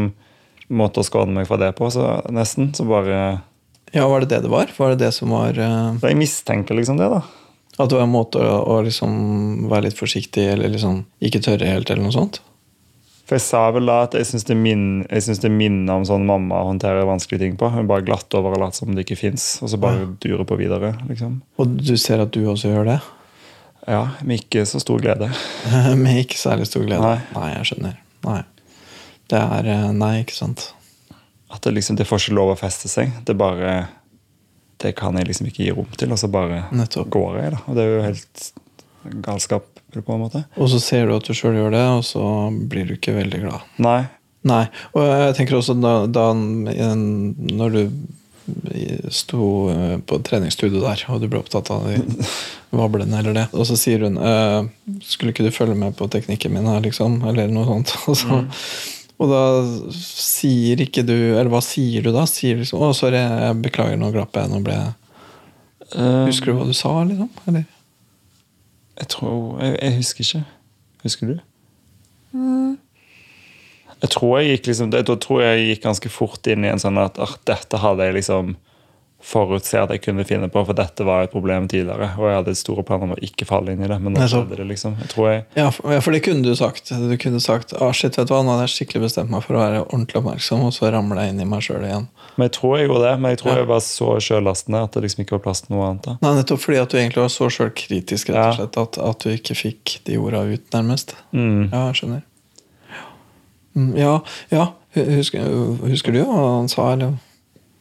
måte 0.68 1.02
å 1.04 1.08
skåne 1.08 1.36
meg 1.36 1.48
fra 1.48 1.60
det 1.62 1.72
på, 1.78 1.88
så 1.94 2.18
nesten. 2.34 2.74
Så 2.76 2.88
bare 2.90 3.42
ja, 3.96 4.08
var 4.12 4.24
det 4.24 4.34
det 4.34 4.42
det 4.44 4.52
var? 4.52 4.72
Var 4.76 4.96
det 4.96 5.06
det 5.06 5.12
som 5.16 5.32
var 5.32 5.56
uh... 5.56 5.96
Jeg 6.02 6.20
mistenker 6.20 6.76
liksom 6.76 6.98
det, 7.00 7.08
da. 7.12 7.22
At 7.78 7.92
det 7.92 8.00
var 8.00 8.06
en 8.08 8.12
måte 8.12 8.42
å, 8.42 8.58
å 8.72 8.82
liksom 8.84 9.70
være 9.72 9.90
litt 9.90 10.00
forsiktig, 10.00 10.48
eller 10.56 10.72
liksom 10.74 11.04
ikke 11.24 11.44
tørre 11.44 11.70
helt, 11.70 11.92
eller 11.92 12.08
noe 12.08 12.16
sånt? 12.16 12.42
For 13.26 13.40
jeg 13.40 13.46
sa 13.48 13.64
vel 13.74 13.90
da 13.90 14.04
at 14.06 14.14
jeg 14.14 14.28
syns 14.30 14.46
det, 14.46 15.50
minner 15.50 15.96
om 15.96 16.06
sånn 16.06 16.28
mamma 16.30 16.62
håndterer 16.68 17.08
vanskelige 17.10 17.42
ting 17.42 17.56
på. 17.58 17.72
Hun 17.74 17.90
bare 17.90 18.06
glatt 18.06 18.34
over 18.38 18.54
og 18.54 18.62
later 18.62 18.84
som 18.84 18.94
det 18.94 19.08
ikke 19.08 19.18
fins, 19.18 19.48
og 19.66 19.72
så 19.74 19.80
bare 19.82 20.12
durer 20.22 20.46
på 20.46 20.58
videre. 20.60 20.94
liksom. 21.10 21.40
Og 21.58 21.78
du 21.80 21.96
ser 21.98 22.22
at 22.22 22.34
du 22.36 22.44
også 22.52 22.70
gjør 22.70 22.92
det? 22.94 23.00
Ja, 23.90 24.04
med 24.22 24.44
ikke 24.44 24.66
så 24.70 24.82
stor 24.82 25.02
glede. 25.02 25.30
Med 26.04 26.24
ikke 26.24 26.38
særlig 26.38 26.70
stor 26.70 26.86
glede? 26.86 27.02
Nei. 27.02 27.20
nei 27.36 27.50
jeg 27.52 27.70
skjønner. 27.70 28.00
Nei. 28.26 28.40
Det 29.30 29.42
er 29.42 29.70
eh, 29.74 29.92
Nei, 29.94 30.14
ikke 30.22 30.38
sant. 30.38 30.68
At 31.54 31.66
det 31.66 31.76
liksom, 31.76 31.98
det 31.98 32.08
får 32.10 32.24
ikke 32.24 32.38
lov 32.38 32.54
å 32.54 32.60
feste 32.60 32.90
seg. 32.90 33.14
Det 33.26 33.38
bare 33.38 33.88
Det 34.82 34.96
kan 34.98 35.18
jeg 35.18 35.30
liksom 35.30 35.50
ikke 35.50 35.64
gi 35.64 35.74
rom 35.74 35.94
til, 35.98 36.14
og 36.14 36.22
så 36.22 36.30
bare 36.30 36.66
Nettopp. 36.76 37.10
går 37.14 37.38
jeg, 37.42 37.54
da. 37.56 37.62
Og 37.66 37.78
det 37.78 37.86
er 37.86 37.94
jo 37.94 38.06
helt 38.06 38.50
galskap 39.26 39.75
på 40.04 40.16
en 40.16 40.26
måte. 40.26 40.44
Og 40.60 40.70
så 40.72 40.82
ser 40.84 41.08
du 41.08 41.16
at 41.16 41.28
du 41.28 41.34
sjøl 41.38 41.58
gjør 41.60 41.74
det, 41.76 41.86
og 42.00 42.04
så 42.08 42.26
blir 42.52 42.88
du 42.90 42.96
ikke 42.98 43.16
veldig 43.16 43.42
glad. 43.46 43.66
Nei. 43.84 44.02
Nei. 44.46 44.66
Og 44.94 45.06
jeg 45.08 45.36
tenker 45.40 45.58
også 45.58 45.76
da, 45.80 45.96
da 46.06 46.28
når 46.36 47.78
du 47.78 47.82
sto 49.10 49.46
eh, 49.74 49.96
på 50.06 50.20
treningsstudio 50.22 50.84
der, 50.84 51.02
og 51.10 51.24
du 51.24 51.30
ble 51.32 51.40
opptatt 51.42 51.72
av 51.74 51.88
de 51.90 51.98
vablene 52.80 53.22
eller 53.22 53.38
det. 53.38 53.46
Og 53.58 53.66
så 53.70 53.78
sier 53.80 54.06
hun 54.06 54.20
eh, 54.22 54.68
'Skulle 55.02 55.34
ikke 55.34 55.48
du 55.48 55.56
følge 55.56 55.78
med 55.80 55.96
på 55.98 56.10
teknikken 56.14 56.54
min 56.54 56.70
her', 56.70 56.84
liksom? 56.86 57.24
Eller 57.26 57.50
noe 57.50 57.66
sånt. 57.66 57.96
Og, 58.12 58.20
så, 58.20 58.44
og 59.16 59.32
da 59.32 59.42
sier 59.96 60.82
ikke 60.84 61.06
du 61.08 61.16
Eller 61.16 61.48
hva 61.48 61.62
sier 61.64 62.04
du 62.04 62.12
da? 62.12 62.28
Sier 62.30 62.60
liksom 62.62 62.84
'Å, 62.84 62.92
sorry, 62.94 63.24
jeg 63.24 63.62
beklager, 63.66 63.98
nå 63.98 64.12
glapp 64.14 64.38
jeg', 64.38 64.52
nå 64.52 64.62
ble 64.62 64.78
jeg 64.78 64.94
Eh, 65.94 66.26
Husker 66.26 66.52
du 66.52 66.58
hva 66.60 66.66
du 66.68 66.74
sa, 66.76 66.92
liksom? 67.06 67.30
Eller? 67.46 67.66
Jeg 69.00 69.08
tror 69.12 69.62
Jeg, 69.62 69.78
jeg 69.82 69.96
husker 69.96 70.26
ikke. 70.26 70.44
Husker 71.04 71.28
du? 71.28 71.40
Jeg 74.02 74.12
tror 74.12 74.40
jeg 74.40 74.56
gikk 74.56 74.68
liksom 74.72 74.92
Da 74.92 75.04
tror 75.04 75.42
jeg 75.44 75.68
gikk 75.70 75.84
ganske 75.86 76.12
fort 76.12 76.48
inn 76.52 76.66
i 76.66 76.72
en 76.72 76.82
sånn 76.82 77.00
at 77.02 77.20
dette 77.48 77.80
hadde 77.82 78.08
jeg 78.08 78.18
liksom 78.20 78.56
forutse 79.26 79.80
at 79.82 79.90
jeg 79.90 80.04
kunne 80.06 80.24
finne 80.28 80.48
på, 80.54 80.62
for 80.68 80.78
dette 80.78 81.06
var 81.08 81.24
et 81.26 81.32
problem 81.34 81.66
tidligere. 81.72 82.12
Og 82.20 82.28
jeg 82.30 82.36
hadde 82.38 82.54
store 82.60 82.84
planer 82.86 83.08
om 83.10 83.14
å 83.16 83.20
ikke 83.26 83.48
falle 83.50 83.74
inn 83.74 83.82
i 83.82 83.90
det. 83.90 83.98
Men 84.04 84.14
nå 84.14 84.28
skjedde 84.30 84.60
det, 84.60 84.68
liksom. 84.70 84.96
Jeg 85.02 85.10
tror 85.12 85.30
jeg 85.32 85.40
Ja, 85.58 85.72
for, 85.74 86.12
det 86.14 86.22
kunne 86.28 86.46
du 86.46 86.54
sagt. 86.60 86.92
Du 86.94 87.16
kunne 87.22 87.42
sagt 87.44 87.74
ah, 87.82 87.90
shit, 87.96 88.18
vet 88.20 88.30
du 88.30 88.36
hva, 88.36 88.44
nå 88.46 88.54
hadde 88.54 88.68
jeg 88.68 88.76
skikkelig 88.76 89.08
bestemt 89.08 89.34
meg 89.34 89.42
for 89.48 89.58
å 89.58 89.64
være 89.64 89.82
ordentlig 89.88 90.22
oppmerksom, 90.22 90.64
og 90.70 90.76
så 90.78 90.92
ramler 90.94 91.24
jeg 91.24 91.34
inn 91.34 91.42
i 91.42 91.50
meg 91.50 91.66
sjøl 91.66 91.84
igjen. 91.88 92.08
Men 92.38 92.48
jeg 92.50 92.56
tror 92.60 92.78
jeg 92.78 92.88
gjorde 92.90 93.04
det. 93.10 93.16
Men 93.24 93.34
jeg 93.36 93.42
tror 93.42 93.52
Ja. 93.54 93.58
jeg 93.64 93.72
var 93.74 93.84
så 93.90 94.12
sjøllastende 94.30 94.84
at 94.86 94.92
det 94.96 95.04
liksom 95.08 95.26
ikke 95.26 95.38
var 95.40 95.44
plass 95.50 95.66
til 95.66 95.76
noe 95.76 95.90
annet. 95.90 96.04
da. 96.06 96.18
Nei, 96.22 96.36
nettopp 96.44 96.62
fordi 96.68 96.80
at 96.84 96.90
du 96.94 96.98
egentlig 97.02 97.24
var 97.26 97.34
så 97.34 97.50
sjølkritisk, 97.58 98.30
rett 98.36 98.46
og 98.54 98.58
slett, 98.62 98.78
at, 98.86 99.02
at 99.10 99.20
du 99.26 99.30
ikke 99.34 99.56
fikk 99.58 100.00
de 100.06 100.18
orda 100.22 100.46
ut, 100.46 100.66
nærmest. 100.76 101.16
Mm. 101.34 101.70
Ja, 101.74 101.88
jeg 101.90 102.02
skjønner. 102.02 102.24
Mm, 103.76 103.92
Ja, 104.00 104.20
ja. 104.52 104.70
Husker, 104.96 105.44
husker 105.84 106.14
du 106.16 106.22
hva 106.24 106.44
han 106.62 106.70
sa, 106.72 106.94
eller? 106.94 107.18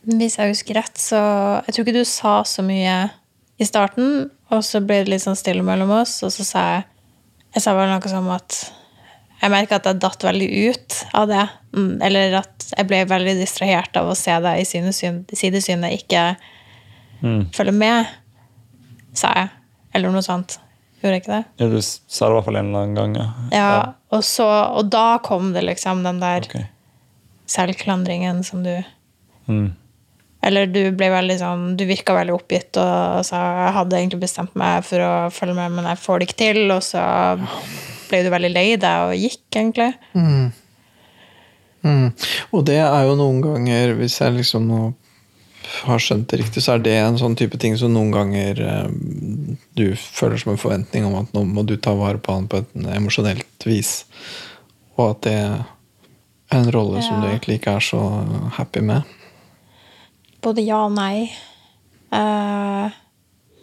Hvis 0.04 0.36
jeg 0.38 0.50
husker 0.52 0.76
rett, 0.78 0.98
så 1.00 1.18
Jeg 1.66 1.74
tror 1.74 1.84
ikke 1.86 1.98
du 1.98 2.04
sa 2.08 2.42
så 2.44 2.64
mye 2.66 2.96
i 3.58 3.64
starten, 3.64 4.30
og 4.50 4.64
så 4.66 4.80
ble 4.84 5.04
det 5.04 5.12
litt 5.12 5.22
sånn 5.22 5.38
stille 5.38 5.62
mellom 5.64 5.92
oss, 5.94 6.18
og 6.26 6.32
så 6.34 6.44
sa 6.44 6.64
jeg 6.74 6.84
Jeg 7.54 7.62
sa 7.62 7.74
vel 7.78 7.88
noe 7.92 8.10
som 8.10 8.28
at 8.34 8.58
jeg 9.44 9.52
merka 9.52 9.76
at 9.76 9.84
jeg 9.86 10.00
datt 10.00 10.24
veldig 10.24 10.46
ut 10.70 10.94
av 11.14 11.28
det. 11.28 11.42
Mm, 11.76 12.02
Eller 12.02 12.36
at 12.38 12.64
jeg 12.70 12.86
ble 12.88 13.02
veldig 13.04 13.34
distrahert 13.36 13.96
av 14.00 14.08
å 14.08 14.16
se 14.16 14.32
deg 14.40 14.60
i 14.62 14.64
sidesynet, 14.64 15.92
ikke 16.00 16.36
Mm. 17.22 17.50
følge 17.52 17.72
med, 17.72 18.06
sa 19.14 19.32
jeg. 19.34 19.48
Eller 19.94 20.10
noe 20.10 20.22
sånt. 20.22 20.58
Gjorde 21.00 21.12
jeg 21.14 21.22
ikke 21.22 21.36
det? 21.36 21.44
Ja, 21.60 21.68
du 21.68 21.80
sa 21.82 22.26
det 22.26 22.32
i 22.32 22.34
hvert 22.34 22.44
fall 22.44 22.56
en 22.56 22.66
eller 22.70 22.82
annen 22.82 22.94
gang. 22.96 23.14
Ja. 23.16 23.28
Ja, 23.52 23.92
og, 24.10 24.24
så, 24.24 24.46
og 24.48 24.90
da 24.90 25.18
kom 25.24 25.52
det 25.52 25.62
liksom 25.64 26.02
den 26.04 26.20
der 26.20 26.44
okay. 26.48 26.66
selvklandringen 27.46 28.44
som 28.44 28.62
du 28.64 28.74
Mm. 29.46 29.74
Eller 30.44 30.68
du 30.68 30.82
ble 30.96 31.08
veldig 31.12 31.36
sånn 31.40 31.62
Du 31.78 31.86
virka 31.88 32.16
veldig 32.16 32.34
oppgitt 32.34 32.76
og 32.80 33.22
sa 33.26 33.40
jeg 33.64 33.76
hadde 33.78 34.00
egentlig 34.00 34.24
bestemt 34.26 34.52
meg 34.58 34.84
for 34.84 35.00
å 35.04 35.12
følge 35.32 35.56
med, 35.56 35.72
men 35.76 35.88
jeg 35.88 36.02
får 36.02 36.20
det 36.20 36.28
ikke 36.28 36.42
til. 36.42 36.60
Og 36.74 36.82
så 36.84 37.04
ble 38.10 38.20
du 38.24 38.32
veldig 38.34 38.52
lei 38.52 38.66
deg 38.80 39.08
og 39.08 39.16
gikk, 39.16 39.46
egentlig. 39.54 39.92
Mm. 40.12 40.52
Og 42.52 42.62
det 42.68 42.80
er 42.80 43.08
jo 43.08 43.16
noen 43.18 43.40
ganger, 43.44 43.96
hvis 43.98 44.20
jeg 44.20 44.36
liksom 44.38 44.68
nå 44.70 44.82
har 45.84 46.00
skjønt 46.02 46.28
det 46.30 46.40
riktig, 46.42 46.62
så 46.64 46.74
er 46.74 46.84
det 46.84 46.94
en 47.00 47.18
sånn 47.18 47.36
type 47.38 47.58
ting 47.60 47.76
som 47.80 47.92
noen 47.94 48.12
ganger 48.14 48.60
eh, 48.60 48.88
du 49.76 49.86
føler 49.96 50.40
som 50.40 50.52
en 50.52 50.60
forventning 50.60 51.06
om 51.08 51.16
at 51.22 51.32
nå 51.34 51.44
må 51.48 51.64
du 51.66 51.76
ta 51.80 51.94
vare 51.98 52.20
på 52.20 52.36
han 52.36 52.48
på 52.50 52.60
et 52.62 52.76
emosjonelt 52.94 53.66
vis. 53.68 54.04
Og 54.98 55.06
at 55.08 55.24
det 55.26 55.34
er 55.34 55.64
en 56.54 56.72
rolle 56.72 57.02
som 57.02 57.20
du 57.22 57.28
egentlig 57.28 57.58
ikke 57.58 57.78
er 57.78 57.84
så 57.84 58.00
happy 58.58 58.84
med. 58.84 59.08
Både 60.44 60.64
ja 60.64 60.84
og 60.86 60.92
nei. 60.94 61.30
Uh, 62.14 62.92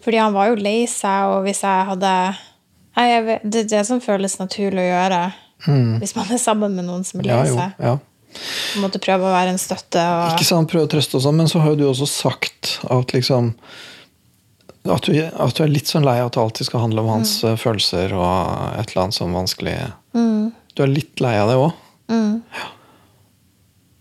fordi 0.03 0.19
han 0.19 0.33
var 0.35 0.49
jo 0.51 0.59
lei 0.59 0.83
seg, 0.89 1.31
og 1.31 1.45
hvis 1.45 1.61
jeg 1.63 1.89
hadde 1.91 2.13
Nei, 2.91 3.05
jeg 3.07 3.21
vet, 3.23 3.43
Det 3.47 3.59
er 3.61 3.67
det 3.71 3.81
som 3.87 4.01
føles 4.03 4.33
naturlig 4.41 4.81
å 4.83 4.89
gjøre 4.89 5.19
hvis 6.01 6.15
man 6.17 6.31
er 6.33 6.39
sammen 6.41 6.73
med 6.73 6.87
noen 6.87 7.03
som 7.05 7.21
er 7.21 7.27
lei 7.29 7.43
seg. 7.45 7.75
Ja, 7.77 7.91
ja. 7.93 8.41
Måtte 8.81 8.97
prøve 9.03 9.27
å 9.29 9.33
være 9.33 9.53
en 9.53 9.59
støtte. 9.61 10.01
Og, 10.01 10.33
Ikke 10.33 10.47
sant, 10.47 10.69
prøve 10.71 10.87
å 10.87 10.89
trøste 10.89 11.19
og 11.19 11.25
sånn, 11.25 11.37
men 11.37 11.51
så 11.51 11.61
har 11.61 11.75
jo 11.75 11.77
du 11.83 11.85
også 11.85 12.07
sagt 12.09 12.79
at 12.89 13.13
liksom 13.13 13.51
at 14.89 15.05
du, 15.05 15.13
at 15.13 15.53
du 15.53 15.61
er 15.61 15.69
litt 15.69 15.91
sånn 15.91 16.07
lei 16.07 16.17
av 16.17 16.31
at 16.31 16.37
det 16.39 16.41
alltid 16.41 16.69
skal 16.71 16.81
handle 16.87 17.03
om 17.03 17.11
hans 17.11 17.35
mm. 17.45 17.59
følelser 17.61 18.15
og 18.17 18.79
et 18.79 18.89
eller 18.89 19.03
annet 19.03 19.19
sånn 19.19 19.37
vanskelig 19.37 19.77
Mm, 20.17 20.49
Du 20.75 20.81
er 20.83 20.89
litt 20.89 21.21
lei 21.21 21.35
av 21.37 21.51
det 21.51 21.59
òg. 21.61 21.77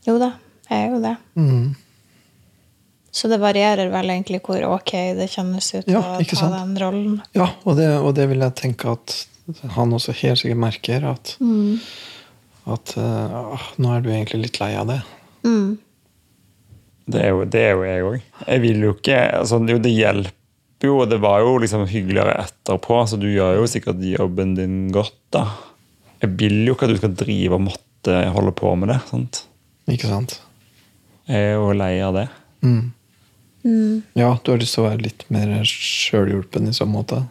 Jo 0.09 0.17
da, 0.19 0.31
jeg 0.71 0.87
er 0.87 0.95
jo 0.95 1.01
det. 1.05 1.13
Mm. 1.39 1.67
Så 3.11 3.29
det 3.29 3.41
varierer 3.43 3.91
vel 3.91 4.13
egentlig 4.13 4.39
hvor 4.47 4.63
ok 4.77 4.93
det 5.19 5.27
kjennes 5.33 5.67
ut 5.75 5.89
Ja, 5.91 6.01
å 6.15 6.23
ta 6.23 6.37
sant? 6.39 6.55
den 6.55 6.77
rollen. 6.79 7.17
Ja, 7.35 7.49
og 7.67 7.77
det, 7.81 7.89
og 7.99 8.15
det 8.15 8.29
vil 8.31 8.45
jeg 8.45 8.55
tenke 8.61 8.93
at 8.95 9.17
han 9.75 9.93
også 9.97 10.15
helt 10.21 10.39
sikkert 10.39 10.61
merker. 10.63 11.07
At, 11.11 11.33
at 12.71 12.93
eh, 12.97 13.39
ah, 13.57 13.65
nå 13.83 13.95
er 13.97 14.05
du 14.05 14.11
egentlig 14.13 14.45
litt 14.45 14.61
lei 14.63 14.73
av 14.79 14.87
det. 14.93 15.01
Mm. 15.43 15.73
Det 17.11 17.23
er 17.25 17.33
jo, 17.35 17.41
det 17.51 17.63
er 17.67 17.73
jo 17.75 17.87
jeg 17.89 18.05
òg. 18.07 18.29
Jeg 18.47 18.63
vil 18.63 18.85
jo 18.87 18.93
ikke 18.95 19.17
altså, 19.41 19.59
Jo, 19.67 19.81
det 19.83 19.91
hjelper 19.97 20.37
jo, 20.87 20.95
og 21.03 21.11
det 21.11 21.19
var 21.21 21.43
jo 21.43 21.57
liksom 21.61 21.83
hyggeligere 21.91 22.37
etterpå, 22.45 23.01
så 23.11 23.19
du 23.21 23.27
gjør 23.29 23.59
jo 23.59 23.67
sikkert 23.69 23.99
jobben 24.07 24.55
din 24.57 24.77
godt, 24.95 25.17
da. 25.35 25.43
Jeg 26.23 26.37
vil 26.41 26.63
jo 26.69 26.77
ikke 26.77 26.87
at 26.87 26.95
du 26.95 27.01
skal 27.01 27.17
drive 27.19 27.59
og 27.59 27.67
måtte 27.67 28.15
holde 28.33 28.55
på 28.57 28.71
med 28.81 28.93
det. 28.95 29.01
sant? 29.11 29.43
Ikke 29.91 30.09
sant? 30.09 30.39
Jeg 31.29 31.51
er 31.51 31.59
jo 31.59 31.75
lei 31.77 31.93
av 32.05 32.17
det. 32.17 32.25
Mm. 32.65 32.93
Ja, 33.63 34.39
du 34.43 34.53
har 34.53 34.61
lyst 34.61 34.77
til 34.77 34.85
å 34.85 34.89
være 34.89 35.05
litt 35.05 35.27
mer 35.33 35.53
sjølhjulpen 35.69 36.69
i 36.71 36.75
så 36.77 36.87
måte. 36.89 37.23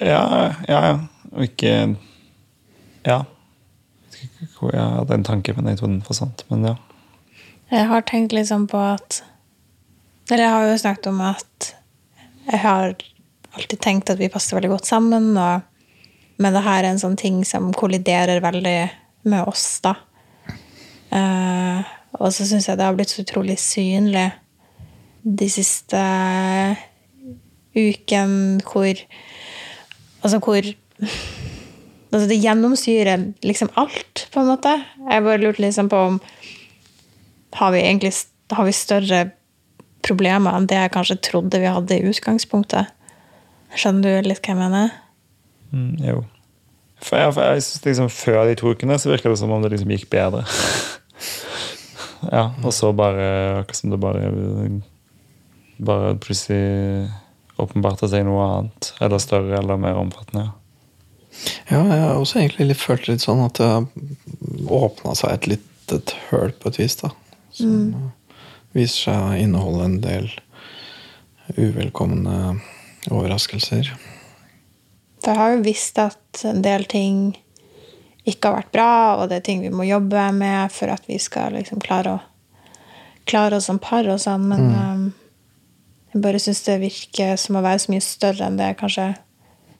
Ja, 0.00 0.52
ja, 0.68 0.80
ja. 0.90 0.96
Og 1.32 1.46
ikke 1.48 1.96
Ja. 3.06 3.22
Jeg 4.12 4.28
vet 4.28 4.42
ikke 4.44 4.60
hvor 4.60 4.74
jeg 4.76 4.96
hadde 4.98 5.14
en 5.14 5.24
tanke, 5.26 5.54
men 5.56 5.66
jeg 5.66 5.80
trodde 5.80 5.96
den 5.96 6.06
forsvant. 6.06 6.44
Men 6.50 6.66
ja. 6.68 6.74
Jeg 7.72 7.88
har 7.88 8.04
tenkt 8.06 8.34
liksom 8.36 8.68
på 8.68 8.78
at 8.78 9.22
Eller 10.30 10.44
jeg 10.44 10.52
har 10.52 10.68
jo 10.68 10.78
snakket 10.78 11.06
om 11.10 11.20
at 11.20 11.74
jeg 12.46 12.60
har 12.62 12.94
alltid 13.52 13.80
tenkt 13.80 14.10
at 14.10 14.18
vi 14.18 14.30
passer 14.32 14.56
veldig 14.56 14.70
godt 14.72 14.86
sammen, 14.88 15.36
og, 15.36 15.60
men 16.38 16.54
det 16.54 16.62
her 16.64 16.82
er 16.82 16.88
en 16.92 17.00
sånn 17.02 17.18
ting 17.18 17.42
som 17.44 17.72
kolliderer 17.76 18.40
veldig 18.42 18.78
med 19.28 19.48
oss, 19.50 19.80
da. 19.84 19.92
Uh, 21.12 21.82
og 22.16 22.32
så 22.32 22.46
syns 22.48 22.68
jeg 22.68 22.78
det 22.78 22.86
har 22.86 22.96
blitt 22.96 23.12
så 23.12 23.22
utrolig 23.22 23.58
synlig 23.60 24.30
de 25.22 25.48
siste 25.50 26.00
ukene 27.76 28.60
hvor 28.66 29.04
Altså 30.22 30.38
hvor 30.38 30.62
altså 32.12 32.28
Det 32.28 32.36
gjennomsyrer 32.38 33.22
liksom 33.42 33.70
alt, 33.74 34.28
på 34.30 34.40
en 34.40 34.50
måte. 34.52 34.74
Jeg 35.10 35.24
bare 35.24 35.40
lurte 35.40 35.64
liksom 35.64 35.88
på 35.88 35.96
om 35.96 36.20
har 37.58 37.72
vi 37.72 37.80
egentlig 37.80 38.12
har 38.52 38.64
vi 38.64 38.74
større 38.76 39.22
problemer 40.04 40.54
enn 40.56 40.68
det 40.68 40.78
jeg 40.78 40.92
kanskje 40.94 41.16
trodde 41.24 41.60
vi 41.62 41.70
hadde 41.72 41.96
i 41.96 42.04
utgangspunktet. 42.10 42.92
Skjønner 43.74 44.22
du 44.22 44.28
litt 44.28 44.44
hva 44.44 44.52
jeg 44.52 44.60
mener? 44.60 44.94
Mm, 45.72 45.96
jo. 46.04 46.22
For 47.02 47.18
jeg, 47.18 47.32
for 47.34 47.42
jeg 47.48 47.62
synes 47.66 47.84
liksom 47.86 48.08
Før 48.14 48.42
de 48.46 48.56
to 48.60 48.74
ukene 48.76 48.98
så 49.00 49.10
virka 49.10 49.30
det 49.32 49.38
som 49.40 49.50
om 49.50 49.62
det 49.64 49.72
liksom 49.72 49.90
gikk 49.96 50.10
bedre. 50.12 50.44
ja, 52.36 52.50
Og 52.62 52.70
så 52.76 52.92
bare 52.94 53.24
akkurat 53.62 53.80
som 53.80 53.90
det 53.90 54.00
bare 54.02 54.28
Bare 55.76 56.16
plutselig 56.20 57.08
åpenbarte 57.62 58.08
seg 58.10 58.26
noe 58.26 58.48
annet. 58.48 58.92
Eller 59.00 59.22
større 59.22 59.60
eller 59.60 59.80
mer 59.80 60.00
omfattende. 60.00 60.48
ja. 60.48 60.58
Ja, 61.70 61.80
jeg 61.80 62.00
har 62.02 62.18
også 62.20 62.40
egentlig 62.42 62.68
litt 62.68 62.82
følt 62.82 63.08
litt 63.08 63.24
sånn 63.24 63.40
at 63.44 63.56
det 63.56 63.70
åpna 64.68 65.14
seg 65.16 65.32
et 65.32 65.46
lite 65.54 66.00
høl 66.30 66.52
på 66.60 66.68
et 66.68 66.80
vis, 66.80 66.96
da. 67.00 67.12
Som 67.56 67.72
mm. 67.72 68.10
viser 68.76 69.06
seg 69.06 69.20
å 69.20 69.38
inneholde 69.40 69.86
en 69.86 70.00
del 70.04 70.28
uvelkomne 71.56 72.58
overraskelser. 73.10 73.92
Jeg 75.22 75.38
har 75.38 75.54
jo 75.54 75.64
visst 75.64 75.98
at 76.02 76.44
en 76.48 76.62
del 76.64 76.84
ting 76.90 77.32
ikke 78.28 78.50
har 78.50 78.60
vært 78.60 78.74
bra, 78.74 78.92
og 79.18 79.30
det 79.30 79.40
er 79.40 79.46
ting 79.48 79.64
vi 79.64 79.72
må 79.74 79.86
jobbe 79.88 80.28
med 80.36 80.70
for 80.74 80.92
at 80.92 81.08
vi 81.10 81.18
skal 81.22 81.56
liksom 81.56 81.82
klare 81.82 82.18
å 82.18 82.20
klare 83.26 83.58
oss 83.58 83.68
som 83.70 83.78
par 83.82 84.06
og 84.10 84.18
sånn, 84.22 84.48
men 84.50 84.68
um, 84.74 85.02
jeg 86.12 86.22
bare 86.24 86.40
syns 86.42 86.62
det 86.66 86.80
virker 86.82 87.36
som 87.40 87.56
å 87.56 87.62
være 87.64 87.78
så 87.84 87.92
mye 87.92 88.04
større 88.04 88.46
enn 88.46 88.58
det 88.60 88.66
jeg 88.72 88.80
kanskje 88.82 89.06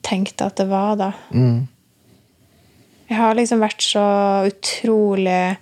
tenkte 0.03 0.47
at 0.49 0.57
det 0.59 0.67
var, 0.71 0.97
da. 0.99 1.11
Mm. 1.31 1.69
Jeg 3.11 3.19
har 3.21 3.37
liksom 3.37 3.61
vært 3.61 3.85
så 3.85 4.05
utrolig 4.49 5.57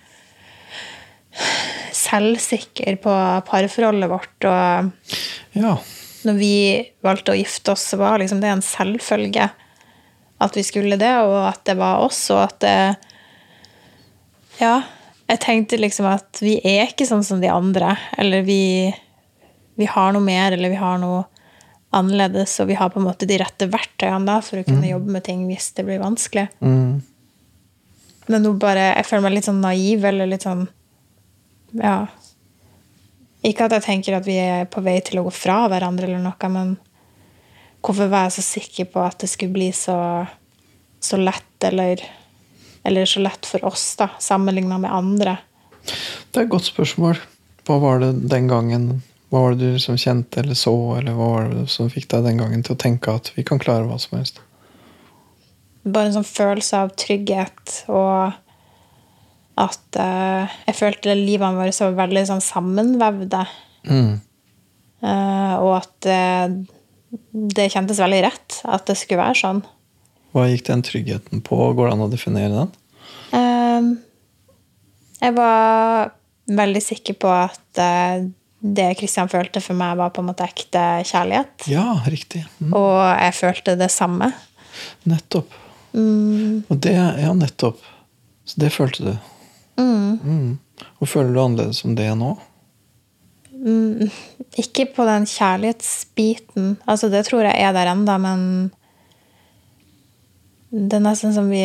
selvsikker 1.96 2.96
på 3.02 3.14
parforholdet 3.48 4.10
vårt, 4.10 4.46
og 4.46 4.92
Ja. 5.58 5.76
når 6.24 6.38
vi 6.38 6.90
valgte 7.02 7.32
å 7.32 7.38
gifte 7.38 7.72
oss, 7.72 7.84
så 7.90 7.98
var 7.98 8.18
liksom 8.18 8.40
det 8.40 8.48
en 8.50 8.62
selvfølge 8.62 9.50
at 10.40 10.56
vi 10.56 10.62
skulle 10.62 10.96
det, 10.98 11.16
og 11.20 11.48
at 11.48 11.64
det 11.64 11.76
var 11.76 12.00
oss, 12.06 12.30
og 12.30 12.42
at 12.44 12.58
det 12.60 12.96
Ja. 14.60 14.82
Jeg 15.28 15.40
tenkte 15.40 15.78
liksom 15.78 16.06
at 16.06 16.38
vi 16.42 16.60
er 16.64 16.88
ikke 16.88 17.06
sånn 17.06 17.22
som 17.24 17.40
de 17.40 17.46
andre. 17.48 17.96
Eller 18.18 18.42
vi 18.42 18.92
vi 19.80 19.88
har 19.88 20.12
noe 20.12 20.24
mer, 20.24 20.52
eller 20.52 20.72
vi 20.72 20.80
har 20.80 20.98
noe 21.00 21.24
annerledes, 21.96 22.52
og 22.62 22.68
vi 22.70 22.76
har 22.78 22.92
på 22.92 23.00
en 23.00 23.08
måte 23.08 23.26
de 23.26 23.38
rette 23.40 23.66
verktøyene 23.70 24.28
da, 24.28 24.38
for 24.44 24.60
å 24.60 24.66
kunne 24.66 24.90
jobbe 24.90 25.14
med 25.16 25.24
ting 25.26 25.46
hvis 25.48 25.72
det 25.78 25.86
blir 25.88 26.02
vanskelig. 26.02 26.46
Mm. 26.60 27.00
Men 28.30 28.44
nå 28.46 28.52
bare, 28.62 28.92
jeg 28.92 29.08
føler 29.08 29.24
meg 29.26 29.38
litt 29.38 29.48
sånn 29.48 29.64
naiv, 29.64 30.06
eller 30.12 30.30
litt 30.30 30.46
sånn 30.46 30.68
Ja. 31.80 32.10
Ikke 33.46 33.66
at 33.66 33.72
jeg 33.72 33.86
tenker 33.86 34.18
at 34.18 34.26
vi 34.26 34.36
er 34.42 34.66
på 34.68 34.82
vei 34.84 34.98
til 35.00 35.20
å 35.20 35.24
gå 35.24 35.32
fra 35.32 35.62
hverandre, 35.70 36.10
eller 36.10 36.20
noe, 36.20 36.52
men 36.52 36.76
hvorfor 37.80 38.10
var 38.12 38.28
jeg 38.28 38.36
så 38.36 38.46
sikker 38.50 38.90
på 38.92 39.00
at 39.00 39.22
det 39.22 39.30
skulle 39.32 39.54
bli 39.54 39.70
så, 39.72 39.96
så 41.00 41.16
lett, 41.16 41.54
eller, 41.64 42.02
eller 42.84 43.08
så 43.08 43.22
lett 43.24 43.48
for 43.48 43.64
oss, 43.70 43.94
da, 43.96 44.10
sammenligna 44.20 44.76
med 44.82 44.92
andre? 44.92 45.38
Det 45.80 46.42
er 46.42 46.44
et 46.44 46.52
godt 46.52 46.68
spørsmål. 46.68 47.22
Hva 47.64 47.78
var 47.80 48.02
det 48.02 48.12
den 48.28 48.50
gangen 48.50 48.90
Hva 49.30 49.44
var 49.44 49.54
det 49.54 49.62
du 49.62 49.74
liksom 49.76 49.98
kjente 50.00 50.42
eller 50.42 50.58
så, 50.58 50.74
eller 50.98 51.14
hva 51.14 51.32
var 51.36 51.50
det 51.54 51.66
som 51.70 51.90
fikk 51.90 52.08
deg 52.10 52.26
den 52.26 52.40
gangen 52.42 52.64
til 52.66 52.74
å 52.74 52.80
tenke 52.82 53.14
at 53.14 53.30
vi 53.36 53.46
kan 53.46 53.62
klare 53.62 53.86
hva 53.86 53.98
som 54.02 54.18
helst? 54.18 54.40
bare 55.82 56.10
en 56.10 56.18
sånn 56.18 56.28
følelse 56.28 56.80
av 56.84 56.92
trygghet 56.98 57.76
og 57.88 58.34
at 59.60 59.98
uh, 60.00 60.50
jeg 60.66 60.76
følte 60.76 61.16
livene 61.16 61.58
våre 61.58 61.72
så 61.74 61.90
veldig 61.92 62.22
sånn 62.30 62.42
sammenvevde. 62.44 63.42
Mm. 63.88 64.14
Uh, 65.04 65.54
og 65.60 65.72
at 65.80 66.08
uh, 66.08 66.54
det 67.32 67.68
kjentes 67.72 68.00
veldig 68.00 68.22
rett 68.24 68.60
at 68.64 68.86
det 68.88 68.96
skulle 68.96 69.20
være 69.20 69.40
sånn. 69.40 69.60
Hva 70.32 70.46
gikk 70.48 70.64
den 70.68 70.84
tryggheten 70.86 71.42
på? 71.44 71.58
Går 71.76 71.90
det 71.90 71.96
an 71.96 72.06
å 72.06 72.12
definere 72.12 72.54
den? 72.54 72.76
Jeg 75.20 75.34
var 75.36 76.12
veldig 76.48 76.80
sikker 76.80 77.16
på 77.20 77.32
at 77.34 77.80
det 78.60 78.90
Kristian 79.00 79.30
følte 79.32 79.62
for 79.64 79.76
meg, 79.78 79.96
var 79.96 80.12
på 80.12 80.22
en 80.22 80.28
måte 80.28 80.44
ekte 80.44 80.82
kjærlighet. 81.08 81.66
Ja, 81.72 81.86
riktig. 82.06 82.44
Mm. 82.60 82.74
Og 82.76 82.98
jeg 83.00 83.36
følte 83.38 83.76
det 83.80 83.88
samme. 83.92 84.32
Nettopp. 85.08 85.56
Og 85.96 86.76
det 86.84 86.92
Ja, 86.94 87.32
nettopp. 87.34 87.80
Så 88.44 88.60
det 88.60 88.72
følte 88.74 89.04
du. 89.04 89.14
Mm. 89.80 90.58
Og 91.00 91.08
føler 91.08 91.32
du 91.32 91.40
annerledes 91.40 91.84
om 91.84 91.94
det 91.96 92.10
nå? 92.18 92.34
Ikke 94.60 94.86
på 94.94 95.04
den 95.08 95.26
kjærlighetsbiten. 95.28 96.76
Altså, 96.88 97.10
det 97.12 97.26
tror 97.28 97.44
jeg 97.46 97.60
er 97.60 97.74
der 97.76 97.92
enda, 97.92 98.16
men 98.18 98.70
det 100.70 100.98
er 100.98 101.04
nesten 101.04 101.34
som 101.34 101.50
vi 101.50 101.64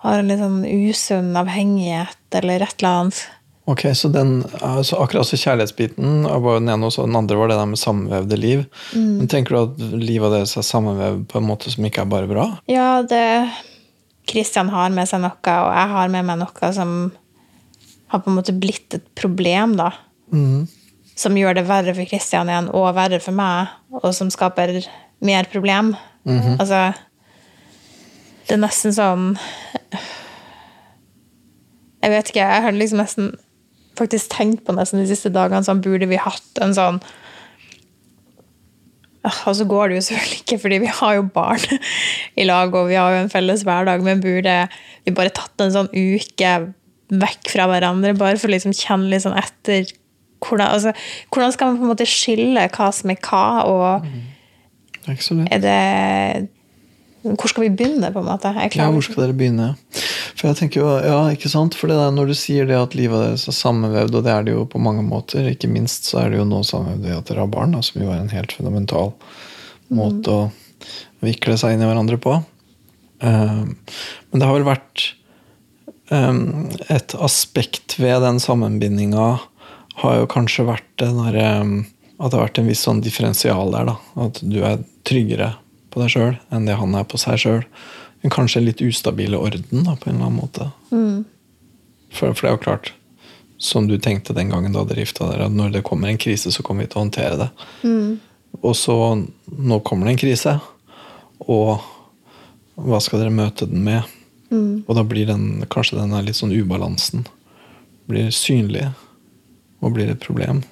har 0.00 0.18
en 0.18 0.30
litt 0.30 0.40
sånn 0.40 0.62
usunn 0.64 1.34
avhengighet 1.36 2.38
eller 2.40 2.64
et 2.64 2.76
eller 2.78 3.02
annet. 3.02 3.24
Ok, 3.68 3.84
så 3.94 4.08
den, 4.08 4.40
altså 4.64 4.96
Akkurat 5.02 5.28
så 5.28 5.36
kjærlighetsbiten 5.38 6.24
var 6.26 6.58
den 6.58 6.70
ene, 6.72 6.88
og 6.88 6.96
den 6.96 7.16
andre 7.18 7.36
var 7.38 7.50
det 7.50 7.58
der 7.60 7.68
med 7.70 7.78
sammenvevde 7.78 8.38
liv. 8.40 8.62
Men 8.96 9.28
Tenker 9.30 9.54
du 9.54 9.60
at 9.60 9.82
livet 10.00 10.32
deres 10.32 10.56
er 10.58 10.66
sammenvevd 10.66 11.26
på 11.30 11.38
en 11.38 11.46
måte 11.46 11.70
som 11.70 11.84
ikke 11.86 12.02
er 12.02 12.10
bare 12.10 12.30
bra? 12.30 12.46
Ja, 12.70 13.02
det 13.06 13.22
Kristian 14.30 14.70
har 14.72 14.90
med 14.94 15.08
seg 15.10 15.22
noe, 15.22 15.34
og 15.34 15.70
jeg 15.74 15.92
har 15.94 16.10
med 16.12 16.26
meg 16.28 16.40
noe 16.40 16.72
som 16.74 16.94
har 18.10 18.22
på 18.24 18.30
en 18.30 18.36
måte 18.40 18.54
blitt 18.58 18.96
et 18.96 19.06
problem, 19.18 19.76
da. 19.78 19.90
Som 21.20 21.36
gjør 21.38 21.54
det 21.60 21.66
verre 21.68 21.94
for 21.94 22.08
Kristian 22.10 22.50
igjen, 22.50 22.70
og 22.74 22.94
verre 22.96 23.20
for 23.22 23.36
meg, 23.36 23.70
og 24.00 24.10
som 24.16 24.30
skaper 24.32 24.80
mer 25.26 25.46
problem. 25.52 25.92
Altså 26.26 26.90
Det 28.48 28.56
er 28.56 28.60
nesten 28.64 28.92
sånn 28.92 29.24
Jeg 32.02 32.10
vet 32.12 32.28
ikke, 32.30 32.44
jeg 32.44 32.62
har 32.64 32.74
liksom 32.76 33.00
nesten 33.02 33.30
faktisk 33.98 34.30
tenkt 34.32 34.64
på 34.66 34.74
nesten 34.76 35.02
de 35.02 35.08
siste 35.10 35.32
dagene 35.34 35.66
sånn 35.66 35.82
Burde 35.84 36.08
vi 36.10 36.20
hatt 36.20 36.62
en 36.62 36.76
sånn 36.76 37.00
og 39.20 39.52
så 39.52 39.66
går 39.68 39.90
det 39.90 39.96
jo 39.98 40.04
selvfølgelig 40.06 40.38
ikke, 40.40 40.56
fordi 40.62 40.76
vi 40.80 40.92
har 40.96 41.16
jo 41.18 41.24
barn 41.34 41.64
i 42.40 42.46
lag, 42.48 42.72
og 42.72 42.86
vi 42.88 42.96
har 42.96 43.12
jo 43.12 43.18
en 43.20 43.32
felles 43.32 43.66
hverdag, 43.68 44.00
men 44.04 44.22
burde 44.22 44.54
vi 45.04 45.12
bare 45.16 45.32
tatt 45.36 45.60
en 45.60 45.74
sånn 45.74 45.90
uke 45.92 46.52
vekk 47.10 47.50
fra 47.52 47.66
hverandre, 47.68 48.14
bare 48.16 48.38
for 48.40 48.48
å 48.48 48.54
liksom 48.54 48.72
kjenne 48.76 49.10
litt 49.12 49.26
sånn 49.26 49.36
etter 49.36 49.90
hvordan, 50.40 50.70
altså, 50.70 50.94
hvordan 51.28 51.52
skal 51.52 51.68
man 51.68 51.76
på 51.76 51.84
en 51.84 51.92
måte 51.92 52.08
skille 52.08 52.64
hva 52.72 52.88
som 52.96 53.12
er 53.12 53.20
hva, 53.26 53.44
og 53.68 54.06
Det 55.04 55.12
er 55.12 55.20
lett. 55.36 55.52
er 55.52 55.62
det 55.66 56.48
Hvor 57.22 57.50
skal 57.52 57.66
vi 57.66 57.72
begynne, 57.76 58.08
på 58.14 58.22
en 58.22 58.28
måte? 58.30 58.52
Ja, 58.72 58.88
hvor 58.88 59.04
skal 59.04 59.26
dere 59.26 59.36
begynne? 59.36 59.74
For 60.38 60.48
jeg 60.48 60.56
tenker 60.56 60.80
jo, 60.80 60.92
ja, 61.04 61.18
ikke 61.34 61.50
sant? 61.52 61.76
For 61.76 61.90
det 61.90 61.98
der, 61.98 62.14
Når 62.16 62.30
du 62.30 62.36
sier 62.38 62.68
det 62.68 62.78
at 62.78 62.96
livet 62.96 63.20
deres 63.20 63.44
er 63.50 63.56
sammenvevd, 63.56 64.16
og 64.16 64.24
det 64.24 64.32
er 64.32 64.46
det 64.46 64.54
jo 64.54 64.64
på 64.64 64.80
mange 64.80 65.04
måter, 65.04 65.50
ikke 65.50 65.68
minst 65.68 66.08
så 66.08 66.22
er 66.22 66.32
det 66.32 66.40
jo 66.40 66.48
nå 66.48 66.62
sammenvevd 66.64 67.04
ved 67.04 67.18
at 67.18 67.28
dere 67.28 67.44
har 67.44 67.52
barn, 67.52 67.76
da, 67.76 67.82
som 67.84 68.00
jo 68.00 68.08
er 68.08 68.22
en 68.22 68.32
helt 68.32 68.54
fundamental 68.56 69.12
måte 69.92 70.32
å 70.32 70.42
vikle 71.20 71.58
seg 71.60 71.74
inn 71.74 71.84
i 71.84 71.88
hverandre 71.90 72.16
på. 72.22 72.38
Um, 73.20 73.76
men 74.30 74.40
det 74.40 74.48
har 74.48 74.56
vel 74.56 74.64
vært 74.64 75.02
um, 76.08 76.70
Et 76.88 77.14
aspekt 77.20 77.98
ved 78.00 78.22
den 78.24 78.38
sammenbindinga 78.40 79.26
har 80.00 80.14
jo 80.16 80.30
kanskje 80.32 80.64
vært 80.64 80.88
det 81.02 81.10
derre 81.18 81.50
um, 81.60 81.74
At 82.16 82.30
det 82.30 82.38
har 82.38 82.46
vært 82.46 82.60
en 82.62 82.70
viss 82.70 82.86
sånn 82.86 83.02
differensial 83.04 83.74
der. 83.76 83.90
da, 83.90 83.98
At 84.24 84.40
du 84.40 84.56
er 84.64 84.80
tryggere 85.04 85.50
på 85.90 86.00
deg 86.02 86.12
sjøl 86.14 86.38
enn 86.54 86.68
det 86.68 86.78
han 86.80 86.94
er 86.98 87.04
på 87.08 87.18
seg 87.20 87.40
sjøl. 87.42 87.66
Kanskje 88.30 88.60
en 88.60 88.66
litt 88.68 88.82
ustabile 88.84 89.38
orden, 89.40 89.84
da, 89.86 89.96
på 89.96 90.10
en 90.10 90.16
eller 90.16 90.26
annen 90.28 90.40
måte. 90.40 90.70
For, 92.12 92.34
for 92.34 92.42
det 92.42 92.50
er 92.50 92.56
jo 92.56 92.64
klart, 92.64 92.92
som 93.60 93.86
du 93.88 93.96
tenkte 94.00 94.36
den 94.36 94.50
gangen 94.52 94.72
du 94.72 94.80
hadde 94.80 94.96
rifta 94.98 95.28
dere, 95.30 95.46
at 95.48 95.56
når 95.56 95.74
det 95.76 95.84
kommer 95.86 96.10
en 96.10 96.20
krise, 96.20 96.52
så 96.52 96.64
kommer 96.66 96.84
vi 96.84 96.92
til 96.92 97.00
å 97.00 97.04
håndtere 97.04 97.40
det. 97.40 97.48
Og 98.60 98.74
så 98.76 98.96
nå 99.46 99.80
kommer 99.86 100.08
det 100.08 100.14
en 100.14 100.20
krise, 100.20 100.56
og 101.46 101.84
hva 102.80 103.00
skal 103.00 103.22
dere 103.22 103.34
møte 103.34 103.68
den 103.68 103.84
med? 103.84 104.08
Og 104.88 104.96
da 104.96 105.04
blir 105.06 105.28
den, 105.28 105.62
kanskje 105.70 106.00
den 106.00 106.16
litt 106.26 106.38
sånn 106.38 106.52
ubalansen 106.52 107.24
blir 108.10 108.32
synlig 108.34 108.88
og 109.80 109.94
blir 109.94 110.10
et 110.10 110.20
problem. 110.20 110.64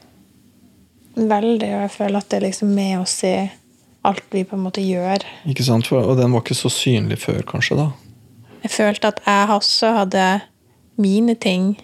Veldig, 1.14 1.68
og 1.74 1.84
jeg 1.84 1.92
føler 1.94 2.18
at 2.18 2.28
det 2.30 2.38
er 2.38 2.46
liksom 2.48 2.74
med 2.74 2.98
oss 3.00 3.16
i 3.26 3.36
alt 4.06 4.24
vi 4.30 4.44
på 4.46 4.56
en 4.56 4.64
måte 4.66 4.82
gjør. 4.84 5.24
Ikke 5.50 5.64
sant? 5.66 5.88
Og 5.92 6.14
den 6.18 6.32
var 6.32 6.44
ikke 6.44 6.56
så 6.58 6.70
synlig 6.72 7.18
før, 7.24 7.42
kanskje? 7.46 7.76
da? 7.78 7.88
Jeg 8.62 8.74
følte 8.74 9.12
at 9.12 9.20
jeg 9.26 9.50
også 9.54 9.92
hadde 9.96 10.26
mine 10.98 11.34
ting 11.38 11.76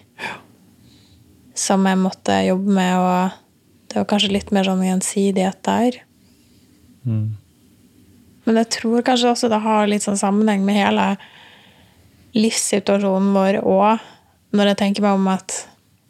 som 1.55 1.85
jeg 1.87 1.97
måtte 1.97 2.35
jobbe 2.43 2.71
med, 2.75 2.97
og 2.99 3.29
det 3.91 4.01
var 4.01 4.07
kanskje 4.11 4.33
litt 4.33 4.51
mer 4.51 4.67
sånn 4.67 4.83
gjensidighet 4.83 5.61
der. 5.63 6.01
Men 8.45 8.59
jeg 8.59 8.69
tror 8.75 9.05
kanskje 9.05 9.31
også 9.31 9.49
det 9.51 9.61
har 9.63 9.87
litt 9.87 10.03
sånn 10.03 10.19
sammenheng 10.19 10.65
med 10.67 10.75
hele 10.79 11.05
livssituasjonen 12.35 13.31
vår 13.35 13.61
òg, 13.63 14.03
når 14.55 14.71
jeg 14.71 14.79
tenker 14.81 15.05
meg 15.05 15.15
om 15.15 15.29
at 15.31 15.55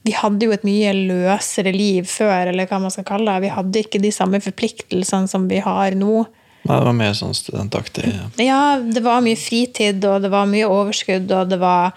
vi 0.06 0.14
hadde 0.14 0.46
jo 0.46 0.54
et 0.54 0.66
mye 0.68 0.92
løsere 0.94 1.72
liv 1.74 2.06
før, 2.06 2.52
eller 2.52 2.68
hva 2.70 2.78
man 2.84 2.94
skal 2.94 3.08
kalle 3.08 3.32
det. 3.32 3.48
Vi 3.48 3.54
hadde 3.56 3.82
ikke 3.82 4.02
de 4.04 4.12
samme 4.14 4.38
forpliktelsene 4.44 5.30
som 5.32 5.48
vi 5.50 5.58
har 5.66 5.98
nå. 5.98 6.26
Nei, 6.66 6.78
det 6.78 6.86
var 6.86 6.98
mer 6.98 7.14
sånn 7.18 7.34
studentaktig. 7.38 8.12
Ja, 8.42 8.78
det 8.82 9.02
var 9.06 9.26
mye 9.26 9.38
fritid, 9.38 10.06
og 10.06 10.22
det 10.22 10.30
var 10.34 10.50
mye 10.50 10.70
overskudd, 10.70 11.30
og 11.34 11.54
det 11.54 11.62
var 11.62 11.96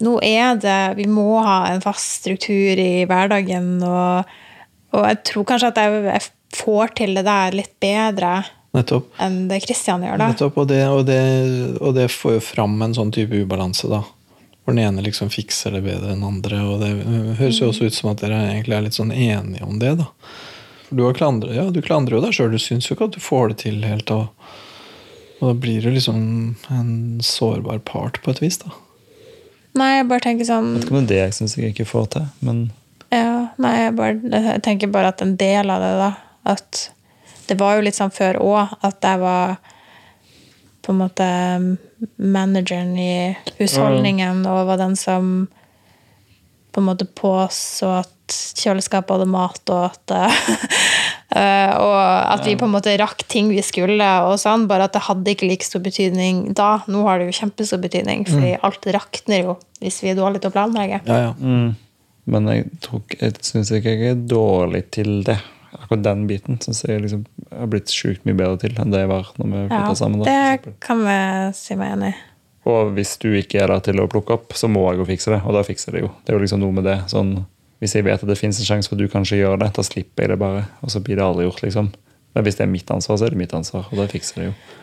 Nå 0.00 0.14
er 0.24 0.54
det 0.56 0.96
Vi 0.96 1.04
må 1.12 1.42
ha 1.44 1.66
en 1.68 1.82
fast 1.84 2.22
struktur 2.22 2.78
i 2.80 3.04
hverdagen, 3.08 3.82
og, 3.84 4.30
og 4.96 5.02
jeg 5.10 5.18
tror 5.28 5.44
kanskje 5.50 5.72
at 5.74 5.80
jeg, 5.82 5.98
jeg 6.06 6.56
får 6.56 6.94
til 7.02 7.18
det 7.18 7.26
der 7.26 7.56
litt 7.58 7.74
bedre 7.84 8.38
Nettopp. 8.76 9.10
enn 9.20 9.42
det 9.50 9.60
Kristian 9.66 10.04
gjør, 10.06 10.16
da. 10.20 10.30
Nettopp, 10.32 10.56
og 10.62 10.70
det, 10.70 10.80
og, 10.88 11.04
det, 11.08 11.20
og 11.80 11.92
det 11.96 12.08
får 12.12 12.38
jo 12.38 12.46
fram 12.48 12.80
en 12.86 12.96
sånn 12.96 13.12
type 13.12 13.44
ubalanse, 13.44 13.90
da. 13.92 14.00
Hvor 14.70 14.76
den 14.76 14.84
ene 14.86 15.02
liksom 15.02 15.30
fikser 15.34 15.72
det 15.74 15.80
bedre 15.82 16.12
enn 16.14 16.20
andre. 16.22 16.60
Og 16.62 16.78
det 16.78 16.90
høres 17.40 17.56
jo 17.58 17.72
også 17.72 17.88
ut 17.90 17.94
som 17.96 18.12
at 18.12 18.20
dere 18.22 18.36
egentlig 18.52 18.76
er 18.76 18.84
litt 18.84 18.94
sånn 18.94 19.10
enige 19.10 19.66
om 19.66 19.80
det, 19.82 19.96
da. 19.98 20.04
For 20.84 20.94
du, 20.94 21.02
har 21.08 21.16
klandret, 21.18 21.56
ja, 21.56 21.64
du 21.74 21.80
klandrer 21.82 22.14
jo 22.14 22.20
deg 22.22 22.36
sjøl. 22.36 22.52
Du 22.54 22.62
syns 22.62 22.86
jo 22.86 22.94
ikke 22.94 23.08
at 23.08 23.16
du 23.16 23.24
får 23.24 23.50
det 23.50 23.56
til 23.64 23.80
helt. 23.82 24.12
Og, 24.14 24.52
og 25.40 25.48
da 25.48 25.56
blir 25.64 25.82
du 25.82 25.90
liksom 25.90 26.20
en 26.70 26.92
sårbar 27.18 27.82
part 27.82 28.22
på 28.22 28.30
et 28.30 28.38
vis, 28.44 28.60
da. 28.62 28.70
Nei, 29.80 29.90
jeg 29.96 30.06
bare 30.12 30.24
tenker 30.28 30.46
sånn 30.46 30.70
vet 30.76 30.86
ikke 30.86 30.94
om 30.94 31.00
det 31.00 31.02
er 31.02 31.10
det 31.10 31.20
jeg 31.24 31.34
syns 31.40 31.58
jeg 31.58 31.74
ikke 31.74 31.90
får 31.90 32.06
til, 32.14 32.30
men 32.46 32.62
Ja, 33.10 33.50
nei, 33.58 33.74
jeg, 33.74 33.98
bare, 33.98 34.16
jeg 34.46 34.62
tenker 34.66 34.94
bare 34.94 35.10
at 35.10 35.26
en 35.26 35.34
del 35.38 35.70
av 35.70 35.82
det, 35.82 35.90
da 35.98 36.10
At 36.54 36.80
det 37.50 37.58
var 37.58 37.74
jo 37.74 37.84
litt 37.86 37.98
sånn 37.98 38.14
før 38.14 38.38
òg, 38.38 38.78
at 38.86 39.02
jeg 39.02 39.22
var 39.22 39.58
på 40.80 40.92
en 40.92 41.00
måte 41.02 41.26
manageren 42.16 42.94
i 42.98 43.36
husholdningen 43.58 44.44
og 44.48 44.68
var 44.70 44.80
den 44.80 44.96
som 44.96 45.48
på 46.70 46.80
en 46.80 46.86
måte 46.86 47.04
påså 47.04 47.90
at 48.00 48.16
kjøleskapet 48.60 49.16
hadde 49.16 49.26
mat, 49.30 49.72
og 49.74 49.88
at 49.88 50.12
eh, 51.40 51.72
Og 51.74 51.96
at 51.98 52.44
vi 52.46 52.54
på 52.58 52.68
en 52.68 52.74
måte 52.76 52.94
rakk 53.00 53.24
ting 53.30 53.50
vi 53.50 53.62
skulle, 53.66 54.06
og 54.26 54.38
sånn, 54.38 54.68
bare 54.70 54.86
at 54.86 54.94
det 54.94 55.04
hadde 55.08 55.34
ikke 55.34 55.48
like 55.50 55.66
stor 55.66 55.82
betydning 55.82 56.52
da. 56.54 56.76
Nå 56.90 57.02
har 57.08 57.18
det 57.18 57.30
jo 57.30 57.38
kjempestor 57.40 57.82
betydning, 57.82 58.26
fordi 58.28 58.54
alt 58.62 58.86
rakner 58.94 59.46
jo 59.48 59.56
hvis 59.80 60.02
vi 60.04 60.12
er 60.12 60.18
dårlige 60.18 60.44
til 60.44 60.52
å 60.52 60.56
planlegge. 60.58 61.00
Ja, 61.08 61.30
ja. 61.30 61.72
Men 62.30 62.50
jeg, 62.52 62.68
tror 62.84 63.02
jeg 63.18 63.40
syns 63.42 63.72
ikke 63.74 63.96
jeg 63.96 64.12
er 64.12 64.22
dårlig 64.30 64.84
til 64.94 65.24
det. 65.26 65.40
Akkurat 65.76 66.02
den 66.02 66.26
biten 66.26 66.58
syns 66.62 66.82
jeg 66.84 67.02
liksom, 67.04 67.22
har 67.54 67.70
blitt 67.70 67.92
sjukt 67.94 68.24
mye 68.26 68.36
bedre 68.38 68.58
til 68.64 68.74
enn 68.80 68.90
det 68.90 69.04
jeg 69.04 69.10
var 69.10 69.30
når 69.38 69.52
vi 69.52 69.62
Ja, 69.70 69.84
sammen. 69.98 70.24
Da, 70.24 70.34
det 70.58 70.74
kan 70.82 71.04
vi 71.06 71.20
si 71.56 71.78
meg 71.78 71.94
enig 71.96 72.10
i. 72.12 72.18
Og 72.70 72.90
hvis 72.96 73.14
du 73.22 73.30
ikke 73.38 73.62
er 73.62 73.72
der 73.72 73.80
til 73.86 74.02
å 74.02 74.08
plukke 74.10 74.36
opp, 74.36 74.52
så 74.58 74.68
må 74.68 74.82
jeg 74.90 75.00
jo 75.00 75.08
fikse 75.08 75.32
det. 75.32 75.40
Og 75.48 75.56
da 75.56 75.62
fikser 75.64 75.90
jeg 75.90 75.96
det 75.96 76.02
jo. 76.04 76.10
Det 76.24 76.32
er 76.32 76.36
jo 76.36 76.42
liksom 76.42 76.60
noe 76.60 76.76
med 76.76 76.84
det. 76.86 76.98
Sånn, 77.12 77.32
hvis 77.80 77.94
jeg 77.96 78.04
vet 78.04 78.20
at 78.20 78.28
det 78.28 78.36
fins 78.38 78.60
en 78.60 78.68
sjanse 78.68 78.90
for 78.90 78.98
at 78.98 79.00
du 79.00 79.12
kanskje 79.12 79.40
gjør 79.40 79.62
det, 79.62 79.70
da 79.78 79.84
slipper 79.86 80.26
jeg 80.26 80.34
det 80.34 80.40
bare. 80.42 80.66
Og 80.84 80.92
så 80.92 81.00
blir 81.04 81.16
det 81.16 81.24
aldri 81.24 81.46
gjort, 81.48 81.62
liksom. 81.64 81.88
Men 82.36 82.46
hvis 82.46 82.60
det 82.60 82.66
er 82.66 82.70
mitt 82.74 82.92
ansvar, 82.92 83.16
så 83.18 83.26
er 83.26 83.34
det 83.34 83.40
mitt 83.40 83.56
ansvar. 83.56 83.88
Og 83.88 84.02
da 84.02 84.06
fikser 84.10 84.36
jeg 84.36 84.44
det 84.44 84.50
jo. 84.50 84.76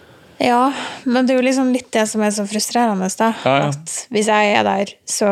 Ja, 0.47 0.63
men 1.05 1.25
det 1.25 1.33
er 1.33 1.39
jo 1.39 1.47
liksom 1.47 1.71
litt 1.73 1.89
det 1.93 2.05
som 2.09 2.21
er 2.25 2.33
så 2.33 2.45
frustrerende, 2.49 3.09
da. 3.17 3.31
Ja, 3.45 3.55
ja. 3.61 3.69
At 3.73 3.93
hvis 4.13 4.29
jeg 4.29 4.53
er 4.53 4.65
der, 4.67 4.93
så, 5.09 5.29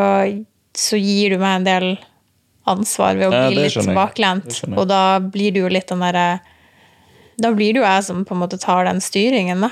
så 0.78 1.02
gir 1.02 1.36
du 1.36 1.42
meg 1.42 1.60
en 1.60 1.68
del 1.68 1.90
ansvar 2.66 3.16
ved 3.20 3.30
å 3.30 3.42
bli 3.50 3.66
litt 3.66 3.92
baklent. 3.96 4.62
Og 4.74 4.88
da 4.90 5.20
blir 5.22 5.54
det 5.56 5.62
jo 5.64 5.72
litt 5.72 5.92
den 5.92 6.02
derre 6.06 6.40
Da 7.38 7.52
blir 7.52 7.76
det 7.76 7.82
jo 7.82 7.86
jeg 7.86 8.04
som 8.08 8.24
på 8.26 8.32
en 8.32 8.42
måte 8.46 8.58
tar 8.62 8.86
den 8.88 9.02
styringen, 9.04 9.66
da. 9.68 9.72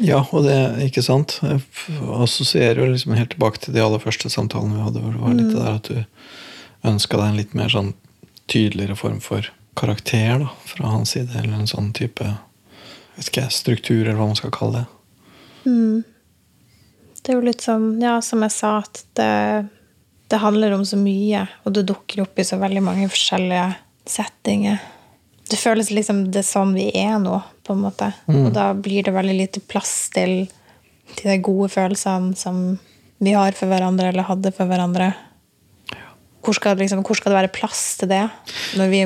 Ja, 0.00 0.22
og 0.32 0.46
det 0.46 0.56
ikke 0.86 1.02
sant. 1.04 1.36
Jeg 1.44 1.60
assosierer 2.16 2.80
jo 2.80 2.92
liksom 2.94 3.12
helt 3.18 3.34
tilbake 3.34 3.60
til 3.60 3.74
de 3.76 3.82
aller 3.84 4.00
første 4.00 4.30
samtalene 4.32 4.78
vi 4.78 4.86
hadde, 4.86 5.02
hvor 5.04 5.12
det 5.12 5.20
var 5.20 5.34
litt 5.36 5.50
det 5.52 5.60
der 5.60 5.74
at 5.76 5.90
du 5.90 6.88
ønska 6.88 7.18
deg 7.20 7.26
en 7.26 7.36
litt 7.36 7.52
mer 7.52 7.68
sånn 7.68 7.90
tydeligere 8.48 8.96
form 8.96 9.20
for 9.20 9.50
karakter 9.76 10.40
da, 10.40 10.48
fra 10.66 10.94
hans 10.94 11.12
side, 11.12 11.28
eller 11.36 11.52
en 11.58 11.68
sånn 11.68 11.92
type 11.96 12.24
vet 12.24 13.28
ikke, 13.28 13.44
struktur, 13.52 14.06
eller 14.06 14.16
hva 14.18 14.30
man 14.32 14.40
skal 14.40 14.54
kalle 14.54 14.80
det. 14.80 14.88
Det 17.20 17.34
er 17.34 17.36
jo 17.36 17.44
litt 17.44 17.60
sånn, 17.60 18.00
ja, 18.00 18.16
som 18.24 18.40
jeg 18.46 18.54
sa, 18.56 18.78
at 18.80 19.04
det, 19.20 19.68
det 20.30 20.38
handler 20.38 20.76
om 20.76 20.84
så 20.86 20.98
mye, 20.98 21.42
og 21.66 21.74
det 21.74 21.88
dukker 21.88 22.22
opp 22.22 22.38
i 22.38 22.46
så 22.46 22.58
veldig 22.60 22.82
mange 22.86 23.08
forskjellige 23.10 23.66
settinger. 24.06 24.78
Det 25.50 25.58
føles 25.58 25.90
liksom 25.90 26.28
det 26.30 26.44
sånn 26.46 26.76
vi 26.76 26.86
er 26.94 27.16
nå, 27.18 27.40
på 27.66 27.74
en 27.74 27.82
måte. 27.82 28.12
Og 28.30 28.52
da 28.54 28.70
blir 28.78 29.02
det 29.06 29.14
veldig 29.16 29.34
lite 29.34 29.62
plass 29.66 29.94
til 30.14 30.44
de 31.18 31.34
gode 31.42 31.66
følelsene 31.72 32.38
som 32.38 32.60
vi 33.20 33.34
har 33.34 33.56
for 33.58 33.66
hverandre, 33.70 34.12
eller 34.12 34.28
hadde 34.28 34.52
for 34.54 34.70
hverandre. 34.70 35.10
Hvor 36.40 36.56
skal, 36.56 36.78
det 36.78 36.86
liksom, 36.86 37.02
hvor 37.04 37.18
skal 37.18 37.34
det 37.34 37.40
være 37.40 37.52
plass 37.52 37.82
til 38.00 38.08
det? 38.12 38.22
Når 38.78 38.92
vi 38.94 39.02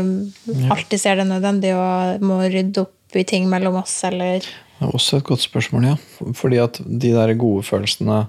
alltid 0.71 1.01
ser 1.01 1.19
det 1.19 1.27
nødvendig 1.27 1.73
og 1.75 2.23
må 2.23 2.43
rydde 2.45 2.85
opp 2.85 3.17
i 3.19 3.25
ting 3.27 3.49
mellom 3.51 3.81
oss, 3.81 3.97
eller 4.07 4.45
Det 4.45 4.85
er 4.85 4.93
også 4.93 5.19
et 5.23 5.27
godt 5.27 5.43
spørsmål, 5.43 5.89
ja. 5.89 5.97
Fordi 6.37 6.61
at 6.61 6.79
de 6.85 7.15
der 7.15 7.33
gode 7.41 7.65
følelsene 7.67 8.27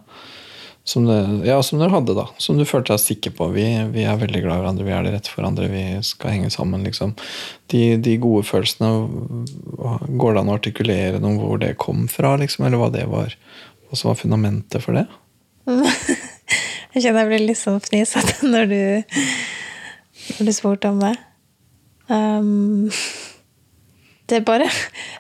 som, 0.85 1.05
det, 1.09 1.47
ja, 1.47 1.57
som 1.65 1.79
dere 1.81 1.95
hadde, 1.95 2.13
da. 2.13 2.27
Som 2.37 2.59
du 2.59 2.65
følte 2.69 2.93
deg 2.93 3.01
sikker 3.01 3.33
på. 3.33 3.47
Vi, 3.55 3.65
vi 3.89 4.03
er 4.05 4.19
veldig 4.21 4.41
glad 4.43 4.59
i 4.59 4.61
hverandre, 4.61 4.85
vi 4.85 4.93
er 4.93 5.07
det 5.07 5.15
rett 5.15 5.29
for 5.31 5.41
hverandre, 5.41 5.69
vi 5.71 5.83
skal 6.05 6.35
henge 6.35 6.51
sammen, 6.53 6.85
liksom. 6.85 7.15
De, 7.73 7.81
de 7.97 8.13
gode 8.21 8.45
følelsene, 8.45 8.91
går 10.21 10.35
det 10.35 10.43
an 10.43 10.51
å 10.53 10.57
artikulere 10.59 11.21
noe 11.23 11.39
hvor 11.41 11.57
det 11.63 11.73
kom 11.81 12.05
fra, 12.11 12.35
liksom? 12.37 12.67
Eller 12.67 12.81
hva 12.81 12.91
det 12.93 13.07
var? 13.09 13.33
Hva 13.89 13.97
som 13.97 14.11
var 14.11 14.21
fundamentet 14.21 14.85
for 14.85 14.99
det? 14.99 15.07
Jeg 16.95 17.03
kjenner 17.03 17.25
jeg 17.25 17.27
blir 17.27 17.41
litt 17.49 17.59
sånn 17.59 17.81
fnisete 17.83 18.47
når 18.53 18.69
du, 18.69 18.81
når 20.37 20.47
du 20.47 20.51
spurte 20.55 20.93
om 20.93 21.01
det. 21.01 21.11
Um, 22.07 22.87
det 24.29 24.37
er 24.37 24.45
bare 24.45 24.69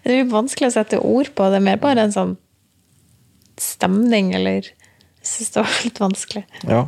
Det 0.05 0.13
er 0.13 0.29
vanskelig 0.29 0.69
å 0.69 0.75
sette 0.77 1.01
ord 1.01 1.33
på. 1.35 1.49
Det 1.51 1.59
er 1.59 1.65
mer 1.65 1.81
bare 1.81 2.05
en 2.05 2.15
sånn 2.15 2.37
stemning, 3.59 4.31
eller 4.37 4.69
syns 5.27 5.53
det 5.55 5.63
var 5.65 5.77
litt 5.87 6.01
vanskelig. 6.01 6.45
Ja. 6.69 6.85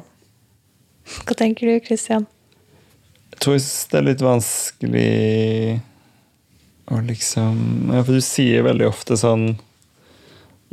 Hva 1.27 1.37
tenker 1.39 1.69
du, 1.69 1.77
Kristian? 1.83 2.27
Jeg 3.31 3.43
tror 3.43 3.59
det 3.61 3.99
er 3.99 4.07
litt 4.07 4.23
vanskelig 4.25 5.79
å 6.87 6.99
liksom 7.03 7.57
ja, 7.91 8.01
For 8.01 8.15
du 8.15 8.23
sier 8.23 8.63
veldig 8.65 8.87
ofte 8.87 9.17
sånn 9.19 9.49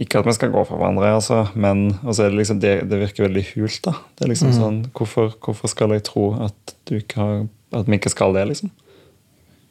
Ikke 0.01 0.21
at 0.21 0.29
vi 0.29 0.35
skal 0.37 0.53
gå 0.55 0.63
for 0.67 0.79
hverandre, 0.79 1.11
altså, 1.19 1.43
men 1.55 1.99
altså 2.03 2.25
det, 2.25 2.39
liksom, 2.39 2.61
det, 2.63 2.73
det 2.91 3.01
virker 3.03 3.27
veldig 3.29 3.45
hult. 3.53 3.81
da. 3.85 3.93
Det 4.15 4.25
er 4.25 4.33
liksom 4.33 4.55
sånn, 4.57 4.81
hvorfor, 4.97 5.35
hvorfor 5.45 5.71
skal 5.71 5.95
jeg 5.95 6.07
tro 6.09 6.33
at, 6.47 6.75
du 6.89 6.97
ikke 6.99 7.21
har, 7.21 7.45
at 7.79 7.91
vi 7.91 8.01
ikke 8.01 8.11
skal 8.11 8.35
det, 8.35 8.43
liksom? 8.51 8.73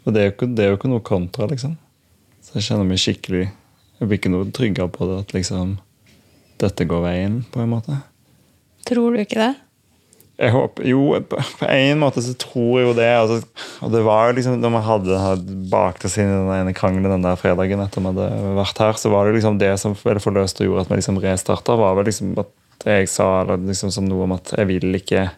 Og 0.04 0.16
det 0.16 0.22
er, 0.22 0.30
jo 0.30 0.36
ikke, 0.36 0.48
det 0.56 0.64
er 0.64 0.72
jo 0.72 0.78
ikke 0.80 0.92
noe 0.92 1.04
kontra, 1.04 1.48
liksom. 1.52 1.76
Så 2.44 2.56
jeg 2.56 2.68
kjenner 2.70 2.88
meg 2.88 3.02
skikkelig 3.04 3.44
Jeg 3.48 4.08
blir 4.08 4.20
ikke 4.20 4.32
noe 4.32 4.48
tryggere 4.56 4.92
på 4.92 5.10
det 5.10 5.20
at 5.26 5.36
liksom 5.36 5.76
dette 6.62 6.88
går 6.90 7.06
veien, 7.06 7.44
på 7.54 7.64
en 7.64 7.72
måte. 7.72 8.00
Tror 8.88 9.16
du 9.16 9.24
ikke 9.24 9.40
det? 9.40 9.54
Jeg 10.34 10.50
håper, 10.50 10.86
jo, 10.90 11.02
på 11.30 11.68
en 11.70 12.00
måte 12.02 12.24
så 12.26 12.34
tror 12.42 12.80
jeg 12.80 12.88
jo 12.88 12.96
det. 12.98 13.10
Altså, 13.20 13.68
og 13.86 13.92
det 13.94 14.02
var 14.06 14.28
jo 14.28 14.38
liksom, 14.40 14.58
når 14.64 14.74
vi 14.74 14.82
hadde 14.88 15.20
hadde 15.22 15.58
bakt 15.70 16.06
oss 16.08 16.18
inn 16.18 16.32
i 16.32 16.34
den 16.34 16.50
ene 16.56 16.74
krangelen 16.76 17.14
den 17.14 17.28
der 17.28 17.38
fredagen 17.40 17.84
etter 17.84 18.02
vi 18.02 18.10
hadde 18.10 18.56
vært 18.58 18.82
her, 18.82 18.98
så 18.98 19.12
var 19.14 19.30
det 19.30 19.38
liksom 19.38 19.60
det 19.62 19.72
som 19.82 19.94
ble 20.00 20.18
forløst 20.24 20.62
og 20.64 20.70
gjorde 20.70 20.88
at 20.88 20.92
vi 20.92 21.00
liksom 21.00 21.22
restarta, 21.22 21.78
var 21.78 21.96
vel 22.00 22.10
liksom 22.10 22.34
at 22.42 22.52
jeg 22.84 23.08
sa 23.08 23.28
liksom 23.54 23.94
som 23.94 24.10
noe 24.10 24.26
om 24.26 24.34
at 24.36 24.52
jeg 24.58 24.68
vil 24.68 25.00
ikke 25.00 25.30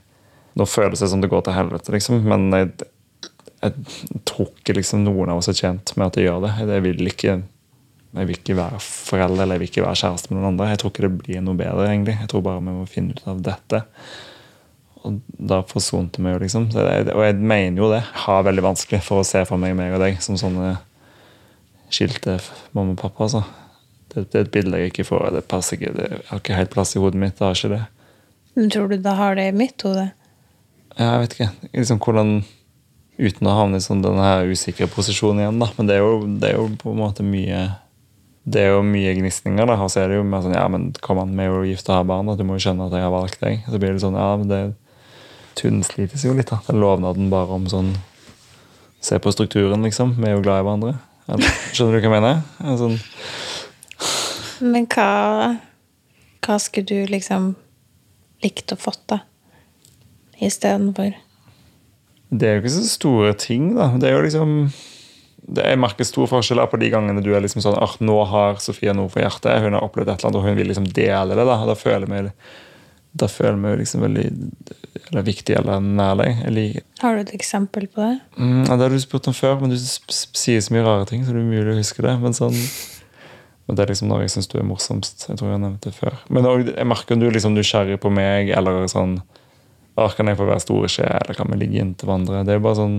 Nå 0.55 0.63
føles 0.71 1.01
det 1.03 1.09
som 1.11 1.19
det 1.19 1.27
går 1.27 1.41
til 1.43 1.51
helvete, 1.51 1.91
liksom, 1.91 2.21
men 2.31 2.45
jeg, 2.55 2.69
jeg 3.59 4.21
tror 4.23 4.53
ikke 4.53 4.77
liksom 4.77 5.01
noen 5.03 5.33
av 5.33 5.41
oss 5.41 5.49
er 5.51 5.57
tjent 5.59 5.91
med 5.99 6.05
at 6.07 6.15
jeg 6.15 6.29
gjør 6.29 6.45
det. 6.45 6.51
Jeg 6.61 6.83
vil 6.85 7.09
ikke 7.11 7.33
jeg 8.15 8.29
vil 8.29 8.37
ikke 8.39 8.55
være 8.55 8.79
forelder 8.79 9.43
eller 9.43 9.57
jeg 9.57 9.63
vil 9.63 9.71
ikke 9.71 9.83
være 9.83 9.99
kjæreste 10.01 10.31
med 10.31 10.39
noen 10.39 10.53
andre. 10.53 10.69
Jeg 10.71 10.81
tror 10.81 10.93
ikke 10.93 11.03
det 11.05 11.17
blir 11.19 11.43
noe 11.43 11.59
bedre. 11.59 11.89
egentlig. 11.89 12.15
Jeg 12.21 12.29
tror 12.31 12.45
bare 12.45 12.63
vi 12.63 12.75
må 12.77 12.85
finne 12.87 13.15
ut 13.15 13.27
av 13.27 13.41
dette. 13.43 13.81
Og 15.05 15.19
da 15.51 15.59
forsonte 15.67 16.23
vi 16.23 16.31
jo, 16.31 16.39
liksom. 16.41 16.69
Så 16.73 16.85
jeg, 16.87 17.09
og 17.13 17.25
jeg 17.25 17.35
mener 17.37 17.83
jo 17.83 17.91
det. 17.91 18.01
Har 18.23 18.47
veldig 18.47 18.63
vanskelig 18.65 19.01
for 19.05 19.21
å 19.21 19.27
se 19.27 19.43
for 19.49 19.61
meg 19.61 19.75
meg 19.77 19.97
og 19.97 20.01
deg 20.01 20.21
som 20.23 20.39
sånne 20.39 20.77
skilte 21.93 22.39
mamma 22.71 22.95
og 22.95 23.01
pappa. 23.03 23.27
altså. 23.27 23.43
Det, 24.13 24.29
det 24.31 24.39
er 24.39 24.47
et 24.47 24.55
bilde 24.55 24.81
jeg 24.81 24.93
ikke 24.93 25.09
får. 25.11 25.29
Det 25.35 25.45
passer 25.51 25.77
ikke. 25.77 25.93
Det 25.99 26.09
har 26.31 26.41
ikke 26.41 26.57
helt 26.57 26.73
plass 26.73 26.95
i 26.95 27.03
hodet 27.03 27.19
mitt. 27.21 27.37
Det 27.37 27.45
har 27.45 27.59
ikke 27.59 27.75
det. 27.75 27.85
Men 28.55 28.71
tror 28.71 28.87
du 28.89 28.97
da 29.03 29.19
har 29.19 29.35
det 29.35 29.49
i 29.51 29.55
mitt 29.55 29.83
hode? 29.83 30.07
Ja, 30.95 31.17
jeg 31.17 31.25
vet 31.25 31.35
ikke. 31.35 31.49
Liksom 31.75 31.99
hvordan 31.99 32.37
Uten 33.15 33.47
å 33.47 33.53
havne 33.55 33.79
i 33.79 33.83
sånn 33.83 34.01
denne 34.03 34.19
her 34.19 34.49
usikre 34.51 34.89
posisjonen 34.91 35.45
igjen, 35.45 35.59
da. 35.61 35.69
Men 35.77 35.87
det 35.87 35.93
er 35.95 36.01
jo, 36.03 36.15
det 36.35 36.49
er 36.49 36.57
jo 36.57 36.65
på 36.81 36.91
en 36.91 36.97
måte 36.99 37.23
mye 37.23 37.61
det 38.45 38.61
er 38.61 38.73
jo 38.75 38.81
mye 38.85 39.13
gnisninger. 39.17 39.69
Og 39.73 39.89
så 39.89 40.03
er 40.03 40.11
det 40.11 40.17
jo 40.19 40.25
mer 40.27 40.43
sånn 40.45 40.53
Ja, 40.53 40.67
men 40.69 40.91
kom 41.01 41.17
an, 41.21 41.31
vi 41.37 41.45
er 41.45 41.49
jo 41.53 41.63
gift 41.65 41.89
og 41.89 41.95
har 41.97 42.09
barn. 42.09 42.29
og 42.29 42.37
Du 42.37 42.43
må 42.45 42.57
jo 42.59 42.65
skjønne 42.67 42.85
at 42.87 42.93
jeg 42.93 43.01
har 43.05 43.13
valgt 43.13 43.39
deg. 43.41 43.63
Så 43.65 43.79
blir 43.81 43.95
det 43.95 44.03
sånn 44.03 44.17
Ja, 44.19 44.27
men 44.37 44.51
det 44.51 44.61
tunnslites 45.57 46.25
jo 46.27 46.33
litt, 46.37 46.51
da. 46.51 46.59
Den 46.67 46.81
lovnaden 46.83 47.29
bare 47.33 47.55
om 47.57 47.65
sånn 47.71 47.93
Se 49.05 49.19
på 49.21 49.29
strukturen, 49.33 49.83
liksom. 49.85 50.15
Vi 50.17 50.25
er 50.29 50.33
jo 50.33 50.41
glad 50.41 50.63
i 50.63 50.65
hverandre. 50.65 50.95
Eller, 51.29 51.57
skjønner 51.73 51.93
du 51.93 51.99
hva 51.99 52.09
jeg 52.09 52.13
mener? 52.15 52.39
Ja, 52.61 52.77
Sånn, 52.79 52.97
Men 54.65 54.87
hva, 54.89 55.09
hva 56.45 56.55
skulle 56.61 56.89
du 56.89 57.11
liksom 57.11 57.51
likt 58.41 58.73
å 58.73 58.77
fått, 58.79 59.03
da? 59.11 59.19
Istedenfor? 60.41 61.13
det 62.35 62.47
er 62.49 62.55
jo 62.57 62.63
ikke 62.63 62.73
så 62.73 62.81
store 62.89 63.33
ting, 63.39 63.75
da. 63.77 63.91
Det 64.01 64.09
er 64.09 64.15
jo 64.17 64.23
liksom 64.25 64.53
det, 65.47 65.65
Jeg 65.69 65.79
merker 65.81 66.07
stor 66.07 66.29
forskjell 66.31 66.61
på 66.71 66.79
de 66.81 66.91
gangene 66.93 67.23
du 67.23 67.31
er 67.35 67.43
liksom 67.45 67.61
sånn 67.61 67.77
ah, 67.77 67.95
Nå 67.99 68.17
har 68.31 68.61
Sofia 68.63 68.93
noe 68.97 69.11
for 69.13 69.21
hjertet. 69.21 69.61
Hun 69.61 69.77
har 69.77 69.85
opplevd 69.85 70.09
et 70.09 70.19
eller 70.19 70.31
annet, 70.31 70.39
og 70.41 70.47
hun 70.49 70.57
vil 70.59 70.71
liksom 70.71 70.87
dele 70.95 71.37
det. 71.37 71.45
Da 71.45 71.59
Da 71.69 71.77
føler 71.79 72.09
vi 72.11 72.29
da 73.15 73.29
føler 73.31 73.55
vi 73.55 73.77
liksom 73.79 74.01
veldig 74.03 74.23
eller 75.05 75.23
viktig 75.23 75.55
eller 75.55 75.79
nær 75.79 76.17
deg. 76.19 76.41
Jeg 76.43 76.51
liker 76.51 76.83
Har 76.99 77.15
du 77.15 77.21
et 77.21 77.31
eksempel 77.37 77.85
på 77.87 78.01
det? 78.01 78.17
Mm, 78.35 78.65
ja, 78.65 78.75
det 78.75 78.81
har 78.81 78.91
du 78.91 78.99
spurt 78.99 79.29
om 79.31 79.37
før, 79.37 79.55
men 79.61 79.71
du 79.71 79.77
sier 79.79 80.59
så 80.59 80.75
mye 80.75 80.83
rare 80.83 81.07
ting, 81.07 81.23
så 81.23 81.31
det 81.31 81.39
er 81.39 81.47
umulig 81.47 81.71
å 81.71 81.77
huske 81.79 82.03
det. 82.03 82.11
Men 82.19 82.35
sånn 82.35 82.57
men 83.65 83.77
det 83.77 83.85
er 83.85 83.93
liksom 83.93 84.11
når 84.11 84.25
jeg 84.25 84.33
syns 84.35 84.49
du 84.51 84.59
er 84.59 84.67
morsomst. 84.67 85.23
Jeg 85.25 85.39
tror 85.39 85.49
jeg 85.49 85.55
har 85.57 85.63
nevnt 85.63 85.85
det 85.87 85.95
før. 85.95 86.19
Men 86.29 86.45
også, 86.45 86.75
jeg 86.75 86.89
merker 86.91 87.15
om 87.15 87.21
du 87.23 87.25
er 87.25 87.33
liksom 87.33 87.55
nysgjerrig 87.55 87.97
på 88.03 88.11
meg, 88.13 88.51
eller 88.53 88.85
sånn 88.91 89.17
«Ah, 89.97 90.11
Kan 90.11 90.27
jeg 90.27 90.37
få 90.37 90.45
være 90.45 90.61
store 90.61 90.89
skje, 90.91 91.07
eller 91.07 91.37
kan 91.37 91.47
vi 91.49 91.57
ligge 91.61 91.79
inntil 91.81 92.09
hverandre? 92.09 92.43
Det 92.45 92.51
er 92.53 92.59
jo 92.59 92.65
bare 92.65 92.77
sånn 92.81 92.97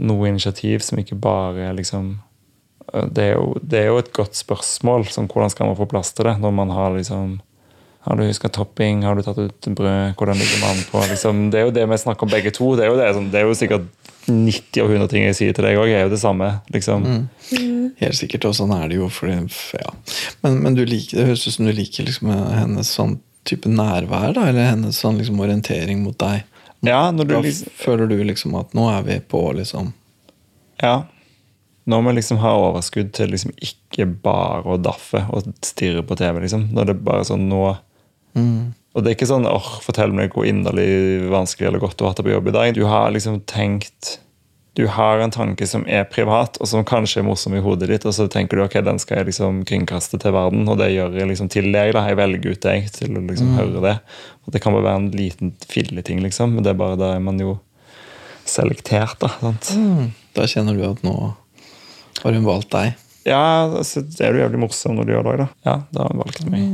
noe 0.00 0.28
initiativ 0.30 0.84
som 0.84 1.00
ikke 1.00 1.18
bare 1.20 1.72
liksom 1.76 2.14
det 2.92 3.22
er, 3.24 3.36
jo, 3.38 3.56
det 3.62 3.78
er 3.78 3.86
jo 3.88 4.00
et 4.02 4.10
godt 4.12 4.36
spørsmål. 4.36 5.06
som 5.08 5.28
hvordan 5.30 5.50
skal 5.52 5.70
man 5.70 5.78
få 5.78 5.86
plass 5.88 6.12
til 6.12 6.26
det 6.28 6.34
når 6.42 6.52
man 6.52 6.72
har 6.74 6.90
liksom 6.96 7.40
Har 8.02 8.16
du 8.18 8.24
huska 8.26 8.48
topping? 8.50 9.04
Har 9.06 9.14
du 9.14 9.22
tatt 9.22 9.38
ut 9.38 9.68
brød? 9.78 10.16
Hvordan 10.18 10.36
ligger 10.36 10.60
man 10.60 10.80
på? 10.90 10.98
Liksom, 11.08 11.50
det 11.50 11.60
er 11.60 11.68
jo 11.68 11.74
det 11.76 11.84
vi 11.86 11.98
snakker 12.02 12.26
om 12.26 12.32
begge 12.32 12.50
to. 12.50 12.72
Det 12.74 12.82
er 12.84 12.90
jo, 12.90 12.96
det, 12.98 13.30
det 13.30 13.38
er 13.38 13.46
jo 13.46 13.54
sikkert 13.54 13.86
90 14.26 14.82
av 14.82 14.90
100 14.90 15.10
ting 15.12 15.26
jeg 15.28 15.36
sier 15.38 15.54
til 15.54 15.68
deg 15.68 15.78
òg, 15.78 15.86
er 15.86 16.02
jo 16.08 16.10
det 16.10 16.18
samme. 16.18 16.48
liksom. 16.74 17.06
Helt 18.02 18.18
sikkert, 18.18 18.48
og 18.50 18.56
sånn 18.58 18.74
er 18.74 18.90
det 18.90 18.98
jo. 18.98 19.06
Fordi, 19.06 19.38
ja. 19.78 19.94
Men, 20.42 20.58
men 20.64 20.74
du 20.74 20.82
liker, 20.82 21.20
det 21.20 21.28
høres 21.30 21.46
ut 21.46 21.54
som 21.54 21.70
du 21.70 21.72
liker 21.78 22.10
liksom 22.10 22.34
hennes 22.34 22.90
sånn 22.90 23.20
type 23.46 23.70
nærvær, 23.70 24.32
da? 24.34 24.48
Eller 24.50 24.72
hennes 24.72 24.98
sånn 24.98 25.22
liksom 25.22 25.38
orientering 25.42 26.02
mot 26.02 26.18
deg. 26.18 26.42
Ja, 26.82 27.10
når 27.14 27.28
du 27.28 27.34
Da 27.36 27.40
liksom 27.44 27.74
føler 27.78 28.08
du 28.10 28.16
liksom 28.26 28.54
at 28.58 28.72
nå 28.74 28.88
er 28.90 29.02
vi 29.06 29.18
på, 29.20 29.42
liksom 29.54 29.92
Ja. 30.82 31.04
Når 31.86 32.02
vi 32.06 32.12
liksom 32.18 32.38
har 32.42 32.58
overskudd 32.58 33.12
til 33.12 33.30
liksom 33.34 33.54
ikke 33.58 34.06
bare 34.22 34.62
å 34.66 34.78
daffe 34.82 35.24
og 35.30 35.48
stirre 35.66 36.02
på 36.06 36.16
TV, 36.18 36.40
liksom. 36.44 36.68
Når 36.74 36.90
det 36.90 36.96
bare 37.02 37.22
er 37.24 37.30
sånn 37.30 37.48
nå 37.50 37.62
Og 38.94 39.02
det 39.02 39.10
er 39.10 39.16
ikke 39.16 39.30
sånn 39.30 39.46
åh, 39.48 39.80
fortell 39.82 40.12
meg 40.12 40.34
hvor 40.34 40.44
inderlig 40.44 41.28
vanskelig 41.32 41.68
eller 41.68 41.82
godt 41.82 41.96
du 41.96 42.04
har 42.04 42.12
hatt 42.12 42.20
det 42.20 42.26
på 42.26 42.34
jobb 42.34 42.48
i 42.48 42.56
dag. 42.58 42.74
Du 42.74 42.84
har 42.84 43.10
liksom 43.14 43.40
tenkt 43.46 44.18
Du 44.74 44.86
har 44.88 45.20
en 45.20 45.30
tanke 45.30 45.66
som 45.68 45.82
er 45.84 46.06
privat, 46.08 46.56
og 46.56 46.68
som 46.70 46.84
kanskje 46.88 47.20
er 47.20 47.26
morsom 47.26 47.52
i 47.58 47.60
hodet 47.60 47.90
ditt, 47.90 48.06
og 48.08 48.14
så 48.16 48.24
tenker 48.32 48.56
du 48.56 48.62
ok, 48.64 48.78
den 48.86 49.00
skal 49.02 49.18
jeg 49.20 49.28
liksom 49.28 49.58
kringkaste 49.68 50.16
til 50.22 50.32
verden, 50.32 50.64
og 50.64 50.78
det 50.80 50.88
gjør 50.94 51.18
jeg 51.18 51.28
liksom 51.28 51.50
til 51.52 51.68
deg. 51.74 51.92
da, 51.92 52.06
Jeg 52.08 52.16
velger 52.16 52.54
ut 52.54 52.62
deg 52.64 52.88
til 52.94 53.18
å 53.18 53.24
liksom 53.26 53.52
høre 53.58 53.82
det. 53.84 53.98
Og 54.46 54.54
Det 54.54 54.62
kan 54.64 54.72
bare 54.72 54.86
være 54.86 55.02
en 55.02 55.10
liten 55.12 55.52
filleting, 55.68 56.22
liksom, 56.24 56.56
men 56.56 56.64
det 56.64 56.72
er 56.72 56.80
bare 56.80 56.96
da 56.96 57.12
er 57.18 57.20
man 57.20 57.38
jo 57.42 57.58
selektert. 58.48 59.20
da, 59.20 59.28
sant? 59.44 59.74
Da 60.32 60.48
kjenner 60.48 60.78
du 60.78 60.86
at 60.88 61.04
nå 61.04 61.14
har 62.22 62.32
hun 62.32 62.48
valgt 62.48 62.72
deg. 62.72 62.96
Ja, 63.28 63.68
altså, 63.68 64.00
det 64.02 64.24
er 64.24 64.32
jo 64.34 64.42
jævlig 64.46 64.64
morsom 64.64 64.96
når 64.96 65.04
du 65.04 65.12
gjør 65.12 65.28
det 65.28 65.32
òg, 65.34 65.40
da. 65.44 65.48
Ja, 65.68 65.76
da 65.92 66.06
har 66.06 66.16
hun 66.16 66.24
valgt 66.24 66.48
meg. 66.48 66.66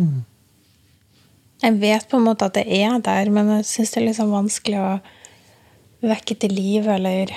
Jeg 1.66 1.80
vet 1.82 2.06
på 2.08 2.20
en 2.20 2.28
måte 2.30 2.46
at 2.46 2.54
det 2.54 2.68
er 2.70 3.00
der, 3.02 3.30
men 3.34 3.50
jeg 3.58 3.66
syns 3.66 3.90
det 3.90 4.04
er 4.04 4.10
liksom 4.12 4.30
vanskelig 4.30 4.78
å 4.78 4.90
vekke 6.06 6.36
til 6.38 6.54
live, 6.54 6.94
eller 6.94 7.32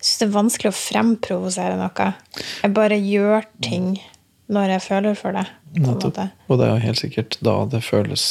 Jeg 0.00 0.06
syns 0.06 0.20
det 0.20 0.26
er 0.26 0.32
vanskelig 0.32 0.70
å 0.70 0.76
fremprovosere 0.76 1.76
noe. 1.76 2.06
Jeg 2.64 2.72
bare 2.76 2.96
gjør 2.96 3.44
ting 3.60 3.98
når 4.50 4.74
jeg 4.74 4.84
føler 4.86 5.18
for 5.18 5.36
det. 5.36 5.44
Og 5.84 6.56
det 6.56 6.66
er 6.66 6.70
jo 6.72 6.84
helt 6.86 7.00
sikkert 7.02 7.36
da 7.44 7.60
det 7.70 7.82
føles 7.84 8.24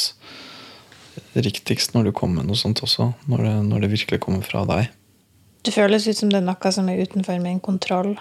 riktigst 1.38 1.94
når 1.94 2.10
du 2.10 2.16
kommer 2.16 2.42
med 2.42 2.50
noe 2.50 2.58
sånt 2.58 2.82
også. 2.82 3.12
Når 3.30 3.46
det, 3.46 3.54
når 3.70 3.84
det 3.84 3.92
virkelig 3.94 4.20
kommer 4.26 4.42
fra 4.44 4.64
deg. 4.68 4.90
Det 5.62 5.72
føles 5.76 6.08
ut 6.08 6.18
som 6.18 6.32
det 6.32 6.40
er 6.40 6.48
noe 6.48 6.72
som 6.74 6.90
er 6.90 7.04
utenfor 7.04 7.38
min 7.42 7.60
kontroll. 7.62 8.16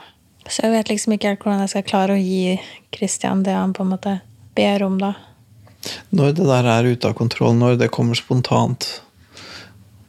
Så 0.45 0.67
jeg 0.67 0.75
vet 0.75 0.93
liksom 0.93 1.15
ikke 1.15 1.33
helt 1.33 1.43
hvordan 1.43 1.63
jeg 1.65 1.73
skal 1.73 1.88
klare 1.89 2.15
å 2.15 2.21
gi 2.21 2.59
Christian 2.95 3.43
det 3.45 3.57
han 3.57 3.73
på 3.75 3.85
en 3.85 3.93
måte 3.95 4.19
ber 4.57 4.85
om, 4.85 4.97
da. 5.01 5.15
Når 6.13 6.35
det 6.38 6.47
der 6.49 6.67
er 6.67 6.89
ute 6.89 7.09
av 7.09 7.15
kontroll, 7.17 7.55
når 7.57 7.79
det 7.79 7.91
kommer 7.95 8.17
spontant, 8.17 8.88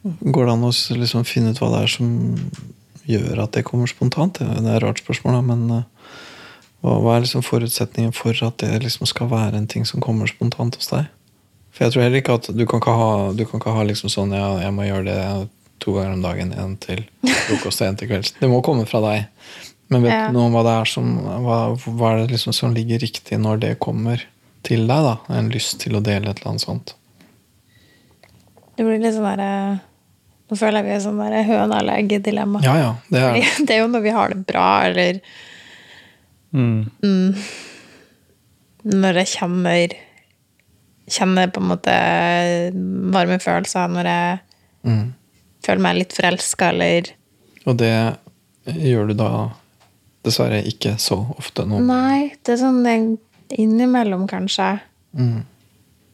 går 0.03 0.45
det 0.45 0.53
an 0.53 0.67
å 0.67 0.71
liksom 0.71 1.25
finne 1.27 1.53
ut 1.53 1.61
hva 1.61 1.71
det 1.75 1.83
er 1.85 1.93
som 1.93 2.09
gjør 3.11 3.43
at 3.45 3.55
det 3.57 3.65
kommer 3.67 3.89
spontant? 3.89 4.39
Det 4.39 4.47
er 4.47 4.75
et 4.77 4.83
rart 4.83 5.01
spørsmål, 5.03 5.39
men 5.45 5.63
eh, 5.77 6.19
hva, 6.81 7.15
er 7.15 7.25
liksom 7.25 7.43
forutsetningen 7.45 8.13
for 8.17 8.35
at 8.47 8.57
det 8.63 8.81
liksom 8.83 9.09
skal 9.09 9.29
være 9.31 9.59
en 9.59 9.67
ting 9.69 9.85
som 9.85 10.01
kommer 10.03 10.29
spontant 10.31 10.77
hos 10.79 10.89
deg? 10.91 11.09
For 11.71 11.85
jeg 11.85 11.93
tror 11.93 12.03
heller 12.03 12.21
ikke 12.21 12.37
at 12.39 12.49
du 12.51 12.65
kan 12.67 12.81
ikke 12.81 12.95
ha, 12.99 13.11
du 13.37 13.45
kan 13.47 13.61
ikke 13.61 13.75
ha 13.77 13.83
liksom 13.87 14.11
sånn 14.11 14.33
ja, 14.35 14.47
jeg 14.65 14.73
må 14.75 14.87
gjøre 14.87 15.05
det 15.07 15.19
to 15.81 15.93
ganger 15.95 16.17
om 16.17 16.23
dagen. 16.25 16.51
En 16.57 16.75
til 16.81 17.05
frokost 17.21 17.81
og 17.81 17.87
en 17.87 17.99
til 18.01 18.09
kvelds. 18.11 18.33
Det 18.41 18.49
må 18.51 18.59
komme 18.65 18.83
fra 18.89 18.99
deg. 19.05 19.29
Men 19.91 20.05
vet 20.05 20.13
Ja. 20.13 20.27
du 20.27 20.37
noe 20.37 20.47
om 20.49 20.53
hva 20.55 20.63
det 20.67 20.73
er 20.81 20.89
som 20.89 21.07
hva, 21.45 21.57
hva 21.75 22.11
er 22.13 22.21
det 22.21 22.35
liksom 22.35 22.53
som 22.55 22.75
ligger 22.75 23.01
riktig 23.01 23.39
når 23.39 23.59
det 23.63 23.71
kommer 23.83 24.21
til 24.63 24.85
deg? 24.87 25.07
da? 25.07 25.15
En 25.35 25.49
lyst 25.51 25.79
til 25.81 25.97
å 25.97 26.03
dele 26.03 26.29
et 26.29 26.39
eller 26.39 26.53
annet 26.53 26.63
sånt. 26.65 26.93
Det 28.77 28.85
blir 28.87 29.01
litt 29.01 29.15
sånn 29.15 29.27
derre 29.27 29.81
Nå 30.51 30.57
føler 30.59 30.81
jeg 30.81 30.87
vi 30.89 30.93
er 30.97 31.03
sånn 31.05 31.19
der 31.23 31.45
høna 31.47 31.77
eller 31.79 32.01
egget-dilemma. 32.01 32.59
Ja, 32.65 32.73
ja. 32.75 32.89
Det 33.07 33.21
er, 33.23 33.37
Det 33.65 33.75
er 33.77 33.79
jo 33.85 33.87
når 33.91 34.03
vi 34.03 34.15
har 34.17 34.33
det 34.35 34.41
bra, 34.49 34.67
eller 34.89 35.21
Mm. 36.51 36.89
når 38.91 39.19
jeg 39.21 39.29
kjenner 39.37 39.93
Kjenner 41.11 41.47
på 41.51 41.59
en 41.63 41.69
måte 41.69 41.93
varme 43.15 43.37
følelser, 43.39 43.87
når 43.91 44.07
jeg 44.07 44.35
mm. 44.87 45.07
føler 45.65 45.81
meg 45.83 45.97
litt 45.97 46.13
forelska, 46.15 46.69
eller 46.71 47.09
Og 47.65 47.75
det 47.81 47.89
gjør 48.65 49.09
du 49.09 49.15
da 49.19 49.29
dessverre 50.23 50.61
ikke 50.69 50.93
så 51.01 51.17
ofte 51.35 51.65
nå. 51.67 51.81
Nei, 51.83 52.29
det 52.45 52.53
er 52.53 52.61
sånn 52.61 52.85
en- 52.87 53.17
innimellom, 53.51 54.23
kanskje. 54.29 54.69
Mm. 55.17 55.41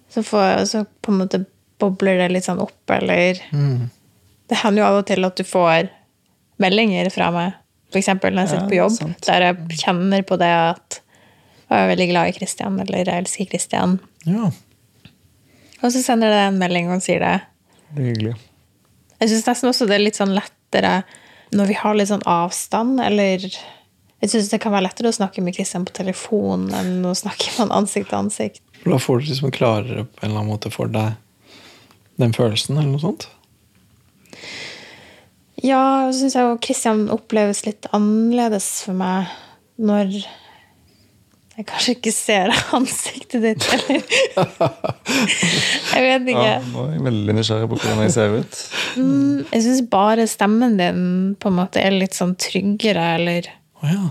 Så, 0.09 0.23
får, 0.25 0.63
så 0.71 0.85
på 1.01 1.13
en 1.13 1.19
måte 1.21 1.43
bobler 1.77 2.17
det 2.23 2.31
litt 2.33 2.47
sånn 2.47 2.63
opp, 2.63 2.79
eller 2.89 3.37
Mm. 3.53 3.89
Det 4.47 4.59
hender 4.61 4.83
jo 4.83 4.87
av 4.87 4.99
og 5.01 5.07
til 5.09 5.27
at 5.27 5.39
du 5.39 5.43
får 5.47 5.89
meldinger 6.61 7.09
fra 7.13 7.29
meg, 7.35 7.57
f.eks. 7.91 8.09
når 8.15 8.39
jeg 8.41 8.51
sitter 8.53 8.69
på 8.71 8.79
jobb, 8.79 8.95
sant. 8.95 9.19
der 9.27 9.45
jeg 9.49 9.81
kjenner 9.83 10.23
på 10.27 10.37
det 10.39 10.49
at 10.51 11.01
jeg 11.67 11.83
er 11.83 11.89
veldig 11.91 12.07
glad 12.13 12.31
i 12.31 12.35
Kristian, 12.37 12.79
eller 12.79 13.03
jeg 13.03 13.23
elsker 13.25 13.49
Kristian. 13.51 13.97
Ja. 14.23 14.49
Og 15.83 15.91
så 15.93 16.01
sender 16.01 16.31
jeg 16.31 16.51
en 16.51 16.59
melding 16.61 16.89
og 16.93 17.03
sier 17.03 17.21
det. 17.23 17.33
Det 17.91 18.03
er 18.03 18.11
hyggelig. 18.13 18.35
Jeg 19.17 19.31
syns 19.31 19.47
nesten 19.49 19.71
også 19.71 19.87
det 19.89 19.97
er 19.97 20.05
litt 20.05 20.19
sånn 20.19 20.35
lettere 20.35 21.01
når 21.55 21.69
vi 21.69 21.75
har 21.79 21.97
litt 21.97 22.11
sånn 22.11 22.25
avstand, 22.27 23.01
eller 23.03 23.43
Jeg 24.17 24.31
syns 24.31 24.47
det 24.49 24.57
kan 24.63 24.73
være 24.73 24.87
lettere 24.87 25.11
å 25.11 25.13
snakke 25.13 25.43
med 25.45 25.53
Kristian 25.53 25.83
på 25.85 25.93
telefon 25.93 26.71
enn 26.73 27.03
å 27.05 27.11
snakke 27.13 27.51
med 27.51 27.59
han 27.59 27.73
ansikt 27.83 28.09
til 28.09 28.17
ansikt. 28.17 28.63
Da 28.81 28.97
får 28.97 29.19
du 29.21 29.27
liksom 29.29 29.51
klarere 29.53 30.07
på 30.09 30.23
en 30.23 30.31
eller 30.31 30.39
annen 30.39 30.49
måte 30.49 30.71
for 30.73 30.89
deg 30.89 31.13
den 32.17 32.33
følelsen, 32.33 32.79
eller 32.79 32.95
noe 32.95 33.03
sånt. 33.03 33.27
Ja, 35.65 36.09
så 36.11 36.19
syns 36.19 36.35
jeg 36.37 36.45
jo 36.45 36.57
Kristian 36.61 37.07
oppleves 37.13 37.63
litt 37.65 37.87
annerledes 37.95 38.67
for 38.85 38.97
meg 38.97 39.31
når 39.81 40.11
jeg 41.57 41.65
kanskje 41.71 41.93
ikke 41.95 42.13
ser 42.13 42.51
ansiktet 42.77 43.41
ditt, 43.41 43.65
eller 43.73 44.03
Jeg 45.97 46.03
vet 46.03 46.27
ikke. 46.29 46.43
Ja, 46.43 46.59
nå 46.61 46.83
er 46.83 46.91
jeg 46.93 47.05
veldig 47.07 47.35
nysgjerrig 47.39 47.69
på 47.71 47.79
hvordan 47.79 48.03
jeg 48.05 48.13
ser 48.13 48.35
ut. 48.35 48.59
Jeg 49.55 49.63
syns 49.65 49.81
bare 49.89 50.27
stemmen 50.29 50.77
din 50.77 51.01
på 51.41 51.49
en 51.49 51.57
måte 51.57 51.81
er 51.81 51.95
litt 51.95 52.17
sånn 52.17 52.35
tryggere, 52.37 53.07
eller 53.17 53.49
oh, 53.81 53.87
ja. 53.89 54.03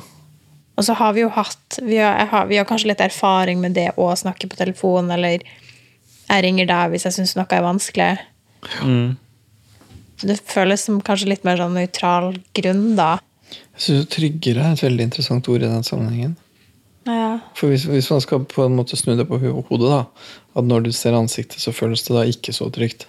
Og 0.77 0.85
så 0.85 0.97
har 0.99 1.15
vi 1.17 1.23
jo 1.23 1.31
hatt 1.33 1.79
vi 1.81 2.01
har, 2.03 2.19
jeg 2.19 2.31
har, 2.33 2.49
vi 2.51 2.59
har 2.59 2.67
kanskje 2.69 2.91
litt 2.91 3.05
erfaring 3.05 3.63
med 3.63 3.79
det 3.79 3.93
å 3.95 4.11
snakke 4.19 4.51
på 4.51 4.59
telefon, 4.59 5.13
eller 5.15 5.47
jeg 6.27 6.43
ringer 6.43 6.67
deg 6.67 6.91
hvis 6.93 7.07
jeg 7.07 7.17
syns 7.21 7.37
noe 7.39 7.47
er 7.55 7.65
vanskelig. 7.65 8.11
Mm. 8.83 9.15
Det 10.23 10.39
føles 10.49 10.81
som 10.87 11.01
kanskje 11.05 11.29
litt 11.29 11.45
mer 11.45 11.59
sånn 11.61 11.75
nøytral 11.77 12.37
grunn, 12.57 12.95
da. 12.97 13.19
Jeg 13.77 13.83
syns 13.85 14.07
tryggere 14.15 14.65
er 14.65 14.73
et 14.77 14.83
veldig 14.87 15.05
interessant 15.11 15.49
ord 15.53 15.63
i 15.63 15.69
den 15.71 15.85
sammenhengen. 15.87 16.37
Ja. 17.07 17.39
For 17.55 17.71
hvis, 17.71 17.85
hvis 17.87 18.09
man 18.11 18.23
skal 18.25 18.41
på 18.49 18.65
en 18.65 18.75
måte 18.79 18.97
snu 18.99 19.13
det 19.19 19.29
på 19.29 19.39
hodet, 19.39 19.91
da, 19.93 20.01
at 20.59 20.65
når 20.67 20.87
du 20.89 20.93
ser 20.97 21.15
ansiktet, 21.15 21.61
så 21.63 21.75
føles 21.77 22.03
det 22.07 22.17
da 22.17 22.25
ikke 22.27 22.55
så 22.57 22.67
trygt. 22.75 23.07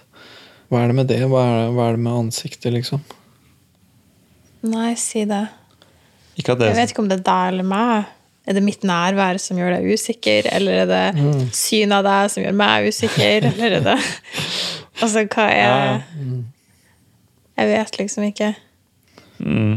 Hva 0.68 0.82
er 0.84 0.92
det 0.92 0.98
med 0.98 1.08
det? 1.10 1.22
Hva 1.32 1.40
er, 1.48 1.70
hva 1.74 1.88
er 1.88 1.96
det 1.96 2.04
med 2.04 2.12
ansiktet, 2.26 2.68
liksom? 2.76 3.00
Nei, 4.68 4.92
si 5.00 5.24
det. 5.28 5.46
Ikke 6.38 6.52
at 6.54 6.60
det 6.60 6.68
Jeg 6.70 6.78
vet 6.78 6.92
ikke 6.92 7.02
om 7.02 7.08
det 7.10 7.18
er 7.20 7.26
deg 7.30 7.52
eller 7.54 7.66
meg. 7.72 8.12
Er 8.48 8.56
det 8.56 8.62
mitt 8.64 8.84
nærvær 8.86 9.40
som 9.42 9.58
gjør 9.60 9.74
deg 9.76 9.88
usikker, 9.96 10.46
eller 10.56 10.84
er 10.84 10.86
det 10.88 11.02
Mm. 11.18 11.48
synet 11.52 11.98
av 11.98 12.04
deg 12.06 12.30
som 12.32 12.42
gjør 12.44 12.54
meg 12.56 12.86
usikker, 12.88 13.48
eller 13.50 13.76
er 13.80 13.84
det 13.88 13.98
Altså, 15.02 15.24
hva 15.30 15.48
er 15.48 15.58
Ja. 15.58 15.98
Jeg 17.58 17.70
vet 17.72 17.98
liksom 17.98 18.28
ikke. 18.30 18.54
mm. 19.38 19.76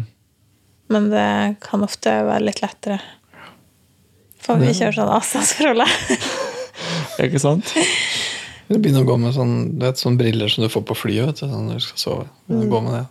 Men 0.92 1.08
det 1.08 1.56
kan 1.64 1.84
ofte 1.86 2.12
være 2.28 2.44
litt 2.50 2.60
lettere. 2.60 3.00
For 4.42 4.60
vi 4.60 4.74
kjører 4.76 4.98
sånn 4.98 5.12
avstandsforhold? 5.14 5.86
Ikke 7.24 7.40
sant? 7.40 7.72
Du 8.68 8.76
begynner 8.76 9.06
å 9.06 9.08
gå 9.08 9.16
med 9.22 9.36
sånn, 9.36 9.54
du 9.78 9.86
vet, 9.86 10.00
sånn 10.02 10.18
briller 10.20 10.52
som 10.52 10.66
du 10.66 10.70
får 10.72 10.84
på 10.90 10.98
flyet 10.98 11.30
vet 11.30 11.42
du, 11.42 11.46
sånn 11.46 11.70
når 11.70 11.80
du 11.80 11.86
skal 11.86 12.02
sove. 12.04 12.28
Begynne 12.48 12.68
å 12.68 12.72
gå 12.72 12.82
med 12.86 12.98
det. 12.98 13.04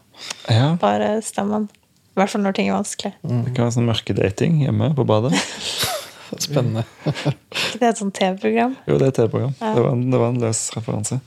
Ja. 0.57 0.69
Bare 0.81 1.11
stemmen. 1.25 1.69
I 2.11 2.21
hvert 2.21 2.33
fall 2.35 2.45
når 2.45 2.57
ting 2.59 2.71
er 2.71 2.77
vanskelig. 2.77 3.13
Det 3.23 3.53
kan 3.55 3.67
være 3.67 3.77
sånn 3.79 3.89
mørkedating 3.89 4.63
hjemme 4.67 4.91
på 4.97 5.07
badet. 5.09 5.33
Spennende. 6.47 6.85
ikke 7.11 7.81
det 7.81 7.89
et 7.91 8.01
sånt 8.01 8.15
TV-program? 8.19 8.77
Jo, 8.87 8.99
det 9.01 9.09
er 9.09 9.13
et 9.13 9.21
TV-program. 9.23 9.55
Ja. 9.61 9.73
Det, 9.77 9.95
det 10.13 10.21
var 10.21 10.35
en 10.35 10.43
løs 10.45 10.65
referanse. 10.77 11.21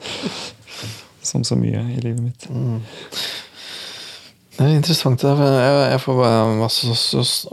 Som 1.23 1.45
så 1.47 1.55
mye 1.59 1.81
i 1.93 2.01
livet 2.03 2.21
mitt. 2.21 2.47
Det 4.53 4.67
er 4.67 4.75
interessant. 4.75 5.23
Jeg, 5.23 5.99
får 6.03 6.17
bare 6.19 6.55
masse 6.59 6.93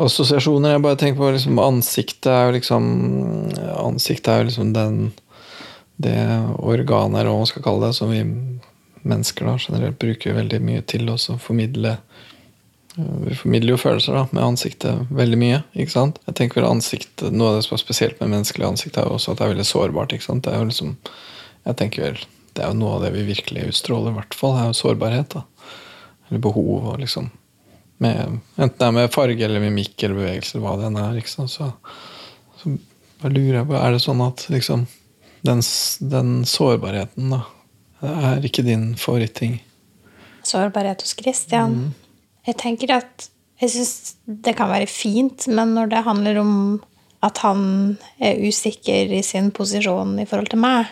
assosiasjoner. 0.04 0.74
Jeg 0.74 0.84
bare 0.84 0.98
tenker 1.00 1.22
på 1.22 1.30
liksom, 1.32 1.60
Ansiktet 1.62 2.28
er 2.34 2.48
jo 2.48 2.56
liksom 2.58 2.88
Ansiktet 3.80 4.32
er 4.34 4.42
jo 4.42 4.50
liksom 4.50 4.74
den 4.76 5.02
det 6.00 6.16
organet, 6.56 7.18
eller 7.20 7.28
hva 7.28 7.42
man 7.42 7.48
skal 7.48 7.64
kalle 7.64 7.88
det, 7.88 7.96
som 7.98 8.08
vi 8.12 8.22
mennesker 9.02 9.48
da 9.48 9.56
generelt 9.60 9.98
bruker 10.00 10.36
veldig 10.36 10.60
mye 10.64 10.84
til 10.88 11.08
å 11.12 11.16
formidle 11.40 11.98
Vi 12.96 13.36
formidler 13.38 13.74
jo 13.74 13.80
følelser 13.80 14.16
da, 14.16 14.24
med 14.34 14.42
ansiktet 14.42 15.12
veldig 15.14 15.36
mye. 15.38 15.60
ikke 15.78 15.92
sant? 15.92 16.18
Jeg 16.26 16.36
tenker 16.36 16.60
vel 16.60 16.70
ansikt, 16.72 17.22
Noe 17.30 17.52
av 17.52 17.58
det 17.58 17.62
som 17.64 17.76
er 17.76 17.82
spesielt 17.84 18.18
med 18.20 18.32
menneskelig 18.32 18.66
ansikt, 18.66 18.98
er 18.98 19.06
jo 19.06 19.14
også 19.16 19.32
at 19.32 19.38
det 19.38 19.46
er 19.46 19.52
veldig 19.54 19.66
sårbart. 19.68 20.12
ikke 20.12 20.26
sant? 20.26 20.42
Det 20.44 20.52
er 20.52 20.58
jo 20.58 20.68
liksom, 20.72 20.96
jeg 21.68 21.78
tenker 21.80 22.06
vel, 22.08 22.18
det 22.54 22.64
er 22.64 22.72
jo 22.72 22.80
noe 22.80 22.96
av 22.96 23.04
det 23.06 23.14
vi 23.14 23.28
virkelig 23.28 23.68
utstråler, 23.70 24.12
i 24.12 24.18
hvert 24.18 24.36
fall. 24.36 24.56
er 24.58 24.70
jo 24.70 24.78
sårbarhet. 24.80 25.36
da 25.36 25.44
eller 26.30 26.40
behov 26.40 26.92
og 26.92 27.00
liksom 27.02 27.30
med, 28.00 28.38
Enten 28.56 28.78
det 28.78 28.86
er 28.86 28.94
med 28.96 29.12
farge 29.12 29.44
eller 29.44 29.60
mimikk 29.60 30.02
eller 30.02 30.16
bevegelse 30.22 30.56
eller 30.56 30.64
hva 30.64 30.76
det 30.78 30.86
enn 30.88 31.00
er. 31.02 31.16
Liksom. 31.18 31.48
Så, 31.52 31.66
så 32.62 32.76
bare 33.20 33.34
lurer 33.34 33.58
jeg 33.58 33.68
på 33.68 33.76
Er 33.76 33.92
det 33.92 34.02
sånn 34.06 34.22
at 34.24 34.46
liksom 34.52 34.86
den, 35.44 35.60
den 36.12 36.30
sårbarheten 36.48 37.34
da 37.34 37.42
er 38.00 38.46
ikke 38.46 38.64
din 38.64 38.94
favoritting? 38.96 39.58
Sårbarhet 40.46 41.02
hos 41.04 41.12
Christian. 41.18 41.90
Jeg 42.48 42.56
tenker 42.62 42.94
at 42.96 43.26
jeg 43.60 43.74
syns 43.74 44.14
det 44.24 44.54
kan 44.56 44.70
være 44.72 44.88
fint, 44.88 45.44
men 45.52 45.74
når 45.76 45.90
det 45.92 46.06
handler 46.06 46.40
om 46.40 46.54
at 47.20 47.42
han 47.44 47.98
er 48.16 48.40
usikker 48.40 49.12
i 49.12 49.20
sin 49.26 49.50
posisjon 49.52 50.14
i 50.22 50.24
forhold 50.28 50.48
til 50.54 50.62
meg, 50.62 50.88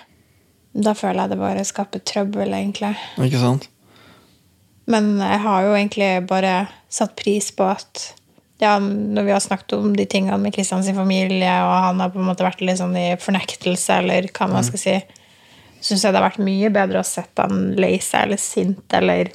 Da 0.79 0.95
føler 0.95 1.25
jeg 1.25 1.35
det 1.35 1.41
bare 1.41 1.67
skaper 1.67 2.03
trøbbel, 2.07 2.55
egentlig. 2.55 2.95
Ikke 3.19 3.43
sant? 3.43 3.67
Men 4.89 5.19
jeg 5.21 5.41
har 5.45 5.67
jo 5.67 5.75
egentlig 5.77 6.13
bare 6.31 6.55
satt 6.89 7.17
pris 7.19 7.51
på 7.53 7.67
at 7.69 8.13
ja, 8.59 8.79
når 8.79 9.27
vi 9.27 9.35
har 9.35 9.43
snakket 9.43 9.77
om 9.77 9.93
de 9.97 10.07
tingene 10.11 10.39
med 10.43 10.55
Kristians 10.55 10.89
familie, 10.95 11.53
og 11.63 11.75
han 11.85 12.01
har 12.03 12.11
på 12.11 12.19
en 12.19 12.27
måte 12.27 12.47
vært 12.47 12.63
litt 12.65 12.81
sånn 12.81 12.97
i 12.99 13.13
fornektelse, 13.21 14.01
eller 14.03 14.31
hva 14.35 14.49
man 14.51 14.67
skal 14.67 14.83
si, 14.83 14.95
syns 15.79 16.03
jeg 16.03 16.15
det 16.15 16.19
har 16.19 16.27
vært 16.27 16.43
mye 16.43 16.71
bedre 16.75 17.03
å 17.03 17.07
sette 17.07 17.45
han 17.45 17.77
lei 17.79 17.99
seg 18.03 18.27
eller 18.27 18.43
sint, 18.43 18.87
eller 18.99 19.31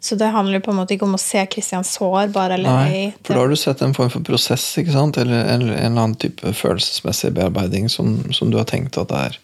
Så 0.00 0.14
det 0.14 0.28
handler 0.30 0.60
på 0.62 0.70
en 0.70 0.76
måte 0.78 0.94
ikke 0.94 1.08
om 1.08 1.16
å 1.16 1.18
se 1.18 1.40
Kristian 1.50 1.82
sårbar 1.82 2.52
eller 2.54 2.70
Nei, 2.70 2.98
for 3.26 3.34
da 3.34 3.40
har 3.40 3.50
du 3.50 3.56
sett 3.58 3.80
en 3.82 3.96
form 3.96 4.12
for 4.12 4.22
prosess, 4.22 4.62
ikke 4.78 4.92
sant? 4.94 5.16
Eller, 5.18 5.40
eller 5.56 5.72
en 5.72 5.88
eller 5.88 6.04
annen 6.04 6.14
type 6.22 6.52
følelsesmessig 6.54 7.32
bearbeiding 7.34 7.88
som, 7.90 8.12
som 8.30 8.52
du 8.52 8.60
har 8.60 8.68
tenkt 8.70 8.94
at 9.00 9.10
er 9.10 9.40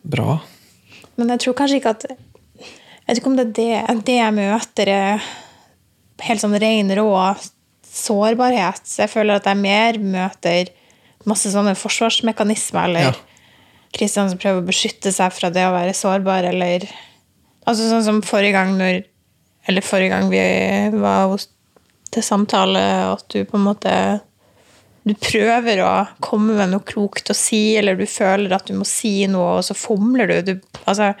bra. 0.00 0.38
Men 1.16 1.32
jeg 1.34 1.44
tror 1.44 1.56
kanskje 1.58 1.80
ikke 1.80 1.94
at 1.96 2.04
Jeg 2.12 3.08
vet 3.08 3.18
ikke 3.18 3.32
om 3.32 3.36
det 3.36 3.44
er 3.48 3.56
det, 3.56 4.04
det 4.06 4.14
jeg 4.14 4.34
møter, 4.36 4.88
er 4.88 5.24
helt 6.22 6.40
sånn 6.40 6.54
ren, 6.62 6.92
rå 6.96 7.08
sårbarhet. 7.92 8.86
Så 8.86 9.02
jeg 9.04 9.12
føler 9.12 9.40
at 9.40 9.48
jeg 9.50 9.58
mer 9.58 9.98
møter 9.98 10.70
masse 11.28 11.50
sånne 11.52 11.74
forsvarsmekanismer, 11.78 12.88
eller 12.88 13.10
Ja. 13.10 13.14
Kristian 13.92 14.30
som 14.30 14.38
prøver 14.40 14.62
å 14.62 14.66
beskytte 14.66 15.12
seg 15.12 15.34
fra 15.36 15.50
det 15.52 15.66
å 15.68 15.74
være 15.74 15.92
sårbar, 15.92 16.46
eller 16.48 16.86
Altså 17.66 17.86
sånn 17.90 18.02
som 18.02 18.22
forrige 18.22 18.56
gang 18.56 18.72
når 18.78 19.04
Eller 19.68 19.84
forrige 19.86 20.10
gang 20.10 20.30
vi 20.30 20.40
var 20.98 21.28
hos, 21.30 21.48
til 22.10 22.22
samtale, 22.22 22.80
at 23.12 23.22
du 23.30 23.44
på 23.44 23.56
en 23.56 23.66
måte 23.68 23.92
du 25.02 25.14
prøver 25.18 25.80
å 25.82 25.92
komme 26.22 26.54
med 26.54 26.70
noe 26.70 26.84
klokt 26.86 27.32
å 27.32 27.36
si, 27.36 27.74
eller 27.78 27.98
du 27.98 28.04
føler 28.06 28.54
at 28.54 28.68
du 28.68 28.76
må 28.78 28.86
si 28.86 29.24
noe, 29.30 29.58
og 29.58 29.66
så 29.66 29.74
fomler 29.74 30.30
du. 30.30 30.52
du 30.52 30.82
altså, 30.84 31.12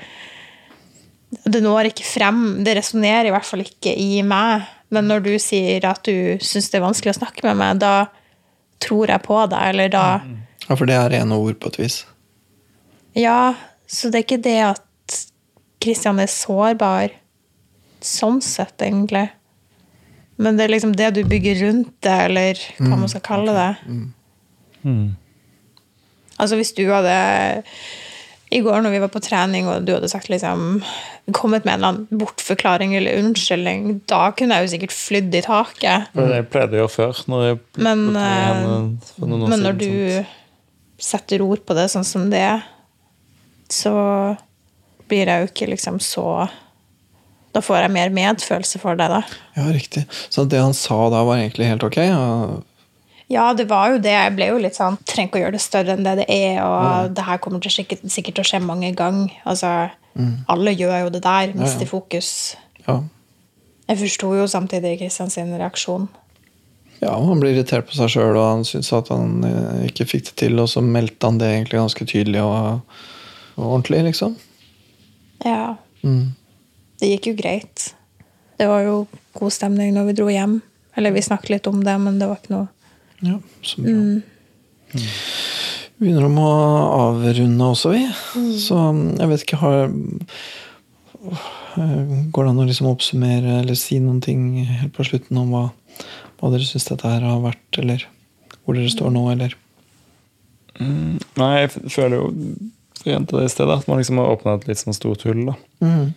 det 1.42 1.62
når 1.64 1.90
ikke 1.90 2.06
frem. 2.06 2.62
Det 2.62 2.76
resonnerer 2.78 3.30
i 3.30 3.34
hvert 3.34 3.48
fall 3.48 3.64
ikke 3.64 3.94
i 3.98 4.22
meg. 4.26 4.68
Men 4.92 5.08
når 5.08 5.24
du 5.26 5.32
sier 5.40 5.84
at 5.88 6.04
du 6.06 6.38
syns 6.44 6.70
det 6.70 6.78
er 6.78 6.86
vanskelig 6.86 7.14
å 7.14 7.20
snakke 7.22 7.46
med 7.48 7.58
meg, 7.58 7.82
da 7.82 7.94
tror 8.82 9.10
jeg 9.10 9.24
på 9.24 9.40
deg, 9.50 9.60
eller 9.72 9.92
da 9.92 10.06
Ja, 10.68 10.76
For 10.76 10.86
det 10.86 10.94
er 10.94 11.10
rene 11.16 11.38
ord 11.42 11.58
på 11.58 11.72
et 11.72 11.80
vis. 11.80 12.02
Ja, 13.18 13.54
så 13.90 14.12
det 14.12 14.20
er 14.20 14.26
ikke 14.28 14.44
det 14.44 14.58
at 14.70 15.18
Kristian 15.82 16.20
er 16.22 16.30
sårbar 16.30 17.16
sånn 18.02 18.38
sett, 18.44 18.76
egentlig. 18.82 19.26
Men 20.42 20.58
det 20.58 20.64
er 20.66 20.72
liksom 20.74 20.94
det 20.98 21.10
du 21.16 21.22
bygger 21.28 21.60
rundt 21.66 21.92
det, 22.04 22.18
eller 22.28 22.62
hva 22.82 22.96
man 22.98 23.10
skal 23.10 23.22
kalle 23.26 23.54
det. 23.56 23.70
Altså 26.42 26.58
hvis 26.58 26.72
du 26.74 26.84
hadde 26.90 27.14
i 28.52 28.60
går 28.60 28.82
når 28.84 28.92
vi 28.92 29.00
var 29.00 29.08
på 29.12 29.22
trening, 29.24 29.68
og 29.70 29.86
du 29.86 29.94
hadde 29.94 30.10
sagt 30.12 30.28
liksom 30.28 30.82
kommet 31.32 31.64
med 31.64 31.72
en 31.72 31.78
eller 31.78 31.92
annen 31.92 32.20
bortforklaring 32.20 32.92
eller 32.98 33.20
unnskyldning, 33.22 34.02
da 34.10 34.26
kunne 34.36 34.58
jeg 34.58 34.66
jo 34.66 34.72
sikkert 34.74 34.92
flydd 34.96 35.38
i 35.38 35.44
taket. 35.46 36.10
Det 36.18 36.42
pleide 36.52 36.76
jeg 36.76 36.82
å 36.82 36.84
gjøre 36.84 36.92
før. 36.96 37.22
Når 37.32 37.44
jeg 37.46 37.58
Men, 37.78 38.02
eh, 38.16 38.32
henne 38.50 39.30
noen 39.30 39.48
Men 39.48 39.64
når 39.64 39.78
du 39.78 39.88
sånt. 39.88 40.26
setter 40.98 41.40
ord 41.46 41.64
på 41.64 41.74
det 41.78 41.86
sånn 41.94 42.04
som 42.04 42.28
det, 42.30 42.62
så 43.72 43.94
blir 45.08 45.26
jeg 45.30 45.46
jo 45.46 45.48
ikke 45.52 45.70
liksom 45.72 46.00
så 46.02 46.26
Da 47.52 47.60
får 47.60 47.82
jeg 47.82 47.92
mer 47.92 48.12
medfølelse 48.16 48.78
for 48.80 48.96
deg, 48.96 49.12
da. 49.12 49.22
Ja, 49.58 49.64
riktig. 49.74 50.06
Så 50.32 50.46
det 50.48 50.60
han 50.62 50.72
sa 50.76 50.98
da, 51.12 51.22
var 51.28 51.40
egentlig 51.42 51.68
helt 51.68 51.84
ok? 51.88 51.98
Ja, 52.08 52.60
Ja, 53.32 53.46
det 53.56 53.64
var 53.70 53.88
jo 53.94 53.98
det. 54.02 54.12
Jeg 54.12 54.32
ble 54.36 54.46
jo 54.50 54.58
litt 54.60 54.76
sånn 54.76 54.98
Trenger 55.08 55.30
ikke 55.30 55.38
å 55.38 55.42
gjøre 55.46 55.54
det 55.56 55.60
større 55.64 55.94
enn 55.94 56.04
det 56.04 56.16
det 56.20 56.26
er, 56.28 56.58
og 56.66 57.14
det 57.16 57.24
her 57.24 57.38
kommer 57.40 57.62
til 57.64 57.72
sikkert, 57.72 58.02
sikkert 58.12 58.36
til 58.36 58.44
å 58.44 58.48
skje 58.50 58.60
mange 58.60 58.90
ganger. 58.98 59.30
Altså, 59.48 59.70
alle 60.52 60.74
gjør 60.76 61.06
jo 61.06 61.12
det 61.14 61.22
der. 61.24 61.54
Mister 61.56 61.88
fokus. 61.88 62.32
Ja. 62.84 62.98
Jeg 63.88 63.98
forsto 64.02 64.34
jo 64.36 64.44
samtidig 64.48 64.98
Kristian 65.00 65.30
sin 65.32 65.54
reaksjon. 65.56 66.08
ja, 67.00 67.14
han 67.16 67.40
ble 67.40 67.50
irritert 67.54 67.88
på 67.88 67.96
seg 67.96 68.12
sjøl, 68.12 68.36
og 68.36 68.44
han 68.46 68.64
syntes 68.68 68.92
at 68.94 69.08
han 69.10 69.42
eh, 69.48 69.86
ikke 69.88 70.06
fikk 70.06 70.28
det 70.28 70.36
til, 70.44 70.60
og 70.62 70.68
så 70.70 70.80
meldte 70.84 71.26
han 71.26 71.40
det 71.40 71.48
egentlig 71.50 71.80
ganske 71.80 72.04
tydelig 72.06 72.42
og, 72.44 72.84
og 73.56 73.64
ordentlig, 73.64 74.04
liksom. 74.10 74.36
Ja. 75.44 75.74
Mm. 76.04 76.34
Det 77.02 77.08
gikk 77.10 77.32
jo 77.32 77.34
greit. 77.34 77.88
Det 78.60 78.68
var 78.70 78.84
jo 78.86 78.98
god 79.34 79.50
stemning 79.54 79.90
når 79.96 80.12
vi 80.12 80.18
dro 80.20 80.28
hjem. 80.30 80.60
Eller 80.94 81.14
vi 81.14 81.24
snakket 81.24 81.50
litt 81.56 81.66
om 81.66 81.80
det, 81.82 81.94
men 81.98 82.20
det 82.20 82.28
var 82.30 82.38
ikke 82.38 82.54
noe 82.54 82.68
Ja, 83.26 83.38
så 83.66 83.82
bra. 83.82 83.94
Vi 84.92 86.08
begynner 86.08 86.26
om 86.28 86.38
å 86.42 86.52
avrunde 87.08 87.70
også, 87.74 87.94
vi. 87.94 88.04
Så 88.60 88.78
jeg 89.18 89.30
vet 89.32 89.44
ikke 89.46 89.60
har 89.62 89.90
Går 91.72 92.44
det 92.44 92.50
an 92.50 92.60
å 92.60 92.66
liksom 92.68 92.90
oppsummere 92.90 93.60
eller 93.62 93.78
si 93.78 93.98
noen 94.02 94.20
ting 94.22 94.42
helt 94.66 94.92
på 94.96 95.06
slutten 95.06 95.38
om 95.40 95.54
hva, 95.54 95.62
hva 96.38 96.50
dere 96.52 96.66
syns 96.66 96.88
dette 96.90 97.08
her 97.08 97.22
har 97.24 97.38
vært, 97.40 97.78
eller 97.80 98.04
hvor 98.62 98.76
dere 98.76 98.90
står 98.92 99.14
nå, 99.14 99.22
eller? 99.32 99.54
Nei, 100.82 101.52
jeg 101.62 101.70
føler 101.94 102.18
jo 102.18 102.26
for 103.02 103.26
til 103.26 103.38
det 103.38 103.46
i 103.46 103.52
stedet, 103.54 103.78
at 103.78 103.88
man 103.88 103.98
liksom 103.98 104.20
har 104.20 104.34
åpna 104.34 104.56
et 104.58 104.68
litt 104.68 104.82
sånn 104.82 104.94
stort 104.94 105.24
hull. 105.26 105.46
da. 105.48 105.56
Mm. 105.82 106.12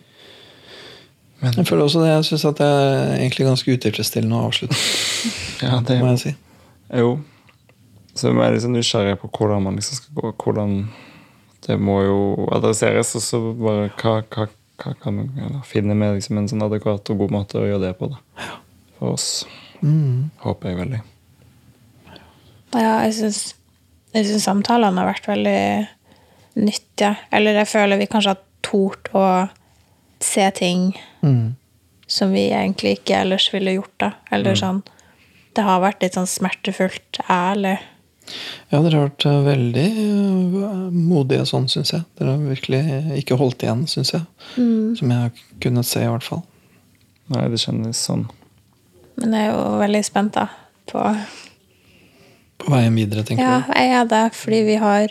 Men- 1.42 1.52
Jeg 1.56 1.66
føler 1.68 1.84
også 1.84 2.00
det. 2.02 2.08
Jeg 2.14 2.24
syns 2.30 2.44
at 2.48 2.56
det 2.58 2.66
er 2.66 3.16
egentlig 3.20 3.46
ganske 3.46 3.72
utilfredsstillende 3.76 4.36
å 4.38 4.46
avslutte, 4.48 4.76
Ja, 5.66 5.80
det 5.84 5.98
må 6.00 6.12
jeg 6.14 6.18
si. 6.22 6.34
Jo. 6.96 7.10
Så 8.16 8.30
jeg 8.30 8.38
er 8.40 8.54
liksom 8.54 8.72
nysgjerrig 8.72 9.18
på 9.20 9.28
hvordan 9.36 9.62
man 9.66 9.76
liksom 9.76 9.98
skal 9.98 10.14
gå. 10.20 10.30
Hvordan 10.44 10.76
Det 11.66 11.76
må 11.80 11.96
jo 12.06 12.46
adresseres, 12.54 13.10
og 13.18 13.22
så 13.24 13.40
bare 13.58 13.88
hva, 13.98 14.22
hva, 14.30 14.46
hva 14.78 14.92
kan 15.02 15.16
eller 15.36 15.62
finne 15.66 15.96
med 15.98 16.14
liksom 16.14 16.38
en 16.38 16.46
sånn 16.48 16.62
adekvat 16.62 17.10
og 17.10 17.18
god 17.18 17.30
måte 17.34 17.58
å 17.58 17.66
gjøre 17.66 17.80
det 17.88 17.98
på, 17.98 18.08
da. 18.12 18.20
For 18.98 19.16
oss. 19.16 19.44
Mm. 19.82 20.30
Håper 20.44 20.68
jeg 20.70 20.78
veldig. 20.78 21.00
Ja, 22.76 22.92
jeg 23.06 23.14
syns, 23.18 23.40
jeg 24.14 24.28
syns 24.28 24.46
samtalene 24.46 25.00
har 25.02 25.10
vært 25.10 25.26
veldig 25.28 25.58
nyttige. 26.62 27.16
Eller 27.34 27.58
jeg 27.60 27.70
føler 27.72 28.00
vi 28.00 28.08
kanskje 28.10 28.34
har 28.36 28.42
tort 28.66 29.10
å 29.16 29.24
se 30.26 30.50
ting 30.56 30.90
Mm. 31.22 31.54
som 32.06 32.32
vi 32.34 32.48
egentlig 32.50 32.98
ikke 33.00 33.16
ellers 33.22 33.48
ville 33.54 33.72
gjort. 33.78 33.94
da. 33.98 34.12
Eller 34.30 34.54
sånn 34.58 34.82
Det 35.54 35.64
har 35.64 35.80
vært 35.80 36.02
litt 36.02 36.12
sånn 36.14 36.26
smertefullt 36.28 37.18
ærlig. 37.32 37.78
Ja, 38.72 38.82
dere 38.82 38.98
har 38.98 39.08
vært 39.08 39.24
eh, 39.24 39.44
veldig 39.46 39.86
eh, 39.86 40.90
modige 40.92 41.46
sånn, 41.48 41.68
syns 41.70 41.92
jeg. 41.94 42.02
Dere 42.18 42.34
har 42.34 42.42
virkelig 42.42 42.80
ikke 43.22 43.38
holdt 43.40 43.62
igjen, 43.64 43.86
syns 43.88 44.10
jeg. 44.12 44.22
Som 44.56 45.10
jeg 45.14 45.18
har 45.22 45.30
kunnet 45.62 45.86
se, 45.88 46.02
i 46.04 46.10
hvert 46.10 46.26
fall. 46.26 46.42
Nei, 47.32 47.46
det 47.48 47.58
kjennes 47.62 47.96
sånn. 48.06 48.26
Men 49.16 49.32
jeg 49.32 49.48
er 49.48 49.54
jo 49.54 49.78
veldig 49.80 50.04
spent 50.04 50.32
da, 50.36 50.48
på 50.90 51.00
På 52.58 52.70
veien 52.72 52.94
videre, 52.96 53.24
tenker 53.24 53.42
Ja, 53.44 53.60
du? 53.66 53.72
jeg 53.72 53.90
er 53.96 54.04
det, 54.12 54.24
fordi 54.34 54.60
vi 54.64 54.76
har, 54.80 55.08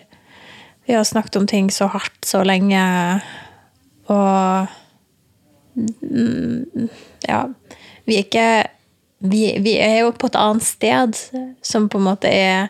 vi 0.88 0.94
har 0.94 1.04
snakket 1.04 1.36
om 1.42 1.48
ting 1.48 1.70
så 1.72 1.88
hardt 1.90 2.22
så 2.26 2.44
lenge, 2.46 3.22
og 4.10 4.68
mm, 4.68 4.68
Ja. 7.26 7.42
Vi 8.06 8.18
er 8.18 8.26
ikke 8.26 8.50
vi, 9.26 9.58
vi 9.64 9.78
er 9.80 10.02
jo 10.04 10.12
på 10.16 10.30
et 10.30 10.38
annet 10.40 10.64
sted 10.64 11.18
som 11.66 11.90
på 11.90 12.00
en 12.00 12.08
måte 12.10 12.30
er 12.32 12.68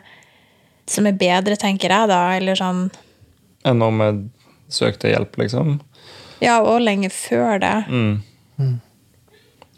Som 0.85 1.07
er 1.09 1.17
bedre, 1.17 1.55
tenker 1.57 1.89
jeg, 1.89 2.09
da. 2.11 2.21
Eller 2.37 2.57
sånn 2.59 2.89
Enn 3.65 3.81
om 3.81 4.01
jeg 4.03 4.19
søkte 4.69 5.09
hjelp, 5.09 5.37
liksom. 5.41 5.79
Ja, 6.43 6.59
og 6.61 6.83
lenge 6.83 7.09
før 7.09 7.57
det. 7.61 7.75
Mm. 7.89 8.75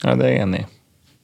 Ja, 0.03 0.15
det 0.15 0.25
er 0.25 0.31
jeg 0.31 0.41
enig 0.43 0.59
i. 0.59 0.67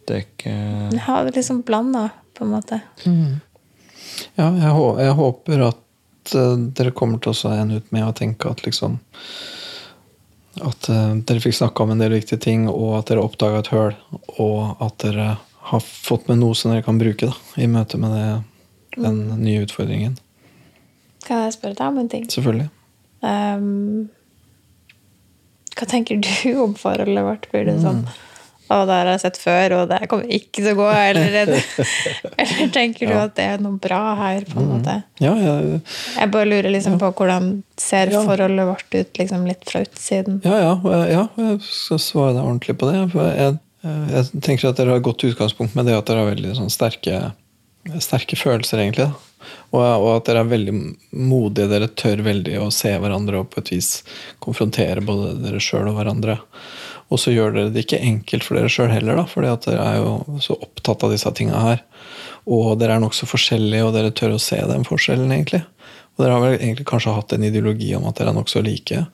Det 0.08 0.16
er 0.16 0.22
ikke 0.24 0.54
Ja, 0.54 1.18
det 1.24 1.34
er 1.34 1.38
liksom 1.38 1.62
blanda, 1.68 2.06
på 2.38 2.46
en 2.46 2.54
måte. 2.54 2.80
Ja, 3.04 4.48
jeg, 4.48 4.72
jeg 5.04 5.18
håper 5.20 5.66
at 5.68 6.36
eh, 6.38 6.56
dere 6.80 6.96
kommer 6.96 7.20
til 7.24 7.36
å 7.36 7.52
ende 7.56 7.82
ut 7.82 7.92
med 7.96 8.08
å 8.08 8.16
tenke 8.16 8.52
at 8.52 8.64
liksom 8.64 9.00
At 10.62 10.90
eh, 10.90 11.16
dere 11.26 11.42
fikk 11.42 11.56
snakka 11.58 11.86
om 11.86 11.96
en 11.96 12.04
del 12.04 12.14
viktige 12.14 12.42
ting, 12.42 12.68
og 12.70 13.00
at 13.00 13.10
dere 13.10 13.24
oppdaga 13.26 13.64
et 13.64 13.72
høl, 13.74 13.96
og 14.38 14.84
at 14.84 15.00
dere 15.02 15.38
har 15.70 15.82
fått 15.82 16.28
med 16.30 16.42
noe 16.44 16.58
som 16.58 16.74
dere 16.74 16.86
kan 16.86 17.00
bruke 17.00 17.32
da, 17.32 17.38
i 17.58 17.70
møte 17.72 17.98
med 17.98 18.14
det, 18.14 18.28
den 19.00 19.24
nye 19.42 19.64
utfordringen. 19.66 20.18
Kan 21.24 21.46
jeg 21.46 21.56
spørre 21.56 21.80
deg 21.80 21.88
om 21.88 22.02
en 22.02 22.12
ting? 22.12 22.28
Selvfølgelig. 22.30 22.68
Um, 23.24 24.12
hva 25.74 25.88
tenker 25.90 26.20
du 26.20 26.60
om 26.62 26.76
forholdet 26.78 27.26
vårt? 27.26 27.48
Blir 27.54 27.66
det 27.70 27.80
sånn 27.82 28.04
Å, 28.72 28.78
det 28.88 28.96
har 28.96 29.10
jeg 29.12 29.20
sett 29.22 29.38
før, 29.42 29.74
og 29.82 29.90
det 29.92 29.98
kommer 30.10 30.30
ikke 30.32 30.62
til 30.64 30.70
å 30.72 30.78
gå? 30.80 30.86
Eller, 30.96 31.34
er 31.44 31.52
eller 32.44 32.70
tenker 32.74 33.10
du 33.12 33.14
at 33.20 33.34
det 33.38 33.44
er 33.56 33.60
noe 33.62 33.76
bra 33.84 34.00
her? 34.22 34.46
på 34.50 34.62
en 34.62 34.70
måte? 34.72 34.96
Ja, 35.22 35.34
jeg, 35.38 35.82
Jeg 36.16 36.32
bare 36.34 36.48
lurer 36.50 36.72
liksom 36.74 36.96
på 37.02 37.12
hvordan 37.20 37.52
ser 37.78 38.14
Ja. 38.14 38.24
forholdet 38.24 38.66
vårt 38.72 38.96
ut 38.96 39.20
liksom 39.20 39.44
litt 39.50 39.68
fra 39.70 39.84
utsiden? 39.84 40.40
ja, 40.48 40.56
ja, 40.64 40.98
ja, 41.12 41.28
jeg 41.38 41.60
skal 41.68 42.00
svare 42.02 42.34
deg 42.38 42.44
ordentlig 42.46 42.78
på 42.80 42.90
det. 42.90 43.04
For 43.12 43.30
jeg, 43.36 43.60
jeg 44.16 44.42
tenker 44.48 44.70
at 44.72 44.80
dere 44.80 44.96
har 44.96 45.04
et 45.04 45.08
godt 45.10 45.28
utgangspunkt 45.28 45.76
med 45.76 45.86
det 45.92 45.98
at 46.00 46.08
dere 46.10 46.24
har 46.24 46.32
veldig 46.32 46.56
sånn 46.62 46.72
sterke, 46.74 47.20
sterke 48.00 48.40
følelser, 48.40 48.80
egentlig. 48.86 49.10
Og, 49.76 49.82
og 49.84 50.10
at 50.16 50.30
dere 50.30 50.46
er 50.46 50.52
veldig 50.54 50.74
modige. 51.20 51.68
Dere 51.68 51.90
tør 52.00 52.24
veldig 52.24 52.56
å 52.64 52.70
se 52.72 52.94
hverandre 52.96 53.42
og 53.44 53.50
på 53.52 53.60
et 53.60 53.74
vis 53.76 53.90
konfrontere 54.44 55.04
både 55.04 55.34
dere 55.44 55.60
sjøl 55.64 55.90
og 55.92 55.98
hverandre. 56.00 56.38
Og 57.14 57.20
så 57.22 57.34
gjør 57.34 57.54
dere 57.54 57.72
det 57.74 57.84
ikke 57.86 58.02
enkelt 58.02 58.46
for 58.48 58.58
dere 58.58 58.72
sjøl 58.74 58.90
heller, 58.90 59.20
da, 59.20 59.28
fordi 59.30 59.52
at 59.52 59.68
dere 59.68 59.86
er 59.86 60.00
jo 60.02 60.40
så 60.42 60.58
opptatt 60.58 61.06
av 61.06 61.14
disse 61.14 61.30
tinga 61.38 61.60
her. 61.62 61.84
Og 62.50 62.74
dere 62.82 62.98
er 62.98 63.04
nokså 63.04 63.30
forskjellige, 63.30 63.86
og 63.86 63.94
dere 63.94 64.14
tør 64.18 64.34
å 64.34 64.42
se 64.42 64.58
den 64.70 64.88
forskjellen, 64.88 65.30
egentlig. 65.36 65.62
Og 66.16 66.24
dere 66.24 66.34
har 66.34 66.44
vel 66.44 66.58
egentlig 66.58 66.88
kanskje 66.90 67.14
hatt 67.14 67.36
en 67.36 67.46
ideologi 67.46 67.92
om 67.98 68.08
at 68.10 68.18
dere 68.18 68.34
er 68.34 68.40
nokså 68.40 68.64
like, 68.66 69.06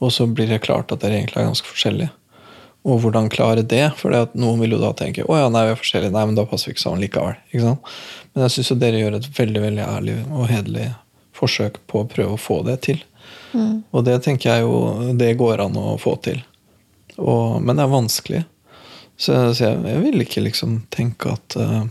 og 0.00 0.12
så 0.12 0.26
blir 0.26 0.48
det 0.50 0.62
klart 0.64 0.92
at 0.92 1.04
dere 1.04 1.20
egentlig 1.20 1.42
er 1.42 1.50
ganske 1.50 1.68
forskjellige. 1.68 2.12
Og 2.84 2.98
hvordan 3.00 3.30
klare 3.32 3.62
det? 3.64 3.84
For 3.96 4.12
noen 4.36 4.60
vil 4.60 4.76
jo 4.76 4.80
da 4.82 4.90
tenke 4.96 5.24
å 5.24 5.38
ja, 5.38 5.48
nei, 5.52 5.62
vi 5.68 5.72
er 5.72 5.80
forskjellige, 5.80 6.12
nei, 6.12 6.24
men 6.28 6.36
da 6.36 6.44
passer 6.48 6.68
vi 6.68 6.74
ikke 6.74 6.84
sammen 6.84 7.00
likevel. 7.00 7.38
Ikke 7.52 7.64
sant? 7.64 7.94
Men 8.32 8.44
jeg 8.44 8.56
syns 8.56 8.72
dere 8.82 9.00
gjør 9.00 9.16
et 9.20 9.28
veldig 9.38 9.62
veldig 9.64 9.84
ærlig 9.86 10.16
og 10.28 10.48
hederlig 10.50 10.90
forsøk 11.34 11.80
på 11.90 12.02
å 12.02 12.08
prøve 12.08 12.36
å 12.36 12.40
få 12.40 12.60
det 12.66 12.80
til. 12.88 13.00
Mm. 13.54 13.84
Og 13.94 14.04
det 14.04 14.18
tenker 14.26 14.50
jeg 14.50 14.66
jo 14.66 15.14
det 15.16 15.32
går 15.40 15.64
an 15.64 15.78
å 15.80 15.94
få 16.00 16.16
til. 16.24 16.42
Og, 17.20 17.60
men 17.62 17.76
det 17.76 17.84
er 17.84 17.92
vanskelig. 17.92 18.42
Så, 19.16 19.36
så 19.54 19.68
jeg, 19.68 19.82
jeg, 19.86 20.00
vil 20.02 20.24
ikke 20.24 20.42
liksom 20.42 20.80
tenke 20.94 21.30
at 21.36 21.56
uh, 21.60 21.84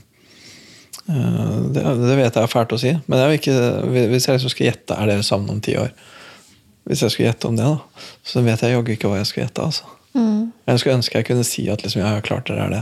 det, 1.07 1.83
det, 1.83 2.15
vet 2.19 2.35
jeg 2.35 2.43
er 2.43 2.51
fælt 2.51 2.75
å 2.75 2.79
si, 2.79 2.91
men 3.07 3.21
jeg 3.21 3.39
ikke, 3.41 3.55
hvis 4.11 4.27
jeg 4.27 4.37
liksom 4.37 4.53
skal 4.53 4.69
gjette, 4.69 4.97
er 4.97 5.11
dere 5.11 5.25
sammen 5.27 5.55
om 5.55 5.63
ti 5.63 5.75
år? 5.79 5.91
Hvis 6.87 7.03
jeg 7.03 7.13
skulle 7.13 7.29
gjette 7.29 7.47
om 7.47 7.59
det, 7.59 7.67
da, 7.67 8.07
så 8.27 8.43
vet 8.43 8.63
jeg 8.63 8.75
jaggu 8.75 8.95
ikke 8.95 9.11
hva 9.11 9.21
jeg 9.21 9.29
skal 9.29 9.45
gjette. 9.45 9.67
altså. 9.69 9.87
Mm. 10.13 10.51
Jeg 10.67 10.79
skulle 10.79 10.95
ønske 10.99 11.17
jeg 11.17 11.25
kunne 11.25 11.45
si 11.47 11.63
at 11.71 11.83
liksom, 11.83 12.03
ja, 12.03 12.11
klart 12.25 12.49
dere 12.49 12.67
er 12.67 12.73
det. 12.73 12.81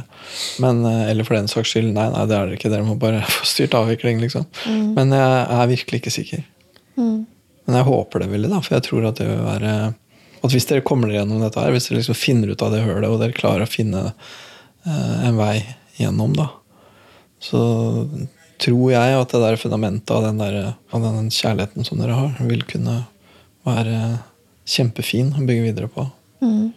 Men, 0.63 0.81
eh, 0.85 1.11
eller 1.11 1.27
for 1.27 1.37
den 1.37 1.49
saks 1.51 1.71
skyld, 1.71 1.91
nei, 1.95 2.07
nei, 2.11 2.25
det 2.27 2.35
er 2.35 2.49
dere 2.49 2.57
ikke. 2.57 2.71
Dere 2.73 2.87
må 2.87 2.97
bare 2.99 3.21
få 3.37 3.47
styrt 3.47 3.77
avvikling. 3.77 4.21
liksom. 4.23 4.47
Mm. 4.65 4.87
Men 4.97 5.13
jeg 5.15 5.43
er 5.59 5.71
virkelig 5.71 6.01
ikke 6.01 6.15
sikker. 6.17 6.43
Mm. 6.97 7.21
Men 7.67 7.77
jeg 7.77 7.87
håper 7.87 8.23
det 8.23 8.31
veldig, 8.33 8.51
da, 8.51 8.61
for 8.65 8.77
jeg 8.77 8.87
tror 8.89 9.07
at 9.11 9.21
det 9.21 9.29
vil 9.29 9.45
være 9.45 9.75
at 10.41 10.53
hvis 10.53 10.67
dere 10.69 10.85
kommer 10.85 11.09
dere 11.09 11.21
gjennom 11.21 11.43
dette 11.43 11.61
her, 11.61 11.73
hvis 11.73 11.89
dere 11.89 11.99
liksom 11.99 12.17
finner 12.17 12.51
ut 12.51 12.63
av 12.65 12.73
det 12.73 12.83
hølet, 12.85 13.09
og 13.09 13.19
dere 13.21 13.37
klarer 13.37 13.65
å 13.65 13.69
finne 13.69 14.03
uh, 14.11 15.17
en 15.27 15.37
vei 15.37 15.55
gjennom, 16.01 16.33
da, 16.37 16.47
så 17.41 17.61
tror 18.61 18.91
jeg 18.93 19.17
at 19.17 19.33
det 19.33 19.41
der 19.41 19.59
fundamentet 19.59 20.13
av 20.13 20.25
den, 20.27 20.41
der, 20.41 20.73
av 20.93 21.05
den 21.05 21.31
kjærligheten 21.33 21.85
som 21.87 22.01
dere 22.01 22.17
har, 22.17 22.35
vil 22.45 22.61
kunne 22.69 23.03
være 23.65 23.97
kjempefin 24.69 25.33
å 25.37 25.45
bygge 25.45 25.65
videre 25.65 25.89
på. 25.91 26.05
Mm. 26.41 26.71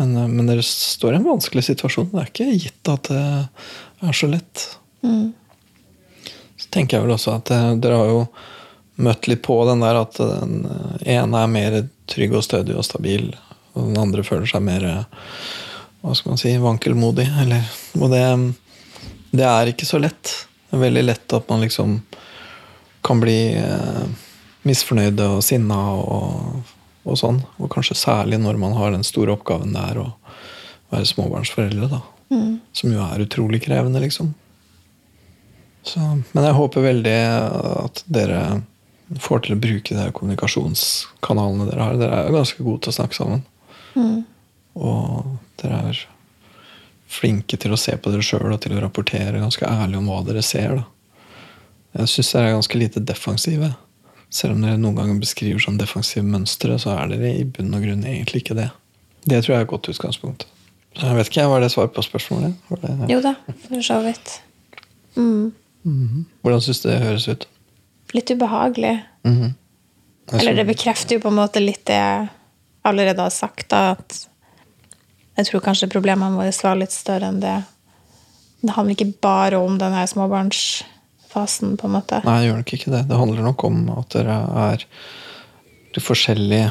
Men, 0.00 0.16
eh, 0.16 0.28
men, 0.28 0.48
dere 0.48 0.64
står 0.64 1.14
i 1.14 1.20
en 1.20 1.28
vanskelig 1.28 1.66
situasjon. 1.70 2.10
Det 2.12 2.22
er 2.22 2.32
ikke 2.32 2.48
gitt 2.52 2.92
at 2.92 3.10
det 3.12 3.24
er 4.08 4.16
så 4.16 4.28
lett. 4.30 4.66
Mm. 5.04 5.32
Så 6.60 6.68
tenker 6.72 6.98
jeg 6.98 7.06
vel 7.06 7.16
også 7.16 7.38
at 7.38 7.52
eh, 7.56 7.70
dere 7.80 8.00
har 8.00 8.12
jo 8.12 8.22
møtt 9.00 9.30
litt 9.30 9.40
på 9.46 9.56
den 9.68 9.80
der 9.80 9.96
at 10.02 10.18
den 10.20 10.66
ene 11.08 11.40
er 11.40 11.48
mer 11.48 11.76
trygg 12.10 12.34
og 12.36 12.46
stødig 12.46 12.76
og 12.76 12.86
stabil, 12.86 13.30
og 13.74 13.90
den 13.90 14.00
andre 14.00 14.24
føler 14.26 14.48
seg 14.50 14.64
mer 14.66 14.86
hva 16.00 16.16
skal 16.16 16.32
man 16.32 16.40
si, 16.40 16.54
vankelmodig. 16.60 17.28
Eller, 17.42 17.66
og 18.00 18.10
det, 18.12 18.24
det 19.36 19.46
er 19.46 19.70
ikke 19.70 19.88
så 19.88 20.00
lett. 20.00 20.34
Det 20.70 20.78
er 20.78 20.84
veldig 20.86 21.06
lett 21.06 21.36
at 21.36 21.48
man 21.52 21.62
liksom 21.64 21.98
kan 23.04 23.20
bli 23.22 23.38
eh, 23.56 24.04
misfornøyde 24.68 25.26
og 25.36 25.42
sinna 25.44 25.78
og 25.96 26.60
og 27.08 27.18
sånn. 27.18 27.40
Og 27.60 27.70
kanskje 27.72 27.98
særlig 27.98 28.40
når 28.42 28.58
man 28.60 28.76
har 28.78 28.94
den 28.94 29.06
store 29.06 29.34
oppgaven 29.36 29.74
det 29.76 29.84
er 29.92 30.02
å 30.02 30.08
være 30.92 31.08
småbarnsforeldre. 31.08 31.88
da. 31.90 32.00
Mm. 32.30 32.60
Som 32.76 32.94
jo 32.94 33.02
er 33.04 33.24
utrolig 33.24 33.62
krevende, 33.64 34.02
liksom. 34.02 34.34
Så, 35.82 36.00
men 36.00 36.44
jeg 36.44 36.58
håper 36.58 36.84
veldig 36.84 37.18
at 37.86 38.02
dere 38.12 38.40
får 39.18 39.44
til 39.44 39.56
å 39.56 39.60
bruke 39.60 39.96
de 39.96 40.06
kommunikasjonskanalene 40.14 41.66
dere 41.70 41.86
har. 41.86 41.98
Dere 41.98 42.20
er 42.20 42.28
jo 42.28 42.36
ganske 42.38 42.64
gode 42.64 42.84
til 42.84 42.92
å 42.92 42.98
snakke 43.00 43.18
sammen. 43.18 43.42
Mm. 43.96 44.20
Og 44.78 45.36
dere 45.62 45.82
er 45.90 46.02
flinke 47.10 47.58
til 47.58 47.74
å 47.74 47.80
se 47.80 47.96
på 47.98 48.12
dere 48.12 48.22
sjøl 48.22 48.52
og 48.52 48.60
til 48.62 48.76
å 48.76 48.82
rapportere 48.84 49.42
ganske 49.42 49.66
ærlig 49.66 49.98
om 49.98 50.10
hva 50.10 50.20
dere 50.28 50.44
ser. 50.46 50.78
da. 50.78 50.84
Jeg 51.98 52.12
syns 52.12 52.32
dere 52.36 52.50
er 52.50 52.58
ganske 52.58 52.78
lite 52.78 53.02
defensive. 53.02 53.72
Selv 54.30 54.54
om 54.54 54.62
dere 54.62 54.78
noen 54.78 55.00
ganger 55.00 55.18
beskriver 55.18 55.62
sånn 55.62 55.80
defensive 55.80 56.22
mønstre, 56.22 56.78
så 56.78 56.94
er 56.94 57.10
dere 57.10 57.34
i 57.34 57.42
bunn 57.44 57.74
og 57.74 57.82
grunn 57.82 58.06
egentlig 58.06 58.44
ikke 58.44 58.58
det. 58.60 58.68
Det 59.26 59.42
tror 59.42 59.56
jeg 59.56 59.64
er 59.64 59.66
et 59.66 59.72
godt 59.72 59.90
utgangspunkt. 59.90 60.46
Jeg 61.00 61.16
vet 61.16 61.30
ikke, 61.30 61.48
Var 61.50 61.60
det 61.60 61.70
svar 61.70 61.90
på 61.94 62.02
spørsmålet? 62.02 62.54
Det, 62.70 62.90
ja. 62.90 63.08
Jo 63.10 63.20
da, 63.24 63.34
for 63.66 63.82
så 63.82 64.00
vidt. 64.06 64.40
Mm. 65.16 65.52
Mm 65.82 66.08
-hmm. 66.08 66.24
Hvordan 66.42 66.60
syns 66.60 66.80
du 66.80 66.88
det 66.88 66.98
høres 66.98 67.28
ut? 67.28 67.48
Litt 68.12 68.30
ubehagelig. 68.30 68.98
Mm 69.24 69.36
-hmm. 69.40 69.54
Eller 70.40 70.54
det 70.54 70.64
bekrefter 70.64 71.14
jo 71.14 71.20
på 71.20 71.28
en 71.28 71.34
måte 71.34 71.60
litt 71.60 71.84
det 71.86 71.94
jeg 71.94 72.28
allerede 72.82 73.22
har 73.22 73.30
sagt. 73.30 73.68
Da, 73.68 73.90
at 73.90 74.28
jeg 75.36 75.46
tror 75.46 75.60
kanskje 75.60 75.88
problemene 75.88 76.36
våre 76.36 76.52
var 76.62 76.76
litt 76.76 76.92
større 76.92 77.26
enn 77.26 77.40
det. 77.40 77.62
Det 78.60 78.72
handler 78.72 78.92
ikke 78.92 79.20
bare 79.20 79.56
om 79.56 79.78
denne 79.78 80.06
småbarnsfasen, 80.06 80.78
småbarns 80.78 80.84
fasen, 81.30 81.76
på 81.76 81.86
en 81.86 81.92
måte? 81.94 82.20
Nei, 82.24 82.40
det 82.40 82.50
gjør 82.50 82.60
nok 82.60 82.74
ikke 82.76 82.92
det. 82.94 83.02
Det 83.08 83.18
handler 83.20 83.46
nok 83.46 83.64
om 83.68 83.80
at 83.94 84.16
dere 84.16 84.36
er 84.66 84.86
forskjellige 86.00 86.70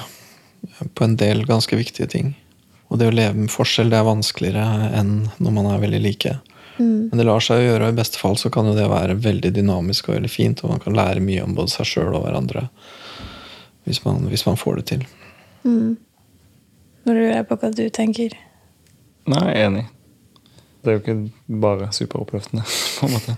på 0.95 1.05
en 1.05 1.17
del 1.19 1.45
ganske 1.47 1.79
viktige 1.79 2.09
ting. 2.11 2.33
Og 2.89 2.99
det 2.99 3.09
å 3.09 3.15
leve 3.15 3.37
med 3.37 3.53
forskjell 3.53 3.91
det 3.91 3.99
er 3.99 4.07
vanskeligere 4.07 4.89
enn 4.97 5.13
når 5.37 5.55
man 5.55 5.69
er 5.71 5.83
veldig 5.83 6.01
like. 6.03 6.35
Mm. 6.79 7.09
Men 7.11 7.19
det 7.19 7.27
lar 7.27 7.43
seg 7.43 7.61
gjøre, 7.65 7.85
og 7.87 7.93
i 7.93 7.99
beste 7.99 8.19
fall 8.21 8.37
så 8.39 8.51
kan 8.53 8.69
jo 8.69 8.75
det 8.77 8.87
være 8.87 9.17
veldig 9.19 9.51
dynamisk 9.55 10.09
og 10.09 10.15
veldig 10.15 10.31
fint. 10.31 10.63
Og 10.63 10.73
man 10.73 10.83
kan 10.83 10.95
lære 10.95 11.23
mye 11.23 11.43
om 11.43 11.55
både 11.57 11.73
seg 11.75 11.89
sjøl 11.89 12.13
og 12.13 12.23
hverandre 12.25 12.69
hvis 13.89 14.03
man, 14.05 14.27
hvis 14.29 14.45
man, 14.45 14.57
får 14.57 14.75
det 14.75 14.85
til. 14.91 15.05
Mm. 15.63 15.97
Nå 17.05 17.13
lurer 17.15 17.39
jeg 17.39 17.47
på 17.49 17.57
hva 17.57 17.71
du 17.73 17.87
tenker. 17.89 18.35
Nei, 19.29 19.39
jeg 19.49 19.55
er 19.55 19.69
enig. 19.69 19.85
Det 20.79 20.91
er 20.91 20.97
jo 20.97 21.01
ikke 21.01 21.57
bare 21.63 21.87
superoppløftende, 21.95 22.63
på 22.99 23.07
en 23.07 23.15
måte. 23.15 23.35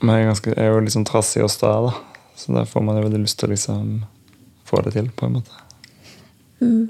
Men 0.00 0.14
jeg 0.14 0.22
er, 0.22 0.30
ganske, 0.30 0.54
jeg 0.54 0.64
er 0.64 0.72
jo 0.72 0.86
liksom 0.86 1.04
trassig 1.08 1.42
og 1.44 1.50
sta, 1.52 1.74
da. 1.88 2.22
Så 2.38 2.54
der 2.56 2.70
får 2.70 2.86
man 2.86 2.96
jo 2.96 3.04
veldig 3.04 3.20
lyst 3.20 3.40
til 3.42 3.50
å 3.50 3.52
liksom 3.52 3.90
få 4.64 4.80
det 4.86 4.94
til, 4.94 5.10
på 5.12 5.26
en 5.26 5.36
måte. 5.40 5.58
Mm. 6.62 6.86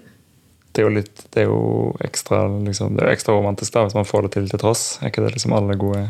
Det 0.80 0.86
er 0.86 0.88
jo 0.88 0.96
litt 0.96 1.26
Det 1.28 1.42
er 1.42 1.50
jo 1.50 1.64
ekstra 2.00 2.46
liksom, 2.64 2.94
Det 2.96 3.04
er 3.04 3.10
jo 3.10 3.16
ekstra 3.18 3.34
romantisk 3.36 3.74
da 3.74 3.84
hvis 3.84 3.96
man 3.98 4.08
får 4.08 4.24
det 4.26 4.30
til 4.38 4.46
til 4.48 4.62
tross. 4.62 4.84
Er 5.02 5.12
ikke 5.12 5.26
det 5.26 5.34
liksom 5.34 5.52
alle 5.52 5.76
gode 5.76 6.06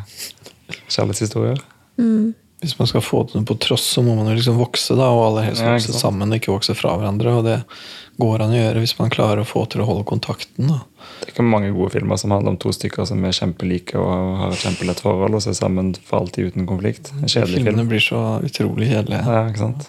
kjærlighetshistorier? 0.87 1.59
Mm. 1.99 2.31
Hvis 2.61 2.77
man 2.79 2.87
skal 2.87 3.03
få 3.03 3.25
det 3.33 3.43
på 3.49 3.57
tross, 3.59 3.83
så 3.97 4.03
må 4.05 4.15
man 4.15 4.29
jo 4.29 4.37
liksom 4.37 4.61
vokse, 4.61 4.95
da, 4.95 5.09
og 5.11 5.25
alle 5.31 5.47
helst 5.47 5.65
vokse 5.65 5.95
ja, 5.95 5.99
sammen, 5.99 6.35
ikke 6.37 6.53
vokse 6.53 6.77
fra 6.77 6.93
hverandre. 7.01 7.33
Og 7.41 7.47
det 7.47 7.57
går 8.21 8.45
an 8.45 8.53
å 8.53 8.59
gjøre 8.59 8.83
hvis 8.85 8.95
man 8.99 9.11
klarer 9.11 9.41
å 9.43 9.49
få 9.49 9.65
til 9.73 9.81
å 9.83 9.87
holde 9.89 10.05
kontakten. 10.07 10.69
da. 10.69 10.83
Det 11.23 11.31
er 11.31 11.33
ikke 11.33 11.47
mange 11.49 11.73
gode 11.75 11.95
filmer 11.97 12.21
som 12.21 12.35
handler 12.37 12.55
om 12.55 12.59
to 12.61 12.71
stykker 12.77 13.09
som 13.09 13.25
er 13.25 13.35
kjempelike 13.35 13.97
og 13.99 14.43
har 14.43 14.53
et 14.53 14.63
kjempelett 14.63 15.01
forhold 15.03 15.39
og 15.41 15.43
ser 15.47 15.57
sammen 15.57 15.95
for 15.97 16.21
alltid 16.21 16.53
uten 16.53 16.69
konflikt. 16.69 17.11
En 17.17 17.25
kjedelig 17.25 17.63
Filmene 17.63 17.81
film. 17.81 17.91
blir 17.95 18.05
så 18.05 18.21
utrolig 18.45 18.93
kjedelige. 18.93 19.25
Ja, 19.25 19.47
ikke 19.49 19.65
sant? 19.65 19.89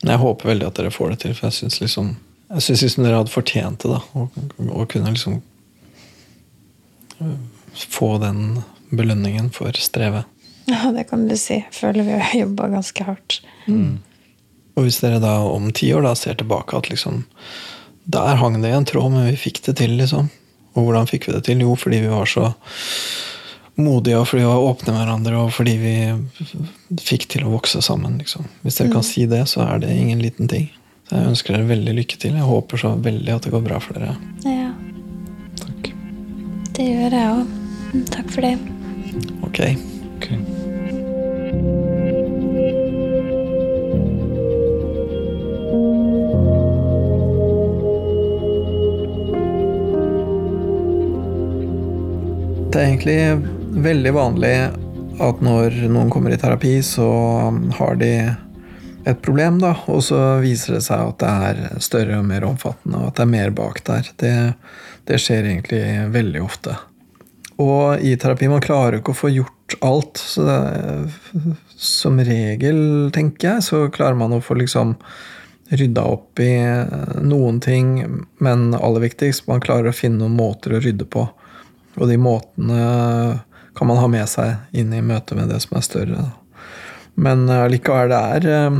Jeg 0.00 0.24
håper 0.24 0.54
veldig 0.54 0.70
at 0.70 0.80
dere 0.80 0.94
får 0.94 1.12
det 1.12 1.22
til, 1.26 1.36
for 1.36 1.50
jeg 1.50 1.58
syns 1.60 1.82
liksom, 1.82 2.14
jeg 2.50 2.66
synes 2.66 2.82
liksom 2.82 3.06
dere 3.06 3.20
hadde 3.20 3.32
fortjent 3.32 3.84
det. 3.84 3.94
da, 3.94 4.26
Å 4.74 4.86
kunne 4.90 5.14
liksom 5.14 5.40
øh, 7.22 7.36
få 7.78 8.12
den 8.22 8.60
belønningen 8.90 9.52
for 9.54 9.74
strevet. 9.78 10.26
Ja, 10.70 10.90
det 10.94 11.06
kan 11.10 11.28
du 11.28 11.36
si. 11.38 11.60
Føler 11.74 12.06
vi 12.06 12.18
har 12.18 12.34
jobba 12.42 12.68
ganske 12.74 13.06
hardt. 13.06 13.40
Mm. 13.70 14.00
Og 14.78 14.86
hvis 14.86 15.00
dere 15.02 15.22
da 15.22 15.38
om 15.46 15.70
ti 15.74 15.92
år 15.94 16.04
da 16.06 16.16
ser 16.18 16.38
tilbake 16.40 16.78
at 16.78 16.90
liksom 16.90 17.24
der 18.10 18.38
hang 18.40 18.58
det 18.62 18.70
i 18.72 18.74
en 18.74 18.86
tråd, 18.88 19.12
men 19.12 19.28
vi 19.28 19.38
fikk 19.38 19.60
det 19.66 19.76
til, 19.78 19.94
liksom. 20.00 20.30
Og 20.74 20.86
hvordan 20.86 21.06
fikk 21.10 21.28
vi 21.28 21.34
det 21.36 21.44
til? 21.46 21.62
Jo, 21.62 21.76
fordi 21.78 22.00
vi 22.02 22.10
var 22.10 22.26
så 22.26 22.50
modige, 23.78 24.18
og 24.18 24.26
fordi 24.26 24.42
vi 24.42 24.50
var 24.50 24.66
åpne 24.70 24.94
med 24.94 25.02
hverandre, 25.04 25.42
og 25.44 25.52
fordi 25.54 25.76
vi 25.78 25.94
fikk 26.98 27.28
til 27.30 27.46
å 27.46 27.52
vokse 27.54 27.82
sammen. 27.84 28.18
Liksom. 28.18 28.48
Hvis 28.64 28.80
dere 28.80 28.90
mm. 28.90 28.94
kan 28.96 29.06
si 29.06 29.26
det, 29.30 29.44
så 29.52 29.62
er 29.68 29.82
det 29.84 29.94
ingen 29.94 30.22
liten 30.24 30.50
ting. 30.50 30.70
Jeg 31.10 31.26
ønsker 31.26 31.56
dere 31.56 31.66
veldig 31.66 31.92
lykke 31.96 32.18
til. 32.22 32.36
Jeg 32.38 32.46
håper 32.46 32.78
så 32.78 32.92
veldig 33.02 33.32
at 33.34 33.46
det 33.46 33.50
går 33.50 33.64
bra 33.64 33.80
for 33.82 33.98
dere. 33.98 34.14
Ja. 34.46 34.70
Takk. 35.58 35.88
Det 36.76 36.86
gjør 36.86 37.16
jeg 37.18 37.32
òg. 37.34 37.56
Takk 38.14 38.28
for 38.30 38.46
det. 38.46 38.54
Ok. 39.42 39.58
okay. 40.14 40.38
Det 52.70 52.78
er 52.78 52.86
egentlig 52.86 53.82
veldig 53.82 54.12
vanlig 54.14 54.54
at 55.20 55.42
når 55.42 55.74
noen 55.90 56.12
kommer 56.12 56.30
i 56.30 56.38
terapi, 56.38 56.78
så 56.86 57.10
har 57.80 57.98
de 57.98 58.12
et 59.04 59.22
problem, 59.22 59.58
da, 59.62 59.72
og 59.88 60.02
så 60.04 60.18
viser 60.42 60.76
det 60.76 60.84
seg 60.84 61.08
at 61.12 61.22
det 61.22 61.30
er 61.48 61.82
større 61.82 62.20
og 62.20 62.28
mer 62.28 62.44
omfattende, 62.48 63.00
og 63.00 63.10
at 63.10 63.18
det 63.18 63.24
er 63.24 63.32
mer 63.32 63.52
bak 63.56 63.82
der. 63.86 64.10
Det, 64.20 64.34
det 65.08 65.20
skjer 65.22 65.48
egentlig 65.48 65.82
veldig 66.12 66.42
ofte. 66.44 66.76
Og 67.60 68.00
i 68.04 68.14
terapi 68.20 68.48
man 68.48 68.62
klarer 68.64 69.00
ikke 69.00 69.12
å 69.12 69.20
få 69.20 69.32
gjort 69.32 69.76
alt. 69.84 70.20
Så 70.20 70.46
det, 70.46 70.60
som 71.76 72.20
regel, 72.24 73.10
tenker 73.14 73.54
jeg, 73.54 73.66
så 73.66 73.82
klarer 73.92 74.18
man 74.20 74.36
å 74.36 74.42
få 74.44 74.56
liksom 74.60 74.96
rydda 75.70 76.02
opp 76.02 76.40
i 76.42 76.54
noen 77.22 77.60
ting, 77.62 77.92
men 78.42 78.72
aller 78.74 79.04
viktigst, 79.04 79.46
man 79.46 79.62
klarer 79.62 79.92
å 79.92 79.94
finne 79.94 80.24
noen 80.24 80.38
måter 80.40 80.74
å 80.74 80.82
rydde 80.82 81.06
på. 81.06 81.28
Og 82.00 82.08
de 82.10 82.16
måtene 82.18 82.80
kan 83.76 83.88
man 83.88 84.00
ha 84.00 84.08
med 84.10 84.26
seg 84.28 84.76
inn 84.76 84.92
i 84.96 85.04
møtet 85.04 85.38
med 85.38 85.52
det 85.52 85.60
som 85.62 85.76
er 85.78 85.86
større. 85.86 86.24
Men 87.14 87.48
allikevel, 87.52 88.12
det 88.12 88.20
er 88.36 88.48
eh, 88.54 88.78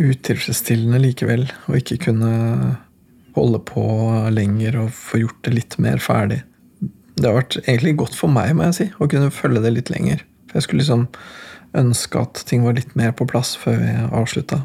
utilfredsstillende 0.00 1.00
likevel 1.02 1.46
å 1.70 1.78
ikke 1.78 2.00
kunne 2.08 2.32
holde 3.34 3.60
på 3.66 3.84
lenger 4.34 4.78
og 4.84 4.92
få 4.94 5.24
gjort 5.24 5.40
det 5.46 5.54
litt 5.54 5.78
mer 5.82 6.02
ferdig. 6.02 6.42
Det 7.14 7.26
har 7.28 7.38
vært 7.38 7.58
egentlig 7.62 7.96
godt 8.02 8.16
for 8.18 8.30
meg, 8.30 8.54
må 8.56 8.68
jeg 8.68 8.78
si, 8.78 8.86
å 8.98 9.08
kunne 9.10 9.34
følge 9.34 9.62
det 9.64 9.74
litt 9.76 9.90
lenger. 9.92 10.22
For 10.48 10.58
jeg 10.58 10.66
skulle 10.66 10.82
liksom 10.82 11.08
ønske 11.74 12.22
at 12.22 12.44
ting 12.48 12.62
var 12.66 12.76
litt 12.78 12.94
mer 12.98 13.14
på 13.16 13.26
plass 13.30 13.54
før 13.58 13.80
vi 13.82 13.92
avslutta. 14.06 14.62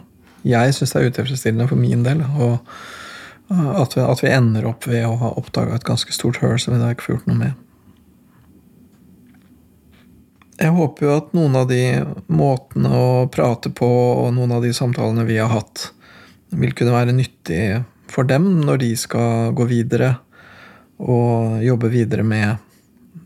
Jeg 0.48 0.74
syns 0.76 0.94
det 0.94 1.02
er 1.02 1.12
utilfredsstillende 1.12 1.70
for 1.70 1.82
min 1.82 2.06
del. 2.06 2.22
Og 2.40 2.60
at 3.50 3.96
vi, 3.98 4.04
at 4.06 4.22
vi 4.24 4.34
ender 4.34 4.68
opp 4.70 4.86
ved 4.88 5.06
å 5.08 5.16
ha 5.22 5.34
oppdaga 5.40 5.78
et 5.78 5.88
ganske 5.88 6.14
stort 6.14 6.40
høl 6.44 6.60
som 6.62 6.76
vi 6.76 6.82
da 6.82 6.92
ikke 6.94 7.08
får 7.08 7.16
gjort 7.16 7.32
noe 7.32 7.40
med. 7.40 7.58
Jeg 10.60 10.76
håper 10.76 11.05
jo 11.05 11.12
at 11.16 11.30
noen 11.38 11.55
av 11.55 11.70
de 11.70 11.84
måtene 12.28 12.89
å 12.91 13.28
prate 13.32 13.72
på 13.72 13.88
og 14.26 14.34
noen 14.36 14.57
av 14.57 14.66
de 14.66 14.74
samtalene 14.76 15.24
vi 15.28 15.38
har 15.39 15.51
hatt, 15.53 15.93
vil 16.51 16.74
kunne 16.76 16.95
være 16.95 17.16
nyttig 17.16 17.62
for 18.10 18.28
dem 18.28 18.49
når 18.66 18.82
de 18.82 18.89
skal 18.99 19.53
gå 19.55 19.70
videre 19.70 20.18
og 20.99 21.62
jobbe 21.64 21.91
videre 21.93 22.26
med 22.28 22.57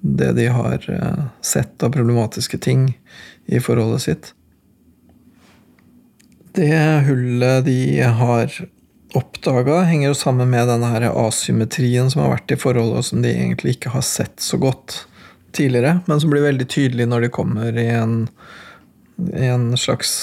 det 0.03 0.33
de 0.37 0.49
har 0.51 0.83
eh, 0.91 1.23
sett 1.41 1.83
av 1.83 1.93
problematiske 1.95 2.59
ting 2.61 2.89
i 3.45 3.61
forholdet 3.63 4.03
sitt. 4.03 4.33
Det 6.53 6.75
hullet 7.07 7.65
de 7.65 8.01
har 8.03 8.51
oppdaga, 9.17 9.79
henger 9.87 10.11
jo 10.11 10.17
sammen 10.17 10.51
med 10.51 10.67
denne 10.69 11.09
asymmetrien 11.09 12.11
som 12.11 12.25
har 12.25 12.35
vært 12.35 12.53
i 12.53 12.59
forholdet, 12.59 12.99
og 12.99 13.07
som 13.07 13.23
de 13.23 13.31
egentlig 13.31 13.77
ikke 13.77 13.93
har 13.95 14.05
sett 14.05 14.43
så 14.43 14.59
godt 14.61 15.05
tidligere, 15.53 15.99
men 16.05 16.21
som 16.21 16.33
blir 16.33 16.45
veldig 16.45 16.67
tydelig 16.69 17.07
når 17.09 17.25
de 17.25 17.33
kommer 17.33 17.77
i 17.77 17.87
en, 17.93 18.17
i 19.33 19.47
en 19.47 19.71
slags 19.77 20.13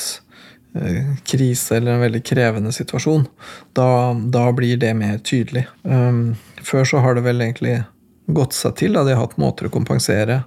eh, 0.75 1.15
krise 1.29 1.79
eller 1.79 1.95
en 1.95 2.05
veldig 2.05 2.23
krevende 2.27 2.73
situasjon. 2.75 3.27
Da, 3.79 3.89
da 4.15 4.45
blir 4.57 4.81
det 4.81 4.93
mer 4.99 5.19
tydelig. 5.25 5.67
Um, 5.83 6.37
før 6.63 6.89
så 6.89 7.03
har 7.05 7.17
det 7.17 7.27
vel 7.27 7.43
egentlig 7.45 7.81
gått 8.35 8.57
seg 8.57 8.77
til. 8.81 8.97
Da. 8.97 9.05
De 9.07 9.15
har 9.15 9.25
hatt 9.25 9.39
måter 9.41 9.69
å 9.69 9.75
kompensere. 9.75 10.43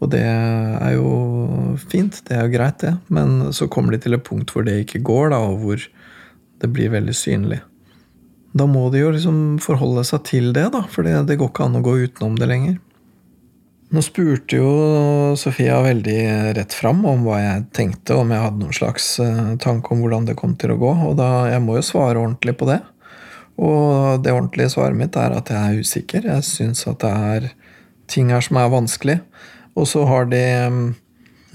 Og 0.00 0.08
det 0.14 0.24
er 0.24 0.94
jo 0.96 1.76
fint, 1.90 2.22
det 2.28 2.36
er 2.36 2.46
jo 2.46 2.54
greit, 2.54 2.80
det. 2.80 2.94
Men 3.12 3.50
så 3.56 3.68
kommer 3.68 3.92
de 3.92 4.00
til 4.00 4.16
et 4.16 4.24
punkt 4.24 4.52
hvor 4.54 4.64
det 4.64 4.78
ikke 4.86 5.02
går, 5.04 5.34
da, 5.34 5.40
og 5.44 5.60
hvor 5.64 5.82
det 6.60 6.70
blir 6.72 6.92
veldig 6.92 7.16
synlig. 7.16 7.60
Da 8.56 8.66
må 8.66 8.88
de 8.90 9.04
jo 9.04 9.10
liksom 9.14 9.58
forholde 9.62 10.02
seg 10.08 10.24
til 10.26 10.54
det, 10.56 10.70
da, 10.74 10.82
for 10.90 11.06
det, 11.06 11.36
går 11.36 11.52
ikke 11.52 11.68
an 11.68 11.78
å 11.78 11.84
gå 11.84 11.98
utenom 12.06 12.38
det 12.40 12.48
lenger. 12.50 12.78
Nå 13.90 14.02
spurte 14.06 14.54
jo 14.60 14.70
Sofia 15.38 15.80
veldig 15.82 16.20
rett 16.54 16.74
fram 16.78 17.02
om 17.10 17.24
hva 17.26 17.40
jeg 17.40 17.64
tenkte, 17.74 18.14
om 18.14 18.30
jeg 18.30 18.44
hadde 18.44 18.62
noen 18.62 18.76
slags 18.76 19.16
eh, 19.18 19.56
tanke 19.58 19.90
om 19.90 20.04
hvordan 20.04 20.28
det 20.28 20.36
kom 20.38 20.54
til 20.54 20.76
å 20.76 20.78
gå, 20.78 20.92
og 21.08 21.16
da, 21.18 21.48
jeg 21.50 21.64
må 21.64 21.74
jo 21.74 21.86
svare 21.88 22.20
ordentlig 22.20 22.54
på 22.60 22.68
det. 22.70 22.78
Og 23.58 24.22
det 24.22 24.30
ordentlige 24.30 24.70
svaret 24.76 24.96
mitt 24.96 25.18
er 25.18 25.34
at 25.34 25.50
jeg 25.50 25.58
er 25.58 25.82
usikker. 25.82 26.28
Jeg 26.30 26.46
syns 26.46 26.86
at 26.86 27.02
det 27.02 27.10
er 27.10 27.50
ting 28.10 28.30
her 28.30 28.46
som 28.46 28.60
er 28.62 28.70
vanskelig. 28.72 29.18
Og 29.74 29.90
så 29.90 30.06
har 30.06 30.30
de 30.30 30.44
mm, 30.70 30.86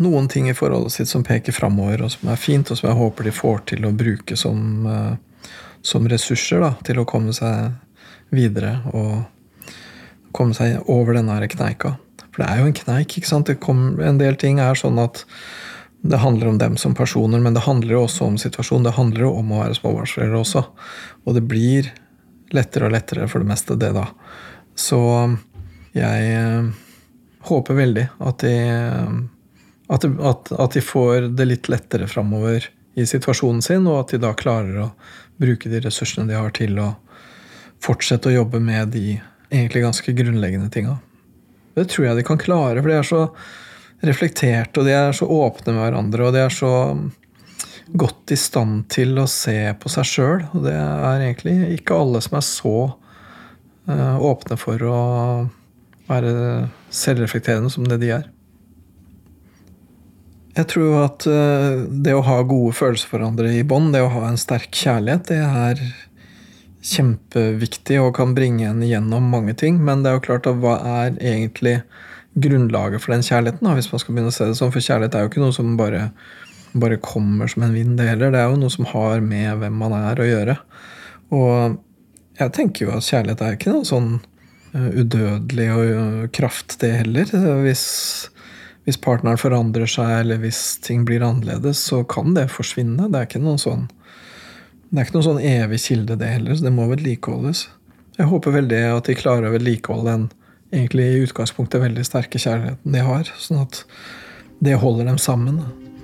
noen 0.04 0.28
ting 0.30 0.52
i 0.52 0.58
forholdet 0.58 0.94
sitt 0.94 1.10
som 1.10 1.24
peker 1.26 1.56
framover, 1.56 2.04
og 2.04 2.14
som 2.14 2.30
er 2.30 2.42
fint, 2.42 2.68
og 2.68 2.78
som 2.78 2.92
jeg 2.92 3.00
håper 3.00 3.30
de 3.30 3.36
får 3.40 3.64
til 3.72 3.88
å 3.88 3.96
bruke 3.96 4.38
som, 4.38 4.60
eh, 4.92 5.48
som 5.82 6.12
ressurser 6.12 6.68
da, 6.68 6.76
til 6.84 7.00
å 7.00 7.08
komme 7.10 7.34
seg 7.34 7.80
videre 8.36 8.82
og 8.92 9.24
komme 10.36 10.58
seg 10.58 10.84
over 10.92 11.16
denne 11.16 11.40
kneika. 11.48 11.96
For 12.36 12.44
det 12.44 12.52
er 12.52 12.60
jo 12.60 12.68
en 12.68 12.76
kneik. 12.76 13.16
ikke 13.16 13.30
sant? 13.30 13.50
Kom, 13.64 13.86
en 14.04 14.20
del 14.20 14.36
ting 14.36 14.60
er 14.60 14.76
sånn 14.76 15.00
at 15.00 15.24
det 16.06 16.20
handler 16.20 16.52
om 16.52 16.58
dem 16.60 16.76
som 16.78 16.94
personer, 16.94 17.40
men 17.40 17.56
det 17.56 17.64
handler 17.64 17.96
jo 17.96 18.02
også 18.06 18.28
om 18.28 18.36
situasjonen. 18.38 18.84
Det 18.90 18.98
handler 18.98 19.24
jo 19.24 19.30
om 19.40 19.54
å 19.56 19.62
være 19.64 19.78
småbarnsforeldre 19.80 20.42
også. 20.44 20.66
Og 21.24 21.38
det 21.38 21.46
blir 21.48 21.88
lettere 22.54 22.90
og 22.90 22.94
lettere 22.94 23.30
for 23.32 23.42
det 23.42 23.50
meste, 23.50 23.78
det, 23.80 23.94
da. 23.96 24.10
Så 24.76 25.00
jeg 25.96 26.28
eh, 26.36 26.68
håper 27.48 27.80
veldig 27.80 28.06
at 28.28 28.44
de, 28.44 28.54
at, 29.88 30.04
de, 30.04 30.12
at, 30.28 30.76
de 30.76 30.84
får 30.84 31.32
det 31.40 31.48
litt 31.48 31.72
lettere 31.72 32.12
framover 32.12 32.68
i 33.00 33.08
situasjonen 33.08 33.64
sin, 33.64 33.88
og 33.88 34.04
at 34.04 34.14
de 34.14 34.22
da 34.28 34.36
klarer 34.38 34.84
å 34.84 34.92
bruke 35.40 35.72
de 35.72 35.82
ressursene 35.88 36.28
de 36.28 36.38
har 36.38 36.52
til 36.60 36.78
å 36.84 36.92
fortsette 37.84 38.30
å 38.30 38.38
jobbe 38.42 38.60
med 38.60 38.94
de 38.94 39.18
egentlig 39.50 39.88
ganske 39.88 40.14
grunnleggende 40.20 40.70
tinga. 40.74 41.00
Det 41.76 41.90
tror 41.92 42.08
jeg 42.08 42.20
de 42.20 42.26
kan 42.28 42.40
klare, 42.40 42.82
for 42.82 42.92
de 42.92 42.98
er 42.98 43.08
så 43.08 43.22
reflekterte, 44.06 44.82
og 44.82 44.88
de 44.88 44.96
er 44.96 45.16
så 45.16 45.28
åpne 45.28 45.74
med 45.76 45.84
hverandre, 45.84 46.28
og 46.28 46.36
de 46.36 46.44
er 46.46 46.54
så 46.54 46.72
godt 47.96 48.34
i 48.34 48.38
stand 48.40 48.86
til 48.92 49.18
å 49.22 49.28
se 49.30 49.58
på 49.80 49.92
seg 49.92 50.08
sjøl. 50.10 50.46
Og 50.54 50.66
det 50.66 50.76
er 50.76 51.26
egentlig 51.26 51.58
ikke 51.78 51.98
alle 52.00 52.22
som 52.24 52.40
er 52.40 52.46
så 52.48 52.78
uh, 53.90 54.16
åpne 54.18 54.58
for 54.60 54.88
å 54.88 55.02
være 56.10 56.34
selvreflekterende 56.94 57.72
som 57.74 57.88
det 57.90 58.00
de 58.04 58.14
er. 58.20 58.32
Jeg 60.56 60.70
tror 60.72 61.00
at 61.04 61.26
uh, 61.28 61.86
det 61.92 62.16
å 62.16 62.26
ha 62.26 62.40
gode 62.48 62.76
følelser 62.78 63.10
for 63.12 63.20
hverandre 63.20 63.52
i 63.58 63.66
bånd, 63.68 63.94
det 63.96 64.04
å 64.06 64.12
ha 64.14 64.28
en 64.30 64.40
sterk 64.40 64.72
kjærlighet, 64.76 65.28
det 65.32 65.42
er 65.44 65.84
kjempeviktig 66.86 67.98
og 68.02 68.14
kan 68.18 68.36
bringe 68.38 68.68
en 68.70 68.84
gjennom 68.86 69.30
mange 69.34 69.56
ting. 69.58 69.80
Men 69.84 70.04
det 70.04 70.12
er 70.12 70.20
jo 70.20 70.26
klart 70.28 70.50
at 70.50 70.60
hva 70.62 70.78
er 71.02 71.16
egentlig 71.18 71.80
grunnlaget 72.36 73.02
for 73.04 73.16
den 73.16 73.24
kjærligheten, 73.26 73.64
da, 73.66 73.78
hvis 73.78 73.92
man 73.94 74.02
skal 74.04 74.16
begynne 74.16 74.34
å 74.34 74.36
se 74.36 74.50
det 74.50 74.58
sånn? 74.60 74.74
For 74.74 74.84
kjærlighet 74.84 75.16
er 75.16 75.24
jo 75.24 75.32
ikke 75.32 75.44
noe 75.44 75.56
som 75.56 75.74
bare, 75.80 76.10
bare 76.76 77.02
kommer 77.04 77.50
som 77.52 77.64
en 77.66 77.76
vind, 77.76 77.96
det 78.00 78.10
heller. 78.12 78.34
Det 78.34 78.42
er 78.42 78.52
jo 78.52 78.62
noe 78.62 78.74
som 78.74 78.88
har 78.92 79.24
med 79.24 79.64
hvem 79.64 79.82
man 79.82 79.96
er 79.98 80.22
å 80.22 80.30
gjøre. 80.30 80.58
Og 81.36 81.82
jeg 82.40 82.56
tenker 82.56 82.86
jo 82.86 82.96
at 82.96 83.08
kjærlighet 83.08 83.44
er 83.46 83.58
ikke 83.58 83.76
noe 83.76 83.88
sånn 83.88 84.16
udødelig 84.76 85.70
og 85.72 86.32
kraft, 86.36 86.78
det 86.82 86.92
heller. 87.00 87.30
Hvis, 87.64 87.86
hvis 88.84 89.00
partneren 89.00 89.40
forandrer 89.40 89.88
seg, 89.90 90.12
eller 90.20 90.42
hvis 90.44 90.76
ting 90.84 91.06
blir 91.08 91.24
annerledes, 91.24 91.80
så 91.88 92.04
kan 92.04 92.36
det 92.36 92.50
forsvinne. 92.52 93.08
Det 93.08 93.22
er 93.22 93.30
ikke 93.30 93.44
noen 93.46 93.62
sånn 93.62 93.88
det 94.96 95.02
er 95.02 95.08
ikke 95.10 95.18
noen 95.18 95.28
sånn 95.28 95.44
evig 95.44 95.82
kilde, 95.84 96.16
det 96.16 96.32
heller, 96.38 96.56
så 96.56 96.66
det 96.68 96.72
må 96.72 96.88
vedlikeholdes. 96.88 97.66
Jeg 98.16 98.30
håper 98.32 98.56
veldig 98.56 98.82
at 98.94 99.10
de 99.10 99.18
klarer 99.20 99.50
å 99.50 99.56
vedlikeholde 99.58 100.14
den 100.14 100.28
egentlig 100.72 101.08
i 101.12 101.24
utgangspunktet 101.26 101.84
veldig 101.84 102.06
sterke 102.08 102.40
kjærligheten 102.40 102.96
de 102.96 103.04
har, 103.04 103.32
sånn 103.44 103.66
at 103.66 103.82
det 104.64 104.78
holder 104.80 105.10
dem 105.12 105.20
sammen. 105.20 105.60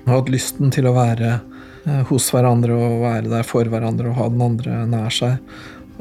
Og 0.09 0.15
at 0.17 0.31
lysten 0.33 0.73
til 0.75 0.89
å 0.89 0.95
være 0.97 1.39
hos 2.11 2.27
hverandre 2.33 2.75
og 2.75 3.01
være 3.05 3.31
der 3.31 3.47
for 3.47 3.67
hverandre 3.71 4.11
og 4.11 4.19
ha 4.19 4.29
den 4.33 4.43
andre 4.45 4.83
nær 4.91 5.13
seg, 5.15 5.39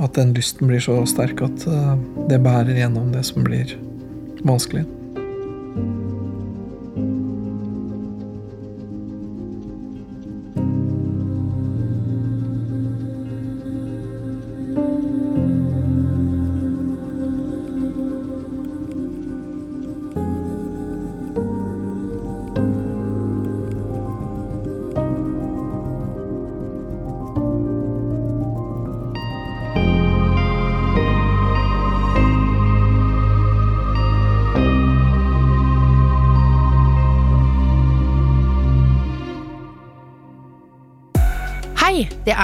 at 0.01 0.16
den 0.18 0.34
lysten 0.34 0.66
blir 0.70 0.82
så 0.82 0.99
sterk 1.09 1.45
at 1.47 1.66
det 2.30 2.43
bærer 2.43 2.74
gjennom 2.74 3.12
det 3.14 3.22
som 3.30 3.47
blir 3.47 3.76
vanskelig. 4.43 4.86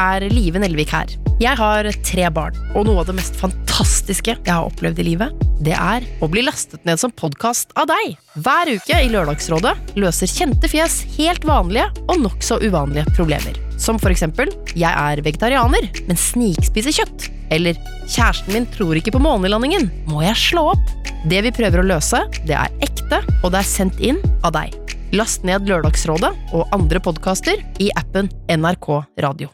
Er 0.07 0.27
Live 0.33 0.61
Nelvik 0.63 0.93
her. 0.95 1.13
Jeg 1.43 1.59
har 1.59 1.89
tre 2.07 2.29
barn, 2.33 2.57
og 2.73 2.87
noe 2.89 3.03
av 3.03 3.11
det 3.11 3.17
mest 3.19 3.37
fantastiske 3.37 4.37
jeg 4.39 4.53
har 4.53 4.65
opplevd 4.65 5.03
i 5.03 5.07
livet, 5.11 5.45
det 5.61 5.75
er 5.77 6.05
å 6.25 6.29
bli 6.33 6.45
lastet 6.47 6.85
ned 6.89 7.01
som 7.01 7.13
podkast 7.13 7.75
av 7.77 7.89
deg. 7.91 8.15
Hver 8.41 8.71
uke 8.77 9.01
i 9.03 9.11
Lørdagsrådet 9.13 9.75
løser 10.01 10.31
kjente 10.31 10.71
fjes 10.71 11.03
helt 11.17 11.45
vanlige 11.49 11.89
og 12.07 12.21
nokså 12.25 12.61
uvanlige 12.65 13.09
problemer. 13.17 13.59
Som 13.81 14.01
for 14.01 14.13
eksempel 14.13 14.53
jeg 14.73 14.89
er 14.89 15.21
vegetarianer, 15.25 15.91
men 16.09 16.21
snikspiser 16.21 16.97
kjøtt. 16.97 17.29
Eller 17.53 17.77
kjæresten 18.09 18.57
min 18.57 18.69
tror 18.73 18.97
ikke 18.99 19.15
på 19.15 19.23
månelandingen. 19.23 19.91
Må 20.09 20.25
jeg 20.25 20.41
slå 20.41 20.71
opp? 20.73 20.97
Det 21.29 21.43
vi 21.45 21.55
prøver 21.55 21.83
å 21.83 21.89
løse, 21.93 22.23
det 22.49 22.57
er 22.57 22.73
ekte, 22.85 23.21
og 23.43 23.53
det 23.53 23.61
er 23.61 23.69
sendt 23.69 24.01
inn 24.01 24.21
av 24.41 24.57
deg. 24.57 24.75
Last 25.17 25.45
ned 25.47 25.69
Lørdagsrådet 25.71 26.33
og 26.57 26.75
andre 26.75 27.03
podkaster 27.03 27.63
i 27.83 27.93
appen 27.99 28.33
NRK 28.51 28.91
Radio. 29.23 29.53